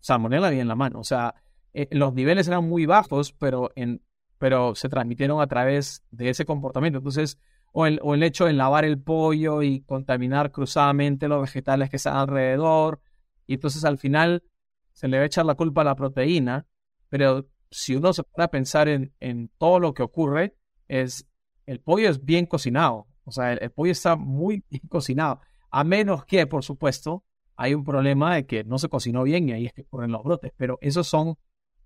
salmonella 0.00 0.50
bien 0.50 0.62
en 0.62 0.68
la 0.68 0.76
mano. 0.76 1.00
O 1.00 1.04
sea, 1.04 1.34
eh, 1.72 1.88
los 1.90 2.14
niveles 2.14 2.48
eran 2.48 2.68
muy 2.68 2.86
bajos, 2.86 3.32
pero, 3.32 3.70
en, 3.74 4.02
pero 4.38 4.74
se 4.74 4.88
transmitieron 4.88 5.40
a 5.40 5.46
través 5.46 6.04
de 6.10 6.30
ese 6.30 6.44
comportamiento. 6.44 6.98
Entonces, 6.98 7.38
o 7.72 7.86
el, 7.86 8.00
o 8.02 8.14
el 8.14 8.22
hecho 8.22 8.46
de 8.46 8.52
lavar 8.52 8.84
el 8.84 9.00
pollo 9.00 9.62
y 9.62 9.80
contaminar 9.80 10.52
cruzadamente 10.52 11.28
los 11.28 11.42
vegetales 11.42 11.90
que 11.90 11.96
están 11.96 12.16
alrededor. 12.16 13.00
Y 13.46 13.54
entonces 13.54 13.84
al 13.84 13.98
final 13.98 14.44
se 14.92 15.08
le 15.08 15.16
va 15.18 15.24
a 15.24 15.26
echar 15.26 15.44
la 15.44 15.54
culpa 15.54 15.80
a 15.80 15.84
la 15.84 15.96
proteína 15.96 16.66
pero 17.14 17.48
si 17.70 17.94
uno 17.94 18.12
se 18.12 18.24
pone 18.24 18.44
a 18.44 18.48
pensar 18.48 18.88
en, 18.88 19.48
todo 19.58 19.78
lo 19.78 19.94
que 19.94 20.02
ocurre, 20.02 20.56
es 20.88 21.28
el 21.64 21.78
pollo 21.78 22.10
es 22.10 22.24
bien 22.24 22.44
cocinado. 22.44 23.06
O 23.22 23.30
sea, 23.30 23.52
el, 23.52 23.70
pollo 23.70 23.92
está 23.92 24.16
muy 24.16 24.64
bien 24.68 24.82
cocinado. 24.88 25.40
A 25.70 25.84
menos 25.84 26.24
que, 26.24 26.44
por 26.48 26.64
supuesto, 26.64 27.22
hay 27.56 27.74
un 27.74 27.84
problema 27.84 28.34
de 28.34 28.46
que 28.46 28.64
no 28.64 28.78
se 28.78 28.88
cocinó 28.88 29.22
bien 29.22 29.48
y 29.48 29.52
ahí 29.52 29.66
es 29.66 29.72
que 29.72 29.82
ocurren 29.82 30.12
los 30.12 30.22
brotes. 30.24 30.52
Pero 30.56 30.78
esos 30.80 31.06
son 31.06 31.36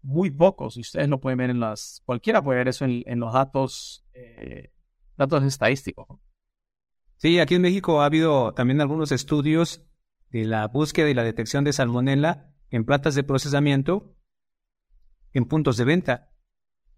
muy 0.03 0.31
pocos. 0.31 0.77
Y 0.77 0.81
ustedes 0.81 1.09
lo 1.09 1.21
pueden 1.21 1.39
ver 1.39 1.51
en 1.51 1.61
las, 1.61 2.03
cualquiera 2.05 2.43
puede 2.43 2.59
ver 2.59 2.69
eso 2.69 2.85
en, 2.85 3.21
los 3.21 3.33
datos, 3.33 4.05
eh, 4.15 4.71
datos 5.17 5.45
estadísticos. 5.45 6.07
Sí, 7.17 7.41
aquí 7.41 7.57
en 7.57 7.63
México 7.63 8.01
ha 8.01 8.07
habido 8.07 8.55
también 8.55 8.81
algunos 8.81 9.11
estudios 9.11 9.85
de 10.31 10.45
la 10.45 10.69
búsqueda 10.69 11.11
y 11.11 11.15
la 11.15 11.25
detección 11.25 11.65
de 11.65 11.73
salmonela 11.73 12.53
en 12.71 12.85
plantas 12.85 13.15
de 13.15 13.25
procesamiento 13.25 14.15
en 15.33 15.45
puntos 15.47 15.77
de 15.77 15.85
venta. 15.85 16.31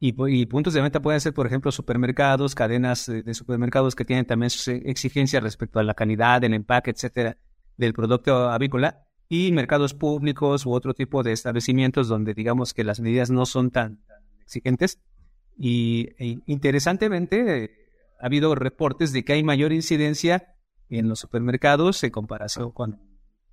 Y, 0.03 0.47
puntos 0.47 0.73
de 0.73 0.81
venta 0.81 1.03
pueden 1.03 1.21
ser, 1.21 1.35
por 1.35 1.47
ejemplo, 1.47 1.71
supermercados, 1.71 2.55
cadenas 2.55 3.05
de, 3.05 3.35
supermercados 3.35 3.95
que 3.95 4.07
tienen 4.07 4.25
también 4.25 4.49
sus 4.49 4.69
exigencias 4.69 5.43
respecto 5.43 5.79
a 5.79 5.83
la 5.83 5.93
calidad, 5.93 6.43
el 6.43 6.55
empaque, 6.55 6.91
etcétera, 6.91 7.37
del 7.81 7.95
producto 7.95 8.51
avícola, 8.51 9.07
y 9.29 9.53
mercados 9.53 9.95
públicos 9.95 10.67
u 10.67 10.73
otro 10.73 10.93
tipo 10.93 11.23
de 11.23 11.33
establecimientos 11.33 12.09
donde 12.09 12.35
digamos 12.35 12.75
que 12.75 12.85
las 12.85 13.01
medidas 13.01 13.31
no 13.31 13.47
son 13.47 13.71
tan, 13.71 14.01
exigentes. 14.43 15.01
Y 15.57 16.09
e 16.19 16.41
interesantemente, 16.47 17.71
ha 18.21 18.27
habido 18.27 18.55
reportes 18.55 19.13
de 19.13 19.25
que 19.25 19.35
hay 19.35 19.45
mayor 19.45 19.73
incidencia 19.73 20.57
en 20.89 21.09
los 21.09 21.21
supermercados 21.21 22.03
en 22.03 22.11
comparación 22.11 22.73
con, 22.73 22.99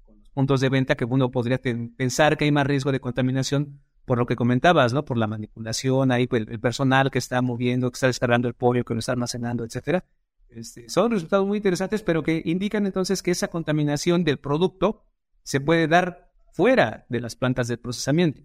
los 0.07 0.29
puntos 0.29 0.61
de 0.61 0.69
venta 0.69 0.95
que 0.95 1.05
uno 1.05 1.29
podría 1.29 1.59
pensar 1.59 2.37
que 2.37 2.45
hay 2.45 2.51
más 2.51 2.65
riesgo 2.65 2.91
de 2.91 2.99
contaminación 2.99 3.81
por 4.05 4.17
lo 4.17 4.25
que 4.25 4.35
comentabas, 4.35 4.93
¿no? 4.93 5.03
Por 5.03 5.17
la 5.17 5.27
manipulación, 5.27 6.11
ahí 6.11 6.27
pues, 6.27 6.45
el, 6.47 6.59
personal 6.59 7.11
que 7.11 7.19
está 7.19 7.41
moviendo, 7.41 7.91
que 7.91 7.95
está 7.95 8.07
descargando 8.07 8.47
el 8.47 8.53
pollo, 8.53 8.85
que 8.85 8.93
lo 8.93 8.99
está 8.99 9.11
almacenando, 9.11 9.65
etcétera. 9.65 10.05
Este, 10.49 10.89
son 10.89 11.11
resultados 11.11 11.45
muy 11.45 11.57
interesantes, 11.57 12.03
pero 12.03 12.23
que 12.23 12.41
indican 12.45 12.85
entonces 12.85 13.21
que 13.21 13.31
esa 13.31 13.49
contaminación 13.49 14.23
del 14.23 14.39
producto 14.39 15.03
se 15.43 15.59
puede 15.59 15.87
dar 15.87 16.31
fuera 16.53 17.05
de 17.09 17.21
las 17.21 17.35
plantas 17.35 17.67
de 17.67 17.77
procesamiento. 17.77 18.41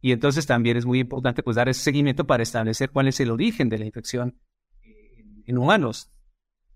Y 0.00 0.12
entonces 0.12 0.46
también 0.46 0.76
es 0.76 0.86
muy 0.86 1.00
importante 1.00 1.42
pues 1.42 1.56
dar 1.56 1.68
ese 1.68 1.82
seguimiento 1.82 2.26
para 2.26 2.42
establecer 2.42 2.90
cuál 2.90 3.08
es 3.08 3.20
el 3.20 3.30
origen 3.30 3.68
de 3.68 3.78
la 3.78 3.84
infección 3.84 4.40
en 5.44 5.58
humanos. 5.58 6.10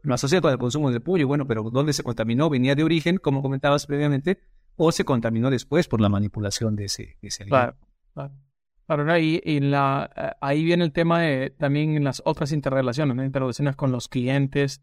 Lo 0.03 0.15
asocia 0.15 0.43
con 0.43 0.53
el 0.53 0.59
consumo 0.59 0.91
de 0.91 1.01
pollo, 1.01 1.27
bueno, 1.27 1.47
pero 1.47 1.63
¿dónde 1.71 1.95
se 1.95 2.03
contaminó? 2.03 2.51
¿Venía 2.51 2.75
de 2.75 2.85
origen, 2.85 3.17
como 3.17 3.41
comentabas 3.41 3.87
previamente, 3.87 4.41
o 4.77 4.93
se 4.93 5.05
contaminó 5.05 5.51
después 5.51 5.89
por 5.89 6.01
la 6.01 6.11
manipulación 6.11 6.77
de 6.77 6.85
ese, 6.85 7.17
ese 7.23 7.47
Claro, 7.47 7.77
claro. 8.13 8.35
La, 8.89 10.11
eh, 10.17 10.31
ahí 10.41 10.65
viene 10.65 10.85
el 10.85 10.93
tema 10.93 11.21
de 11.21 11.51
también 11.51 12.03
las 12.05 12.23
otras 12.25 12.53
interrelaciones, 12.53 13.17
interrelaciones 13.25 13.77
con 13.77 13.93
los 13.93 14.09
clientes, 14.09 14.83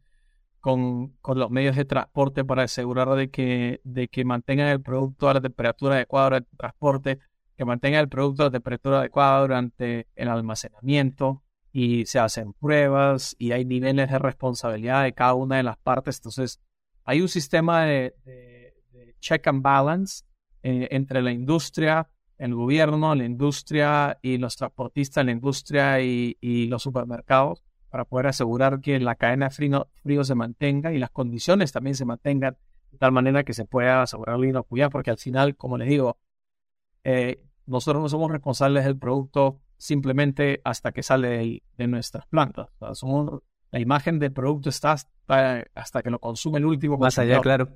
con, 0.60 1.10
con, 1.22 1.40
los 1.40 1.50
medios 1.50 1.76
de 1.76 1.86
transporte 1.86 2.46
para 2.46 2.64
asegurar 2.64 3.10
de 3.16 3.30
que, 3.30 3.82
de 3.84 4.08
que 4.08 4.26
mantengan 4.26 4.68
el 4.68 4.82
producto 4.82 5.30
a 5.30 5.36
la 5.36 5.42
temperatura 5.42 5.96
adecuada 5.96 6.26
durante 6.28 6.50
el 6.52 6.58
transporte, 6.58 7.20
que 7.58 7.66
mantengan 7.66 8.02
el 8.02 8.10
producto 8.10 8.44
a 8.44 8.46
la 8.46 8.52
temperatura 8.52 9.00
adecuada 9.00 9.42
durante 9.42 10.08
el 10.16 10.30
almacenamiento 10.30 11.44
y 11.72 12.06
se 12.06 12.20
hacen 12.20 12.54
pruebas 12.54 13.36
y 13.40 13.54
hay 13.54 13.66
niveles 13.66 14.10
de 14.10 14.20
responsabilidad 14.20 15.04
de 15.04 15.14
cada 15.14 15.34
una 15.36 15.58
de 15.58 15.64
las 15.64 15.78
partes. 15.78 16.18
Entonces, 16.18 16.60
hay 17.06 17.22
un 17.22 17.30
sistema 17.30 17.86
de 17.86 18.14
check 19.22 19.48
and 19.48 19.62
balance 19.62 20.26
eh, 20.64 20.90
entre 20.92 21.22
la 21.22 21.32
industria, 21.32 22.10
el 22.42 22.56
gobierno, 22.56 23.14
la 23.14 23.24
industria 23.24 24.18
y 24.24 24.40
los 24.40 24.56
transportistas, 24.56 25.24
la 25.24 25.32
industria 25.32 26.02
y, 26.02 26.36
los 26.68 26.82
supermercados 26.82 27.64
para 27.90 28.06
poder 28.06 28.28
asegurar 28.28 28.82
que 28.82 29.00
la 29.00 29.16
cadena 29.16 29.50
de 29.50 29.88
frío, 30.04 30.24
se 30.24 30.34
mantenga 30.34 30.92
y 30.92 30.98
las 30.98 31.12
condiciones 31.12 31.72
también 31.72 31.96
se 31.96 32.06
mantengan 32.06 32.58
de 32.92 32.98
tal 32.98 33.12
manera 33.12 33.44
que 33.44 33.54
se 33.54 33.66
pueda 33.66 34.02
asegurar 34.02 34.40
la 34.40 34.48
inocuidad, 34.48 34.90
porque 34.90 35.12
al 35.12 35.18
final, 35.18 35.56
como 35.56 35.78
les 35.78 35.88
digo, 35.90 36.18
eh, 37.04 37.44
nosotros 37.66 38.02
no 38.02 38.10
somos 38.10 38.32
responsables 38.32 38.86
del 38.86 38.98
producto 38.98 39.60
simplemente 39.78 40.62
hasta 40.64 40.92
que 40.94 41.04
sale 41.04 41.62
de, 41.78 41.88
nuestras 41.88 42.26
plantas. 42.28 42.70
la 43.72 43.80
imagen 43.80 44.20
del 44.20 44.32
producto 44.32 44.70
está 44.70 44.94
hasta, 44.94 46.02
que 46.02 46.10
lo 46.10 46.20
consume 46.20 46.58
el 46.60 46.66
último. 46.66 46.98
Más 46.98 47.20
allá, 47.20 47.40
claro. 47.40 47.70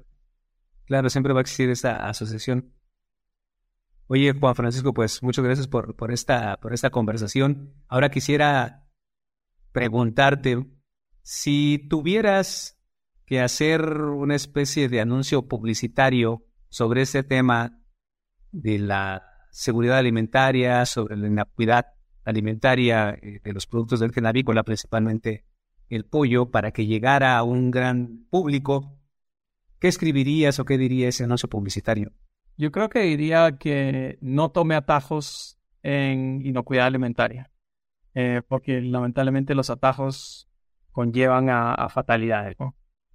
Claro, 0.85 1.09
siempre 1.09 1.33
va 1.33 1.39
a 1.39 1.41
existir 1.41 1.69
esta 1.69 2.07
asociación. 2.07 2.74
Oye, 4.07 4.33
Juan 4.33 4.55
Francisco, 4.55 4.93
pues 4.93 5.23
muchas 5.23 5.43
gracias 5.43 5.67
por, 5.67 5.95
por, 5.95 6.11
esta, 6.11 6.57
por 6.57 6.73
esta 6.73 6.89
conversación. 6.89 7.73
Ahora 7.87 8.09
quisiera 8.09 8.87
preguntarte 9.71 10.65
si 11.21 11.87
tuvieras 11.89 12.79
que 13.25 13.41
hacer 13.41 13.81
una 13.83 14.35
especie 14.35 14.89
de 14.89 15.01
anuncio 15.01 15.47
publicitario 15.47 16.45
sobre 16.69 17.01
este 17.01 17.23
tema 17.23 17.81
de 18.51 18.77
la 18.77 19.23
seguridad 19.51 19.97
alimentaria, 19.97 20.85
sobre 20.85 21.17
la 21.17 21.27
inocuidad 21.27 21.87
alimentaria 22.23 23.11
eh, 23.11 23.41
de 23.43 23.53
los 23.53 23.65
productos 23.65 23.99
del 23.99 24.13
genavícola, 24.13 24.63
principalmente 24.63 25.45
el 25.89 26.05
pollo, 26.05 26.51
para 26.51 26.71
que 26.71 26.85
llegara 26.85 27.37
a 27.37 27.43
un 27.43 27.71
gran 27.71 28.25
público, 28.29 28.95
¿Qué 29.79 29.89
escribirías 29.89 30.59
o 30.59 30.65
qué 30.65 30.77
diría 30.77 31.09
ese 31.09 31.25
anuncio 31.25 31.49
publicitario? 31.49 32.11
Yo 32.57 32.71
creo 32.71 32.89
que 32.89 33.01
diría 33.01 33.57
que 33.57 34.17
no 34.21 34.49
tome 34.51 34.75
atajos 34.75 35.59
en 35.83 36.41
inocuidad 36.45 36.87
alimentaria, 36.87 37.51
eh, 38.13 38.41
porque 38.47 38.81
lamentablemente 38.81 39.55
los 39.55 39.69
atajos 39.69 40.49
conllevan 40.91 41.49
a, 41.49 41.89
fatalidades. 41.89 42.55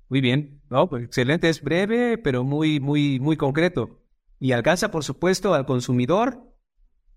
Muy 0.09 0.21
bien, 0.21 0.61
pues 0.91 1.05
excelente, 1.05 1.49
es 1.49 1.63
breve, 1.63 2.19
pero 2.19 2.45
muy, 2.45 2.81
muy, 2.81 3.19
muy 3.19 3.37
concreto. 3.37 4.01
Y 4.39 4.53
alcanza, 4.53 4.91
por 4.91 5.05
supuesto, 5.05 5.55
al 5.55 5.67
consumidor 5.67 6.47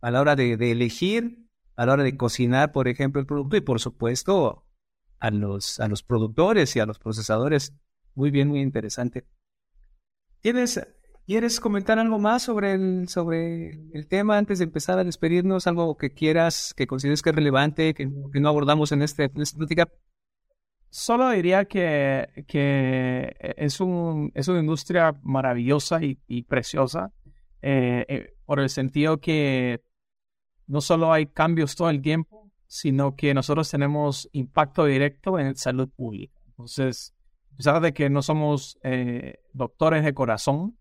a 0.01 0.11
la 0.11 0.19
hora 0.19 0.35
de, 0.35 0.57
de 0.57 0.71
elegir, 0.71 1.47
a 1.75 1.85
la 1.85 1.93
hora 1.93 2.03
de 2.03 2.17
cocinar, 2.17 2.71
por 2.71 2.87
ejemplo, 2.87 3.21
el 3.21 3.27
producto, 3.27 3.55
y 3.55 3.61
por 3.61 3.79
supuesto, 3.79 4.65
a 5.19 5.31
los, 5.31 5.79
a 5.79 5.87
los 5.87 6.03
productores 6.03 6.75
y 6.75 6.81
a 6.81 6.85
los 6.85 6.99
procesadores 6.99 7.73
muy 8.15 8.29
bien, 8.29 8.49
muy 8.49 8.59
interesante. 8.59 9.25
¿Tienes, 10.41 10.85
¿Quieres 11.25 11.61
comentar 11.61 11.99
algo 11.99 12.19
más 12.19 12.43
sobre 12.43 12.73
el, 12.73 13.07
sobre 13.07 13.79
el 13.93 14.07
tema 14.07 14.37
antes 14.37 14.59
de 14.59 14.65
empezar 14.65 14.99
a 14.99 15.05
despedirnos? 15.05 15.67
¿Algo 15.67 15.95
que 15.95 16.13
quieras, 16.13 16.73
que 16.75 16.85
consideres 16.85 17.21
que 17.21 17.29
es 17.29 17.35
relevante, 17.35 17.93
que, 17.93 18.07
no 18.07 18.49
abordamos 18.49 18.91
en, 18.91 19.01
este, 19.03 19.31
en 19.33 19.41
esta 19.41 19.57
plática? 19.57 19.87
Solo 20.89 21.29
diría 21.29 21.63
que, 21.63 22.27
que 22.45 23.33
es, 23.55 23.79
un, 23.79 24.33
es 24.35 24.49
una 24.49 24.59
industria 24.59 25.17
maravillosa 25.23 25.99
y, 26.03 26.43
preciosa, 26.43 27.13
eh, 27.61 28.05
eh, 28.09 28.33
por 28.45 28.59
el 28.59 28.69
sentido 28.69 29.21
que 29.21 29.81
no 30.67 30.81
solo 30.81 31.13
hay 31.13 31.27
cambios 31.27 31.75
todo 31.75 31.89
el 31.89 32.01
tiempo, 32.01 32.51
sino 32.67 33.15
que 33.15 33.33
nosotros 33.33 33.71
tenemos 33.71 34.29
impacto 34.33 34.83
directo 34.83 35.39
en 35.39 35.55
salud 35.55 35.89
pública. 35.89 36.37
Entonces, 36.47 37.15
a 37.53 37.55
pesar 37.55 37.81
de 37.81 37.93
que 37.93 38.09
no 38.09 38.21
somos 38.21 38.77
eh, 38.83 39.39
doctores 39.53 40.03
de 40.03 40.13
corazón, 40.13 40.77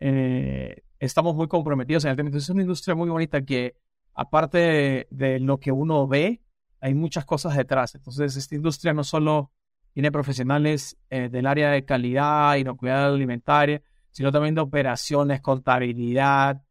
eh, 0.00 0.82
estamos 0.98 1.34
muy 1.34 1.48
comprometidos 1.48 2.04
en 2.04 2.10
el 2.10 2.16
tema. 2.16 2.28
Entonces 2.28 2.48
es 2.48 2.54
una 2.54 2.62
industria 2.62 2.94
muy 2.94 3.08
bonita 3.08 3.42
que, 3.42 3.76
aparte 4.14 5.06
de, 5.10 5.40
lo 5.40 5.58
que 5.58 5.72
uno 5.72 6.06
ve, 6.06 6.42
hay 6.80 6.94
muchas 6.94 7.24
cosas 7.24 7.56
detrás. 7.56 7.94
Entonces 7.94 8.36
esta 8.36 8.54
industria 8.54 8.92
no 8.92 9.04
solo 9.04 9.50
tiene 9.92 10.10
profesionales 10.10 10.96
eh, 11.10 11.28
del 11.28 11.46
área 11.46 11.70
de 11.70 11.84
calidad, 11.84 12.56
inocuidad 12.56 13.12
alimentaria, 13.14 13.82
sino 14.10 14.30
también 14.32 14.54
de 14.54 14.60
operaciones, 14.60 15.40
contabilidad, 15.40 16.62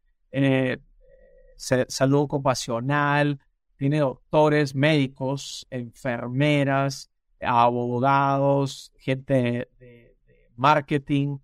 salud 1.56 2.20
ocupacional, 2.20 3.38
tiene 3.76 4.00
doctores, 4.00 4.74
médicos, 4.74 5.66
enfermeras, 5.70 7.10
abogados, 7.40 8.92
gente 8.96 9.68
de, 9.78 10.16
marketing, 10.56 11.38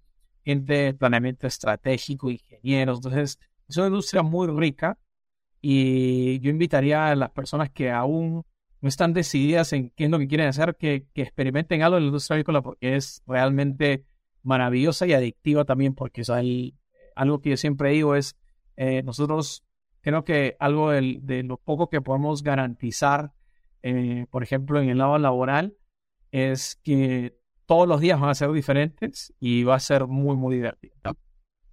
gente 0.51 0.73
de 0.73 0.95
planeamiento 0.95 1.47
estratégico, 1.47 2.31
ingenieros. 2.31 2.99
Entonces, 2.99 3.39
es 3.69 3.77
una 3.77 3.87
industria 3.87 4.23
muy 4.23 4.49
rica 4.49 4.99
y 5.61 6.41
yo 6.41 6.51
invitaría 6.51 7.09
a 7.09 7.15
las 7.15 7.31
personas 7.31 7.71
que 7.71 7.91
aún 7.91 8.45
no 8.81 8.89
están 8.89 9.13
decididas 9.13 9.73
en 9.73 9.91
qué 9.91 10.05
es 10.05 10.11
lo 10.11 10.19
que 10.19 10.27
quieren 10.27 10.49
hacer, 10.49 10.77
que, 10.77 11.07
experimenten 11.15 11.83
algo 11.83 11.99
en 11.99 12.05
la 12.05 12.07
industria 12.09 12.35
agrícola 12.37 12.63
porque 12.63 12.97
es 12.97 13.23
realmente 13.27 14.05
maravillosa 14.43 15.07
y 15.07 15.13
adictiva 15.13 15.65
también, 15.65 15.95
porque 15.95 16.23
es 16.23 16.31
algo 16.31 17.41
que 17.41 17.51
yo 17.51 17.57
siempre 17.57 17.91
digo 17.91 18.17
es, 18.17 18.37
eh, 18.77 19.03
nosotros 19.03 19.65
creo 20.01 20.25
que 20.25 20.57
algo 20.59 20.91
de, 20.91 21.43
lo 21.45 21.59
poco 21.59 21.91
que 21.91 22.01
podemos 22.01 22.43
garantizar, 22.43 23.33
eh, 23.83 24.27
por 24.31 24.43
ejemplo, 24.43 24.81
en 24.81 24.89
el 24.89 24.99
lado 24.99 25.19
laboral, 25.19 25.77
es 26.33 26.77
que 26.83 27.40
todos 27.71 27.87
los 27.87 28.01
días 28.01 28.19
van 28.19 28.31
a 28.31 28.35
ser 28.35 28.51
diferentes 28.51 29.33
y 29.39 29.63
va 29.63 29.77
a 29.77 29.79
ser 29.79 30.09
muy, 30.09 30.35
muy 30.35 30.57
divertido. 30.57 30.93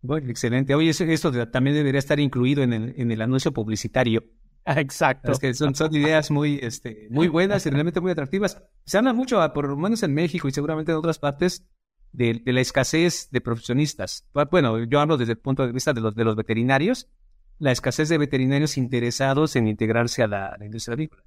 Bueno, 0.04 0.30
excelente. 0.30 0.76
Oye, 0.76 0.92
esto 0.92 1.50
también 1.50 1.76
debería 1.76 1.98
estar 1.98 2.20
incluido 2.20 2.62
en 2.62 2.72
el, 2.72 2.94
en 2.98 3.12
el 3.12 3.20
anuncio 3.20 3.52
publicitario. 3.52 4.24
Exacto. 4.64 5.32
Es 5.32 5.40
que 5.40 5.56
son, 5.56 5.74
son 5.74 5.96
ideas 5.96 6.30
muy, 6.30 6.60
este, 6.62 7.08
muy 7.10 7.28
buenas 7.30 7.66
y 7.66 7.72
realmente 7.72 8.00
muy 8.00 8.12
atractivas. 8.12 8.62
Se 8.86 9.00
habla 9.00 9.12
mucho, 9.14 9.42
ah, 9.42 9.54
por 9.54 9.68
lo 9.68 9.76
menos 9.76 10.04
en 10.04 10.14
México 10.14 10.48
y 10.48 10.52
seguramente 10.52 10.92
en 10.92 11.00
otras 11.00 11.18
partes, 11.18 11.66
de, 12.12 12.44
la 12.46 12.62
escasez 12.62 13.30
de 13.32 13.42
profesionistas. 13.42 14.30
Bueno, 14.52 14.84
yo 14.84 15.00
hablo 15.00 15.18
desde 15.18 15.32
el 15.32 15.40
punto 15.40 15.66
de 15.66 15.72
vista 15.72 15.94
de 15.94 16.02
los, 16.02 16.14
de 16.14 16.24
los 16.24 16.36
veterinarios, 16.36 17.10
la 17.58 17.72
escasez 17.72 18.08
de 18.08 18.20
veterinarios 18.20 18.78
interesados 18.78 19.56
en 19.56 19.68
integrarse 19.68 20.22
a 20.22 20.28
la, 20.28 20.58
industria 20.62 20.94
avícola. 20.94 21.24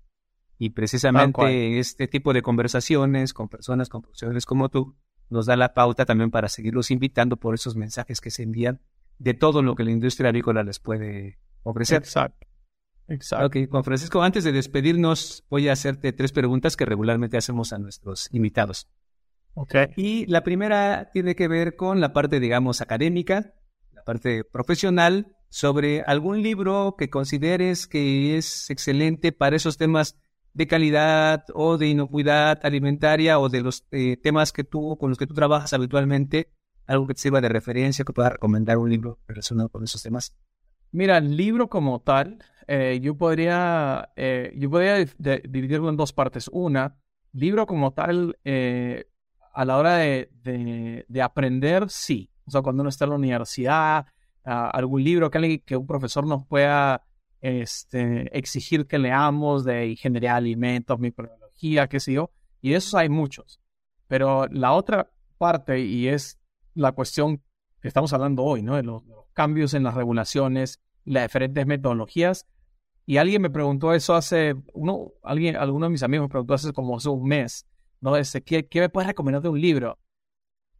Y 0.63 0.71
precisamente 0.71 1.79
este 1.79 2.07
tipo 2.07 2.35
de 2.35 2.43
conversaciones 2.43 3.33
con 3.33 3.49
personas, 3.49 3.89
con 3.89 4.03
profesionales 4.03 4.45
como 4.45 4.69
tú, 4.69 4.95
nos 5.31 5.47
da 5.47 5.57
la 5.57 5.73
pauta 5.73 6.05
también 6.05 6.31
para 6.31 6.51
seguirlos 6.51 6.91
invitando 6.91 7.39
por 7.39 7.55
esos 7.55 7.77
mensajes 7.77 8.21
que 8.21 8.31
se 8.31 8.43
envían 8.43 8.79
de 9.19 9.33
todo 9.33 9.63
lo 9.63 9.75
que 9.75 9.85
la 9.85 9.91
industria 9.91 10.29
avícola 10.29 10.63
les 10.63 10.79
puede 10.79 11.39
ofrecer. 11.63 12.03
Exacto. 12.03 12.47
Exacto. 13.09 13.47
Ok, 13.47 13.71
Juan 13.71 13.85
Francisco, 13.85 14.23
antes 14.23 14.45
de 14.45 14.53
despedirnos, 14.53 15.47
voy 15.49 15.71
a 15.71 15.73
hacerte 15.73 16.13
tres 16.13 16.31
preguntas 16.31 16.77
que 16.77 16.85
regularmente 16.85 17.39
hacemos 17.39 17.73
a 17.73 17.79
nuestros 17.79 18.29
invitados. 18.31 18.87
Ok. 19.55 19.75
Y 19.97 20.27
la 20.27 20.45
primera 20.45 21.09
tiene 21.11 21.35
que 21.35 21.49
ver 21.49 21.75
con 21.75 22.03
la 22.03 22.13
parte, 22.13 22.39
digamos, 22.39 22.83
académica, 22.83 23.55
la 23.93 24.05
parte 24.05 24.45
profesional, 24.45 25.35
sobre 25.49 26.03
algún 26.03 26.43
libro 26.43 26.97
que 26.99 27.09
consideres 27.09 27.87
que 27.87 28.37
es 28.37 28.69
excelente 28.69 29.33
para 29.33 29.57
esos 29.57 29.79
temas 29.79 30.21
de 30.53 30.67
calidad 30.67 31.45
o 31.55 31.79
de 31.79 31.89
inocuidad 31.89 32.59
alimentaria 32.65 33.39
o 33.39 33.49
de 33.49 33.63
los 33.63 33.87
eh, 33.91 34.17
temas 34.17 34.53
que 34.53 34.65
tú, 34.65 34.97
con 34.99 35.11
los 35.11 35.19
que 35.19 35.27
tú 35.27 35.35
trabajas 35.35 35.73
habitualmente, 35.73 36.51
algo 36.87 37.07
que 37.07 37.15
te 37.15 37.21
sirva 37.21 37.41
de 37.41 37.49
referencia, 37.49 38.05
que 38.05 38.13
puedas 38.13 38.33
recomendar 38.33 38.79
un 38.79 38.91
libro 38.91 39.19
relacionado 39.29 39.69
con 39.69 39.85
esos 39.85 40.03
temas. 40.03 40.37
Mira, 40.93 41.19
el 41.19 41.37
libro 41.37 41.69
como 41.69 42.01
tal, 42.01 42.39
eh, 42.67 42.99
yo 43.01 43.17
podría, 43.17 44.11
eh, 44.17 44.53
yo 44.57 44.71
podría 44.71 44.97
dividirlo 44.97 45.89
en 45.89 45.97
dos 45.97 46.13
partes. 46.13 46.49
Una, 46.53 46.97
libro 47.33 47.67
como 47.67 47.93
tal, 47.93 48.37
eh, 48.45 49.07
a 49.53 49.65
la 49.65 49.77
hora 49.77 49.97
de, 49.97 50.31
de, 51.09 51.23
aprender, 51.23 51.89
sí. 51.89 52.31
O 52.45 52.51
sea, 52.51 52.63
cuando 52.63 52.83
uno 52.83 52.91
está 52.91 53.05
en 53.05 53.11
la 53.11 53.17
universidad, 53.17 54.07
algún 54.45 55.05
libro 55.05 55.31
que, 55.31 55.63
que 55.65 55.77
un 55.77 55.87
profesor 55.87 56.27
nos 56.27 56.45
pueda 56.47 57.05
este, 57.41 58.37
exigir 58.37 58.87
que 58.87 58.99
leamos 58.99 59.65
de 59.65 59.89
ingeniería 59.89 60.33
de 60.33 60.37
alimentos, 60.37 60.99
microbiología, 60.99 61.89
qué 61.89 62.01
sé 62.01 62.15
yo. 62.15 62.31
Y 62.61 62.71
de 62.71 62.77
esos 62.77 62.95
hay 62.95 63.09
muchos. 63.09 63.61
Pero 64.07 64.47
la 64.49 64.73
otra 64.73 65.11
parte, 65.39 65.81
y 65.81 66.09
es 66.09 66.39
la 66.75 66.93
cuestión 66.93 67.43
que 67.81 67.89
estamos 67.89 68.13
hablando 68.13 68.43
hoy, 68.43 68.63
¿no? 68.63 68.77
De 68.77 68.83
los, 68.83 69.03
cambios 69.33 69.75
en 69.75 69.85
las 69.85 69.95
regulaciones, 69.95 70.81
las 71.05 71.25
diferentes 71.25 71.67
metodologías. 71.67 72.47
Y 73.07 73.17
alguien 73.17 73.43
me 73.43 73.51
preguntó 73.51 73.95
eso 73.95 74.15
hace, 74.15 74.55
uno, 74.75 75.13
alguien, 75.23 75.57
alguno 75.57 75.87
de 75.87 75.91
mis 75.91 76.03
amigos 76.03 76.25
me 76.25 76.31
preguntó 76.31 76.55
hace 76.55 76.73
como 76.73 76.97
hace 76.97 77.09
un 77.09 77.27
mes, 77.27 77.67
¿no? 78.01 78.17
Este, 78.17 78.43
¿qué, 78.43 78.67
¿Qué 78.67 78.81
me 78.81 78.89
puedes 78.89 79.09
recomendar 79.09 79.43
de 79.43 79.49
un 79.49 79.61
libro? 79.61 79.99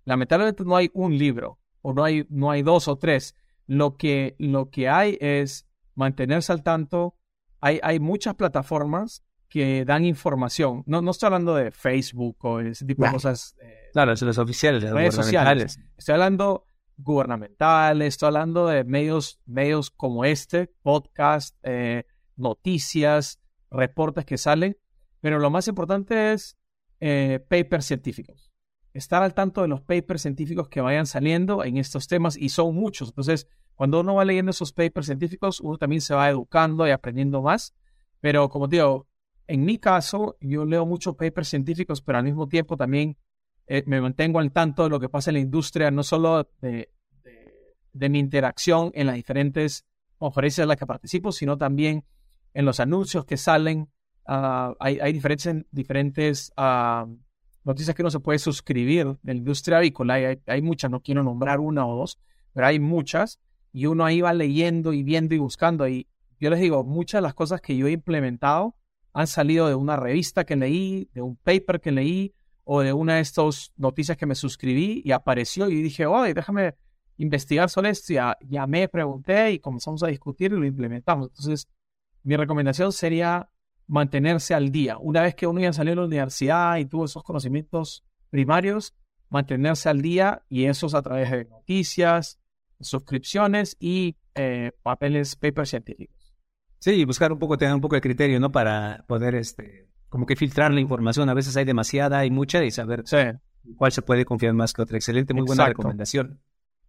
Lamentablemente 0.05 0.65
no 0.65 0.77
hay 0.77 0.91
un 0.93 1.17
libro, 1.17 1.59
o 1.83 1.93
no 1.93 2.05
hay, 2.05 2.27
no 2.29 2.51
hay 2.51 2.63
dos 2.63 2.89
o 2.89 2.97
tres. 2.97 3.35
Lo 3.67 3.97
que, 3.97 4.37
lo 4.39 4.71
que 4.71 4.89
hay 4.89 5.17
es 5.21 5.67
mantenerse 6.01 6.53
al 6.53 6.63
tanto. 6.63 7.15
Hay, 7.61 7.79
hay 7.83 8.01
muchas 8.01 8.35
plataformas 8.35 9.23
que 9.49 9.85
dan 9.85 10.05
información. 10.05 10.83
No, 10.87 11.03
no 11.03 11.11
estoy 11.11 11.27
hablando 11.27 11.55
de 11.55 11.71
Facebook 11.71 12.37
o 12.41 12.61
ese 12.61 12.87
tipo 12.87 13.05
de 13.05 13.13
cosas. 13.13 13.57
Eh, 13.61 13.91
claro, 13.93 14.17
son 14.17 14.29
los 14.29 14.39
oficiales, 14.39 14.83
las 14.83 14.93
redes 14.93 15.15
sociales. 15.15 15.79
Estoy 15.99 16.15
hablando 16.15 16.65
gubernamentales, 16.97 18.09
estoy 18.09 18.29
hablando 18.29 18.67
de 18.67 18.85
medios, 18.85 19.41
medios 19.47 19.91
como 19.91 20.25
este, 20.25 20.69
podcast, 20.83 21.57
eh, 21.63 22.05
noticias, 22.37 23.41
reportes 23.71 24.25
que 24.25 24.39
salen, 24.39 24.77
pero 25.21 25.39
lo 25.39 25.51
más 25.51 25.67
importante 25.69 26.33
es 26.33 26.57
eh, 27.01 27.45
papers 27.49 27.87
científicos. 27.87 28.53
Estar 28.93 29.23
al 29.23 29.35
tanto 29.35 29.63
de 29.63 29.69
los 29.69 29.81
papers 29.83 30.23
científicos 30.23 30.69
que 30.69 30.81
vayan 30.81 31.07
saliendo 31.07 31.65
en 31.65 31.77
estos 31.77 32.07
temas 32.09 32.37
y 32.37 32.49
son 32.49 32.75
muchos. 32.75 33.09
Entonces, 33.09 33.49
cuando 33.81 34.01
uno 34.01 34.17
va 34.17 34.27
leyendo 34.27 34.51
esos 34.51 34.75
papers 34.75 35.07
científicos, 35.07 35.59
uno 35.59 35.79
también 35.79 36.03
se 36.03 36.13
va 36.13 36.29
educando 36.29 36.87
y 36.87 36.91
aprendiendo 36.91 37.41
más. 37.41 37.75
Pero 38.21 38.51
como 38.51 38.69
digo, 38.69 39.07
en 39.47 39.65
mi 39.65 39.79
caso, 39.79 40.37
yo 40.39 40.67
leo 40.67 40.85
muchos 40.85 41.17
papers 41.17 41.49
científicos, 41.49 42.03
pero 42.03 42.19
al 42.19 42.25
mismo 42.25 42.47
tiempo 42.47 42.77
también 42.77 43.17
eh, 43.67 43.83
me 43.87 44.03
mantengo 44.03 44.39
al 44.39 44.53
tanto 44.53 44.83
de 44.83 44.91
lo 44.91 45.01
que 45.01 45.09
pasa 45.09 45.31
en 45.31 45.37
la 45.37 45.41
industria, 45.41 45.91
no 45.91 46.03
solo 46.03 46.47
de, 46.61 46.91
de, 47.95 48.09
mi 48.11 48.19
interacción 48.19 48.91
en 48.93 49.07
las 49.07 49.17
diferentes 49.17 49.87
conferencias 50.19 50.65
en 50.65 50.69
las 50.69 50.77
que 50.77 50.85
participo, 50.85 51.33
sino 51.33 51.57
también 51.57 52.05
en 52.53 52.67
los 52.67 52.81
anuncios 52.81 53.25
que 53.25 53.39
salen. 53.39 53.89
Ah, 54.27 54.75
hay, 54.79 55.01
hay, 55.01 55.15
diferentes, 55.15 55.65
diferentes 55.71 56.53
uh, 56.59 57.11
noticias 57.65 57.97
que 57.97 58.03
uno 58.03 58.11
se 58.11 58.21
puede 58.21 58.41
suscribir 58.41 59.07
de 59.23 59.33
la 59.33 59.39
industria 59.39 59.79
avícola. 59.79 60.13
Hay, 60.13 60.39
hay, 60.47 60.61
muchas, 60.61 60.91
no 60.91 61.01
quiero 61.01 61.23
nombrar 61.23 61.61
una 61.61 61.87
o 61.87 61.97
dos, 61.97 62.19
pero 62.53 62.67
hay 62.67 62.79
muchas. 62.79 63.41
Y 63.73 63.87
uno 63.87 64.05
ahí 64.05 64.21
va 64.21 64.33
leyendo 64.33 64.93
y 64.93 65.03
viendo 65.03 65.35
y 65.35 65.39
buscando. 65.39 65.87
Y 65.89 66.09
yo 66.39 66.51
les 66.51 66.61
digo, 66.61 66.85
muchas 66.85 67.19
de 67.19 67.23
las 67.23 67.35
cosas 67.35 67.61
que 67.61 67.77
yo 67.77 67.87
he 67.87 67.93
implementado 67.93 68.77
han 69.13 69.27
salido 69.27 69.69
de 69.69 69.75
una 69.75 69.97
revista 69.97 70.45
que 70.45 70.57
leí, 70.57 71.09
de 71.13 71.23
un 71.23 71.37
paper 71.37 71.81
que 71.81 71.93
leí, 71.93 72.35
o 72.65 72.83
de 72.83 72.93
una 72.93 73.17
de 73.17 73.21
estas 73.23 73.73
noticias 73.77 74.17
que 74.17 74.27
me 74.27 74.35
suscribí 74.35 75.03
y 75.05 75.13
apareció 75.13 75.69
y 75.69 75.83
dije, 75.83 76.07
oye, 76.07 76.35
déjame 76.35 76.77
investigar 77.17 77.69
sobre 77.69 77.91
esto. 77.91 78.15
Llamé, 78.49 78.89
pregunté 78.89 79.53
y 79.53 79.59
comenzamos 79.59 80.03
a 80.03 80.07
discutir 80.07 80.53
y 80.53 80.57
lo 80.57 80.65
implementamos. 80.65 81.29
Entonces, 81.29 81.69
mi 82.23 82.37
recomendación 82.37 82.93
sería 82.93 83.51
mantenerse 83.87 84.55
al 84.55 84.71
día. 84.71 84.99
Una 84.99 85.23
vez 85.23 85.35
que 85.35 85.47
uno 85.47 85.61
ya 85.61 85.73
salió 85.73 85.93
de 85.93 85.97
la 85.97 86.07
universidad 86.07 86.77
y 86.77 86.85
tuvo 86.85 87.07
esos 87.07 87.25
conocimientos 87.25 88.05
primarios, 88.31 88.95
mantenerse 89.29 89.89
al 89.89 90.01
día 90.01 90.43
y 90.49 90.67
eso 90.67 90.87
es 90.87 90.95
a 90.95 91.03
través 91.03 91.31
de 91.31 91.45
noticias, 91.47 92.40
suscripciones 92.81 93.77
y 93.81 94.17
eh, 94.35 94.73
papeles, 94.83 95.37
papers 95.37 95.71
científicos. 95.71 96.35
Sí, 96.79 97.05
buscar 97.05 97.33
un 97.33 97.39
poco, 97.39 97.59
tener 97.59 97.75
un 97.75 97.81
poco 97.81 97.95
de 97.95 98.01
criterio, 98.01 98.41
¿no? 98.41 98.51
Para 98.51 99.05
poder 99.07 99.35
este, 99.35 99.89
como 100.09 100.27
que 100.27 100.37
filtrar 100.37 100.73
la 100.73 100.81
información. 100.81 101.29
A 101.29 101.35
veces 101.35 101.57
hay 101.57 101.65
demasiada, 101.65 102.19
hay 102.19 102.31
mucha 102.31 102.65
y 102.65 102.71
saber 102.71 103.05
cuál 103.77 103.93
se 103.93 104.03
puede 104.03 104.25
confiar 104.25 104.55
más 104.55 104.73
que 104.73 104.83
otra. 104.83 104.97
Excelente, 104.97 105.35
muy 105.35 105.45
buena 105.45 105.67
recomendación. 105.67 106.41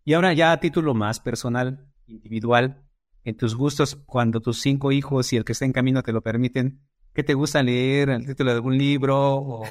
Y 0.04 0.14
ahora 0.14 0.34
ya 0.34 0.52
a 0.52 0.60
título 0.60 0.94
más 0.94 1.20
personal, 1.20 1.88
individual, 2.08 2.84
en 3.24 3.38
tus 3.38 3.56
gustos, 3.56 3.96
cuando 4.06 4.40
tus 4.40 4.60
cinco 4.62 4.92
hijos 4.92 5.32
y 5.34 5.38
el 5.38 5.46
que 5.46 5.52
está 5.52 5.66
en 5.66 5.74
camino 5.74 6.02
te 6.02 6.12
lo 6.12 6.22
permiten, 6.22 6.82
¿qué 7.14 7.24
te 7.24 7.34
gusta 7.34 7.62
leer? 7.62 8.10
¿El 8.10 8.26
título 8.26 8.50
de 8.50 8.56
algún 8.56 8.78
libro 8.78 9.36
o, 9.36 9.64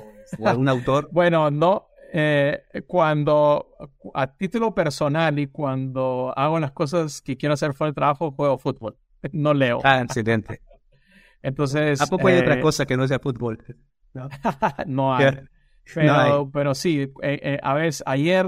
algún 0.45 0.69
autor? 0.69 1.09
bueno, 1.13 1.51
no. 1.51 1.87
Eh, 2.13 2.63
cuando 2.87 3.69
a 4.15 4.27
título 4.37 4.75
personal 4.75 5.39
y 5.39 5.47
cuando 5.47 6.33
hago 6.37 6.59
las 6.59 6.73
cosas 6.73 7.23
que 7.23 7.37
quiero 7.37 7.55
hacer 7.55 7.73
fuera 7.73 7.89
del 7.89 7.95
trabajo, 7.95 8.33
juego 8.33 8.59
fútbol. 8.59 8.97
No 9.33 9.53
leo. 9.53 9.81
Ah, 9.85 10.01
excelente. 10.01 10.63
Entonces. 11.43 12.01
¿A 12.01 12.07
poco 12.07 12.29
hay 12.29 12.39
otra 12.39 12.55
eh, 12.55 12.61
cosa 12.61 12.87
que 12.87 12.97
no 12.97 13.07
sea 13.07 13.19
fútbol? 13.19 13.63
No, 14.87 15.15
hay. 15.17 15.27
Pero, 15.95 16.51
pero 16.53 16.75
sí, 16.75 17.01
eh, 17.01 17.11
eh, 17.23 17.59
a 17.63 17.75
veces 17.75 18.03
ayer, 18.07 18.47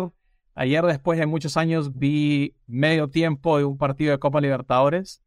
ayer 0.55 0.85
después 0.85 1.19
de 1.19 1.27
muchos 1.27 1.57
años 1.57 1.99
vi 1.99 2.57
medio 2.67 3.09
tiempo 3.09 3.59
de 3.59 3.65
un 3.65 3.79
partido 3.79 4.13
de 4.13 4.19
Copa 4.19 4.41
Libertadores 4.41 5.23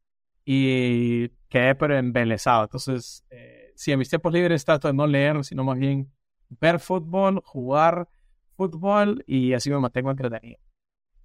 y 0.46 1.30
quedé 1.50 1.76
pero 1.76 1.98
embelesado. 1.98 2.64
Entonces, 2.64 3.26
eh, 3.30 3.74
sí, 3.76 3.92
en 3.92 4.00
mis 4.00 4.10
tiempos 4.10 4.32
libres 4.32 4.64
trato 4.64 4.88
de 4.88 4.94
no 4.94 5.08
leer, 5.08 5.44
sino 5.44 5.64
más 5.64 5.78
bien 5.78 6.12
ver 6.50 6.80
fútbol, 6.80 7.42
jugar 7.44 8.08
fútbol 8.56 9.24
y 9.28 9.54
así 9.54 9.70
me 9.70 9.80
mantengo 9.80 10.12
entretenido. 10.12 10.60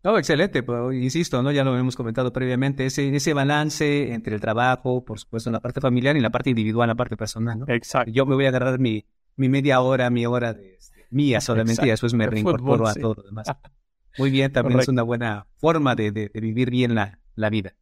No, 0.03 0.17
excelente, 0.17 0.63
pero 0.63 0.93
insisto, 0.93 1.43
¿no? 1.43 1.53
Ya 1.53 1.63
lo 1.63 1.77
hemos 1.77 1.95
comentado 1.95 2.33
previamente, 2.33 2.87
ese, 2.87 3.15
ese 3.15 3.35
balance 3.35 4.15
entre 4.15 4.35
el 4.35 4.41
trabajo, 4.41 5.05
por 5.05 5.19
supuesto, 5.19 5.51
en 5.51 5.55
la 5.55 5.61
parte 5.61 5.81
familiar 5.81 6.17
y 6.17 6.21
la 6.21 6.31
parte 6.31 6.49
individual, 6.51 6.89
la 6.89 6.95
parte 6.95 7.19
personal, 7.19 7.59
¿no? 7.59 7.67
Exacto. 7.69 8.11
Yo 8.11 8.25
me 8.25 8.35
voy 8.35 8.47
a 8.47 8.49
agarrar 8.49 8.79
mi, 8.79 9.05
mi 9.37 9.51
media 9.51 9.81
hora, 9.83 10.09
mi 10.09 10.25
hora 10.25 10.55
de 10.55 10.77
este, 10.77 11.07
mía 11.11 11.43
solamente 11.43 11.85
y 11.87 11.91
después 11.91 12.15
me 12.15 12.27
reincorporo 12.27 12.87
a 12.87 12.95
todo 12.95 13.15
lo 13.15 13.23
demás. 13.25 13.47
Muy 14.19 14.31
bien, 14.31 14.53
también 14.53 14.81
es 14.81 14.89
una 14.89 15.03
buena 15.03 15.47
forma 15.59 15.95
de, 15.95 16.13
de, 16.13 16.31
vivir 16.35 16.71
bien 16.71 16.95
la, 16.95 17.21
la 17.35 17.51
vida. 17.51 17.75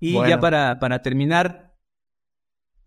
Y 0.00 0.12
ya 0.12 0.38
para, 0.38 0.78
para 0.78 1.02
terminar, 1.02 1.67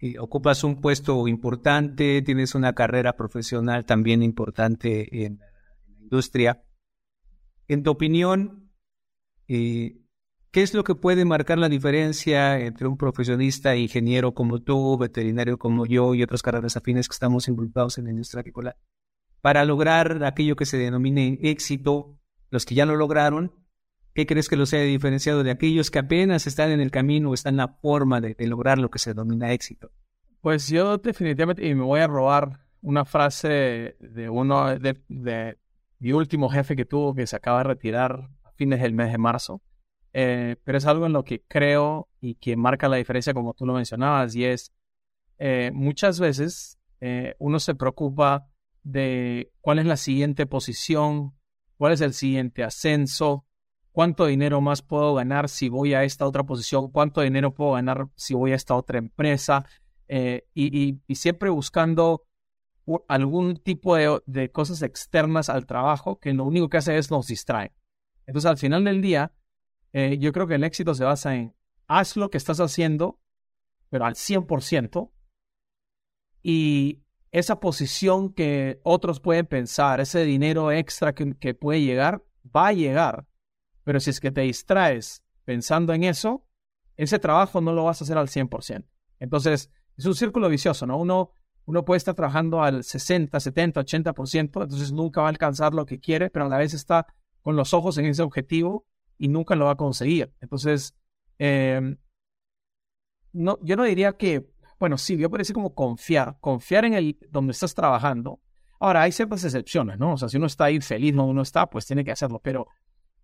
eh, 0.02 0.18
ocupas 0.18 0.64
un 0.64 0.82
puesto 0.82 1.28
importante, 1.28 2.24
tienes 2.24 2.56
una 2.56 2.74
carrera 2.74 3.16
profesional 3.16 3.86
también 3.86 4.24
importante 4.24 5.26
en 5.26 5.38
la 5.38 6.02
industria. 6.02 6.64
En 7.68 7.84
tu 7.84 7.92
opinión, 7.92 8.72
eh, 9.48 10.02
¿qué 10.50 10.64
es 10.64 10.74
lo 10.74 10.84
que 10.84 10.96
puede 10.96 11.24
marcar 11.24 11.60
la 11.60 11.70
diferencia 11.70 12.60
entre 12.60 12.88
un 12.88 12.98
profesionista, 12.98 13.76
ingeniero 13.76 14.34
como 14.34 14.60
tú, 14.64 14.98
veterinario 14.98 15.60
como 15.60 15.86
yo 15.86 16.16
y 16.16 16.24
otras 16.24 16.42
carreras 16.42 16.76
afines 16.76 17.08
que 17.08 17.14
estamos 17.14 17.48
involucrados 17.48 18.00
en 18.00 18.06
la 18.06 18.12
industria 18.12 18.40
agrícola 18.40 18.78
para 19.40 19.66
lograr 19.66 20.24
aquello 20.24 20.56
que 20.56 20.66
se 20.66 20.78
denomine 20.78 21.38
éxito? 21.44 22.18
Los 22.50 22.66
que 22.66 22.74
ya 22.74 22.88
lo 22.88 22.96
lograron, 22.96 23.54
¿qué 24.14 24.26
crees 24.26 24.50
que 24.50 24.56
los 24.56 24.74
haya 24.74 24.84
diferenciado 24.84 25.44
de 25.44 25.52
aquellos 25.52 25.92
que 25.92 26.00
apenas 26.00 26.48
están 26.48 26.72
en 26.72 26.82
el 26.82 26.92
camino 26.92 27.30
o 27.30 27.34
están 27.34 27.54
en 27.54 27.58
la 27.58 27.68
forma 27.68 28.22
de, 28.22 28.36
lograr 28.48 28.78
lo 28.78 28.90
que 28.90 29.00
se 29.00 29.12
denomina 29.12 29.52
éxito? 29.52 29.92
Pues 30.42 30.68
yo 30.68 30.98
definitivamente, 30.98 31.66
y 31.68 31.76
me 31.76 31.84
voy 31.84 32.00
a 32.00 32.08
robar 32.08 32.60
una 32.82 33.06
frase 33.06 33.96
de 34.00 34.30
uno 34.30 34.78
de, 34.78 35.58
mi 36.00 36.14
último 36.14 36.50
jefe 36.50 36.76
que 36.76 36.86
tuvo, 36.86 37.14
que 37.14 37.28
se 37.28 37.36
acaba 37.36 37.60
de 37.60 37.66
retirar 37.66 38.30
a 38.44 38.52
fines 38.54 38.82
del 38.82 38.94
mes 38.94 39.12
de 39.12 39.18
marzo, 39.18 39.62
eh, 40.14 40.56
pero 40.64 40.78
es 40.78 40.86
algo 40.86 41.06
en 41.06 41.14
lo 41.14 41.24
que 41.24 41.44
creo 41.48 42.10
y 42.20 42.36
que 42.36 42.58
marca 42.58 42.90
la 42.90 42.98
diferencia 42.98 43.34
como 43.34 43.54
tú 43.54 43.66
lo 43.66 43.74
mencionabas 43.74 44.36
y 44.36 44.44
es 44.44 44.74
eh, 45.38 45.72
muchas 45.74 46.20
veces 46.20 46.78
eh, 47.00 47.36
uno 47.40 47.60
se 47.60 47.76
preocupa 47.76 48.48
de 48.84 49.52
cuál 49.62 49.80
es 49.80 49.86
la 49.86 49.98
siguiente 49.98 50.46
posición, 50.46 51.34
cuál 51.78 51.94
es 51.94 52.02
el 52.02 52.14
siguiente 52.14 52.64
ascenso, 52.64 53.46
cuánto 53.92 54.26
dinero 54.26 54.62
más 54.62 54.82
puedo 54.82 55.14
ganar 55.16 55.50
si 55.50 55.70
voy 55.70 55.94
a 55.94 56.04
esta 56.04 56.26
otra 56.26 56.44
posición, 56.44 56.92
cuánto 56.92 57.22
dinero 57.22 57.54
puedo 57.54 57.74
ganar 57.74 58.08
si 58.16 58.34
voy 58.34 58.52
a 58.54 58.56
esta 58.56 58.76
otra 58.76 58.98
empresa, 58.98 59.66
y, 60.54 61.00
siempre 61.16 61.50
buscando 61.50 62.26
algún 63.08 63.56
tipo 63.56 63.96
de, 63.96 64.52
cosas 64.52 64.82
externas 64.82 65.50
al 65.50 65.66
trabajo 65.66 66.20
que 66.20 66.34
lo 66.34 66.44
único 66.44 66.70
que 66.70 66.78
hace 66.78 66.98
es 66.98 67.12
nos 67.12 67.28
distrae. 67.28 67.74
Entonces, 68.26 68.50
al 68.50 68.58
final 68.58 68.84
del 68.84 69.02
día, 69.02 69.32
eh, 69.94 70.18
yo 70.20 70.32
creo 70.32 70.48
que 70.48 70.56
el 70.56 70.64
éxito 70.64 70.94
se 70.94 71.04
basa 71.04 71.36
en 71.36 71.54
haz 71.88 72.16
lo 72.16 72.30
que 72.30 72.38
estás 72.38 72.60
haciendo, 72.60 73.20
pero 73.90 74.06
al 74.06 74.16
100%, 74.16 75.12
y 76.44 77.04
esa 77.32 77.60
posición 77.60 78.34
que 78.34 78.80
otros 78.84 79.20
pueden 79.20 79.46
pensar, 79.46 80.00
ese 80.00 80.24
dinero 80.24 80.72
extra 80.72 81.14
que 81.14 81.54
puede 81.54 81.82
llegar, 81.82 82.24
va 82.44 82.68
a 82.68 82.74
llegar. 82.74 83.28
Pero 83.92 84.00
si 84.00 84.10
es 84.10 84.22
que 84.22 84.32
te 84.32 84.40
distraes 84.40 85.22
pensando 85.44 85.92
en 85.92 86.06
eso, 86.06 86.48
ese 86.96 87.20
trabajo 87.20 87.60
no 87.60 87.74
lo 87.74 87.84
vas 87.84 88.00
a 88.00 88.06
hacer 88.06 88.18
al 88.18 88.30
100%. 88.30 88.86
Entonces, 89.20 89.70
es 89.98 90.06
un 90.06 90.16
círculo 90.16 90.48
vicioso, 90.48 90.88
¿no? 90.88 90.98
Uno, 90.98 91.32
uno 91.66 91.84
puede 91.84 91.98
estar 91.98 92.16
trabajando 92.16 92.64
al 92.64 92.86
60, 92.86 93.38
70, 93.38 93.82
80%, 93.82 94.40
entonces 94.40 94.94
nunca 94.94 95.20
va 95.20 95.28
a 95.28 95.30
alcanzar 95.32 95.74
lo 95.74 95.86
que 95.86 96.00
quiere, 96.00 96.30
pero 96.30 96.46
a 96.46 96.48
la 96.48 96.58
vez 96.58 96.74
está 96.74 97.06
con 97.42 97.58
los 97.58 97.74
ojos 97.74 97.98
en 97.98 98.06
ese 98.06 98.22
objetivo 98.22 98.86
y 99.18 99.28
nunca 99.28 99.56
lo 99.56 99.66
va 99.66 99.72
a 99.72 99.76
conseguir. 99.76 100.32
Entonces, 100.40 100.96
em, 101.38 101.98
no, 103.34 103.60
yo 103.62 103.76
no 103.76 103.84
diría 103.84 104.14
que, 104.14 104.48
bueno, 104.80 104.98
sí, 104.98 105.18
yo 105.18 105.30
parece 105.30 105.52
como 105.52 105.76
confiar, 105.76 106.38
confiar 106.40 106.86
en 106.86 106.94
el 106.94 107.18
donde 107.30 107.52
estás 107.52 107.76
trabajando. 107.76 108.40
Ahora, 108.80 109.02
hay 109.02 109.12
ciertas 109.12 109.44
excepciones, 109.44 110.00
¿no? 110.00 110.14
O 110.14 110.18
sea, 110.18 110.30
si 110.30 110.38
uno 110.38 110.46
está 110.46 110.64
ahí 110.64 110.80
feliz 110.80 111.14
donde 111.14 111.32
uno 111.32 111.42
está, 111.42 111.70
pues 111.70 111.86
tiene 111.86 112.06
que 112.06 112.14
hacerlo, 112.14 112.40
pero 112.42 112.70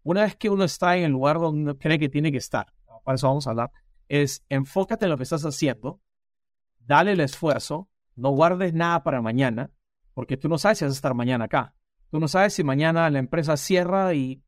una 0.07 0.21
vez 0.21 0.37
que 0.37 0.49
uno 0.49 0.63
está 0.63 0.95
en 0.95 1.03
el 1.03 1.11
lugar 1.11 1.37
donde 1.37 1.77
cree 1.77 1.99
que 1.99 2.07
tiene 2.07 2.31
que 2.31 2.37
estar, 2.37 2.71
para 3.03 3.15
eso 3.15 3.27
vamos 3.27 3.45
a 3.45 3.49
hablar, 3.49 3.71
es 4.07 4.41
enfócate 4.47 5.03
en 5.03 5.11
lo 5.11 5.17
que 5.17 5.23
estás 5.23 5.43
haciendo, 5.43 5.99
dale 6.79 7.11
el 7.11 7.19
esfuerzo, 7.19 7.89
no 8.15 8.29
guardes 8.29 8.73
nada 8.73 9.03
para 9.03 9.21
mañana, 9.21 9.69
porque 10.13 10.37
tú 10.37 10.47
no 10.47 10.57
sabes 10.57 10.77
si 10.77 10.85
vas 10.85 10.93
a 10.93 10.95
estar 10.95 11.13
mañana 11.13 11.45
acá. 11.45 11.75
Tú 12.09 12.21
no 12.21 12.29
sabes 12.29 12.53
si 12.53 12.63
mañana 12.63 13.09
la 13.09 13.19
empresa 13.19 13.57
cierra 13.57 14.13
y 14.13 14.41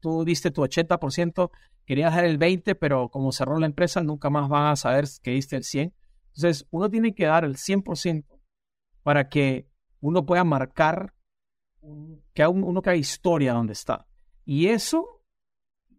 tú 0.00 0.24
diste 0.24 0.50
tu 0.50 0.62
80%, 0.62 1.52
querías 1.84 2.12
dar 2.12 2.24
el 2.24 2.36
20%, 2.36 2.76
pero 2.80 3.08
como 3.08 3.30
cerró 3.30 3.60
la 3.60 3.66
empresa, 3.66 4.02
nunca 4.02 4.30
más 4.30 4.48
van 4.48 4.66
a 4.66 4.74
saber 4.74 5.04
que 5.22 5.30
diste 5.30 5.54
el 5.54 5.62
100%. 5.62 5.94
Entonces, 6.34 6.66
uno 6.70 6.90
tiene 6.90 7.14
que 7.14 7.26
dar 7.26 7.44
el 7.44 7.54
100% 7.54 8.24
para 9.04 9.28
que 9.28 9.68
uno 10.00 10.26
pueda 10.26 10.42
marcar, 10.42 11.14
que 12.34 12.44
uno 12.48 12.82
que 12.82 12.90
haga 12.90 12.96
historia 12.96 13.52
donde 13.52 13.72
está. 13.74 14.08
Y 14.46 14.68
eso, 14.68 15.22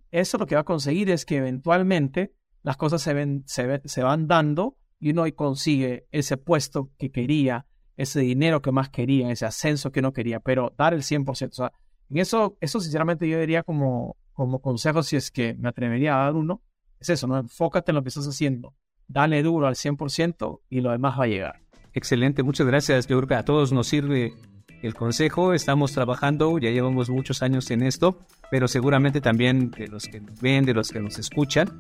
eso 0.10 0.38
lo 0.38 0.48
que 0.48 0.56
va 0.56 0.62
a 0.62 0.66
conseguir 0.66 1.12
es 1.12 1.26
que 1.26 1.38
eventualmente 1.38 2.34
las 2.64 2.78
cosas 2.78 3.02
se, 3.02 3.14
ven, 3.14 3.44
se, 3.46 3.82
se 3.86 4.02
van 4.02 4.28
dando 4.28 4.78
y 5.00 5.12
uno 5.12 5.26
consigue 5.36 6.08
ese 6.12 6.38
puesto 6.38 6.90
que 6.98 7.12
quería, 7.12 7.68
ese 7.98 8.22
dinero 8.22 8.62
que 8.62 8.72
más 8.72 8.90
quería, 8.90 9.30
ese 9.32 9.46
ascenso 9.46 9.92
que 9.92 10.02
no 10.02 10.14
quería, 10.14 10.40
pero 10.40 10.74
dar 10.78 10.94
el 10.94 11.02
100%. 11.02 11.50
O 11.50 11.52
sea, 11.52 11.74
en 12.10 12.18
eso, 12.18 12.58
eso 12.62 12.80
sinceramente 12.80 13.28
yo 13.28 13.40
diría 13.40 13.64
como, 13.64 14.16
como 14.32 14.62
consejo, 14.62 15.04
si 15.04 15.18
es 15.18 15.30
que 15.30 15.54
me 15.54 15.70
atrevería 15.70 16.16
a 16.16 16.24
dar 16.26 16.36
uno, 16.36 16.64
es 17.00 17.10
eso, 17.10 17.28
¿no? 17.28 17.38
Enfócate 17.38 17.92
en 17.92 17.96
lo 17.96 18.02
que 18.02 18.10
estás 18.10 18.28
haciendo, 18.28 18.76
dale 19.08 19.44
duro 19.44 19.68
al 19.68 19.76
100% 19.76 20.62
y 20.70 20.82
lo 20.82 20.92
demás 20.92 21.20
va 21.20 21.26
a 21.26 21.28
llegar. 21.28 21.62
Excelente, 21.94 22.44
muchas 22.44 22.66
gracias. 22.66 23.08
Yo 23.08 23.18
creo 23.18 23.28
que 23.28 23.36
a 23.36 23.46
todos 23.46 23.74
nos 23.74 23.88
sirve 23.88 24.34
el 24.82 24.94
consejo. 24.94 25.54
Estamos 25.54 25.92
trabajando, 25.94 26.58
ya 26.60 26.70
llevamos 26.70 27.10
muchos 27.10 27.42
años 27.42 27.70
en 27.72 27.84
esto, 27.84 28.20
pero 28.52 28.68
seguramente 28.68 29.22
también 29.22 29.72
de 29.72 29.88
los 29.88 30.06
que 30.06 30.20
nos 30.20 30.40
ven, 30.42 30.66
de 30.66 30.74
los 30.74 30.92
que 30.92 31.00
nos 31.00 31.20
escuchan, 31.20 31.80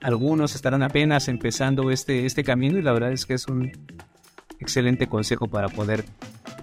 algunos 0.00 0.54
estarán 0.54 0.82
apenas 0.82 1.28
empezando 1.28 1.90
este, 1.90 2.26
este 2.26 2.44
camino 2.44 2.78
y 2.78 2.82
la 2.82 2.92
verdad 2.92 3.12
es 3.12 3.26
que 3.26 3.34
es 3.34 3.46
un 3.48 3.72
excelente 4.60 5.06
consejo 5.06 5.48
para 5.48 5.68
poder 5.68 6.04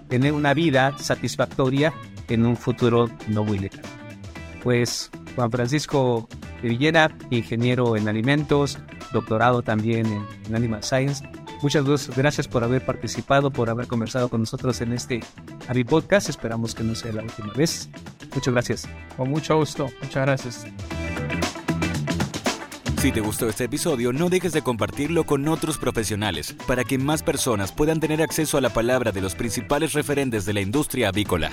tener 0.08 0.32
una 0.32 0.54
vida 0.54 0.96
satisfactoria 0.98 1.92
en 2.28 2.46
un 2.46 2.56
futuro 2.56 3.08
no 3.28 3.44
muy 3.44 3.58
lejano. 3.58 3.88
Pues 4.62 5.10
Juan 5.34 5.50
Francisco 5.50 6.28
de 6.62 6.68
Villena, 6.68 7.16
ingeniero 7.30 7.96
en 7.96 8.08
alimentos, 8.08 8.78
doctorado 9.12 9.62
también 9.62 10.06
en, 10.06 10.54
Animal 10.54 10.82
Science. 10.82 11.24
Muchas 11.62 12.08
gracias 12.16 12.48
por 12.48 12.64
haber 12.64 12.84
participado, 12.84 13.52
por 13.52 13.70
haber 13.70 13.86
conversado 13.86 14.28
con 14.28 14.40
nosotros 14.40 14.80
en 14.80 14.92
este 14.92 15.20
Avi 15.68 15.84
Podcast. 15.84 16.28
Esperamos 16.28 16.74
que 16.74 16.82
no 16.82 16.96
sea 16.96 17.12
la 17.12 17.22
última 17.22 17.52
vez. 17.52 17.88
Muchas 18.34 18.52
gracias. 18.52 18.88
Con 19.16 19.30
mucho 19.30 19.56
gusto. 19.56 19.88
Muchas 20.02 20.26
gracias. 20.26 20.66
Si 22.98 23.10
te 23.10 23.20
gustó 23.20 23.48
este 23.48 23.64
episodio, 23.64 24.12
no 24.12 24.28
dejes 24.28 24.52
de 24.52 24.62
compartirlo 24.62 25.24
con 25.24 25.48
otros 25.48 25.78
profesionales 25.78 26.54
para 26.66 26.84
que 26.84 26.98
más 26.98 27.22
personas 27.22 27.72
puedan 27.72 28.00
tener 28.00 28.22
acceso 28.22 28.58
a 28.58 28.60
la 28.60 28.70
palabra 28.70 29.10
de 29.10 29.20
los 29.20 29.34
principales 29.34 29.92
referentes 29.92 30.44
de 30.44 30.52
la 30.52 30.60
industria 30.60 31.08
avícola. 31.08 31.50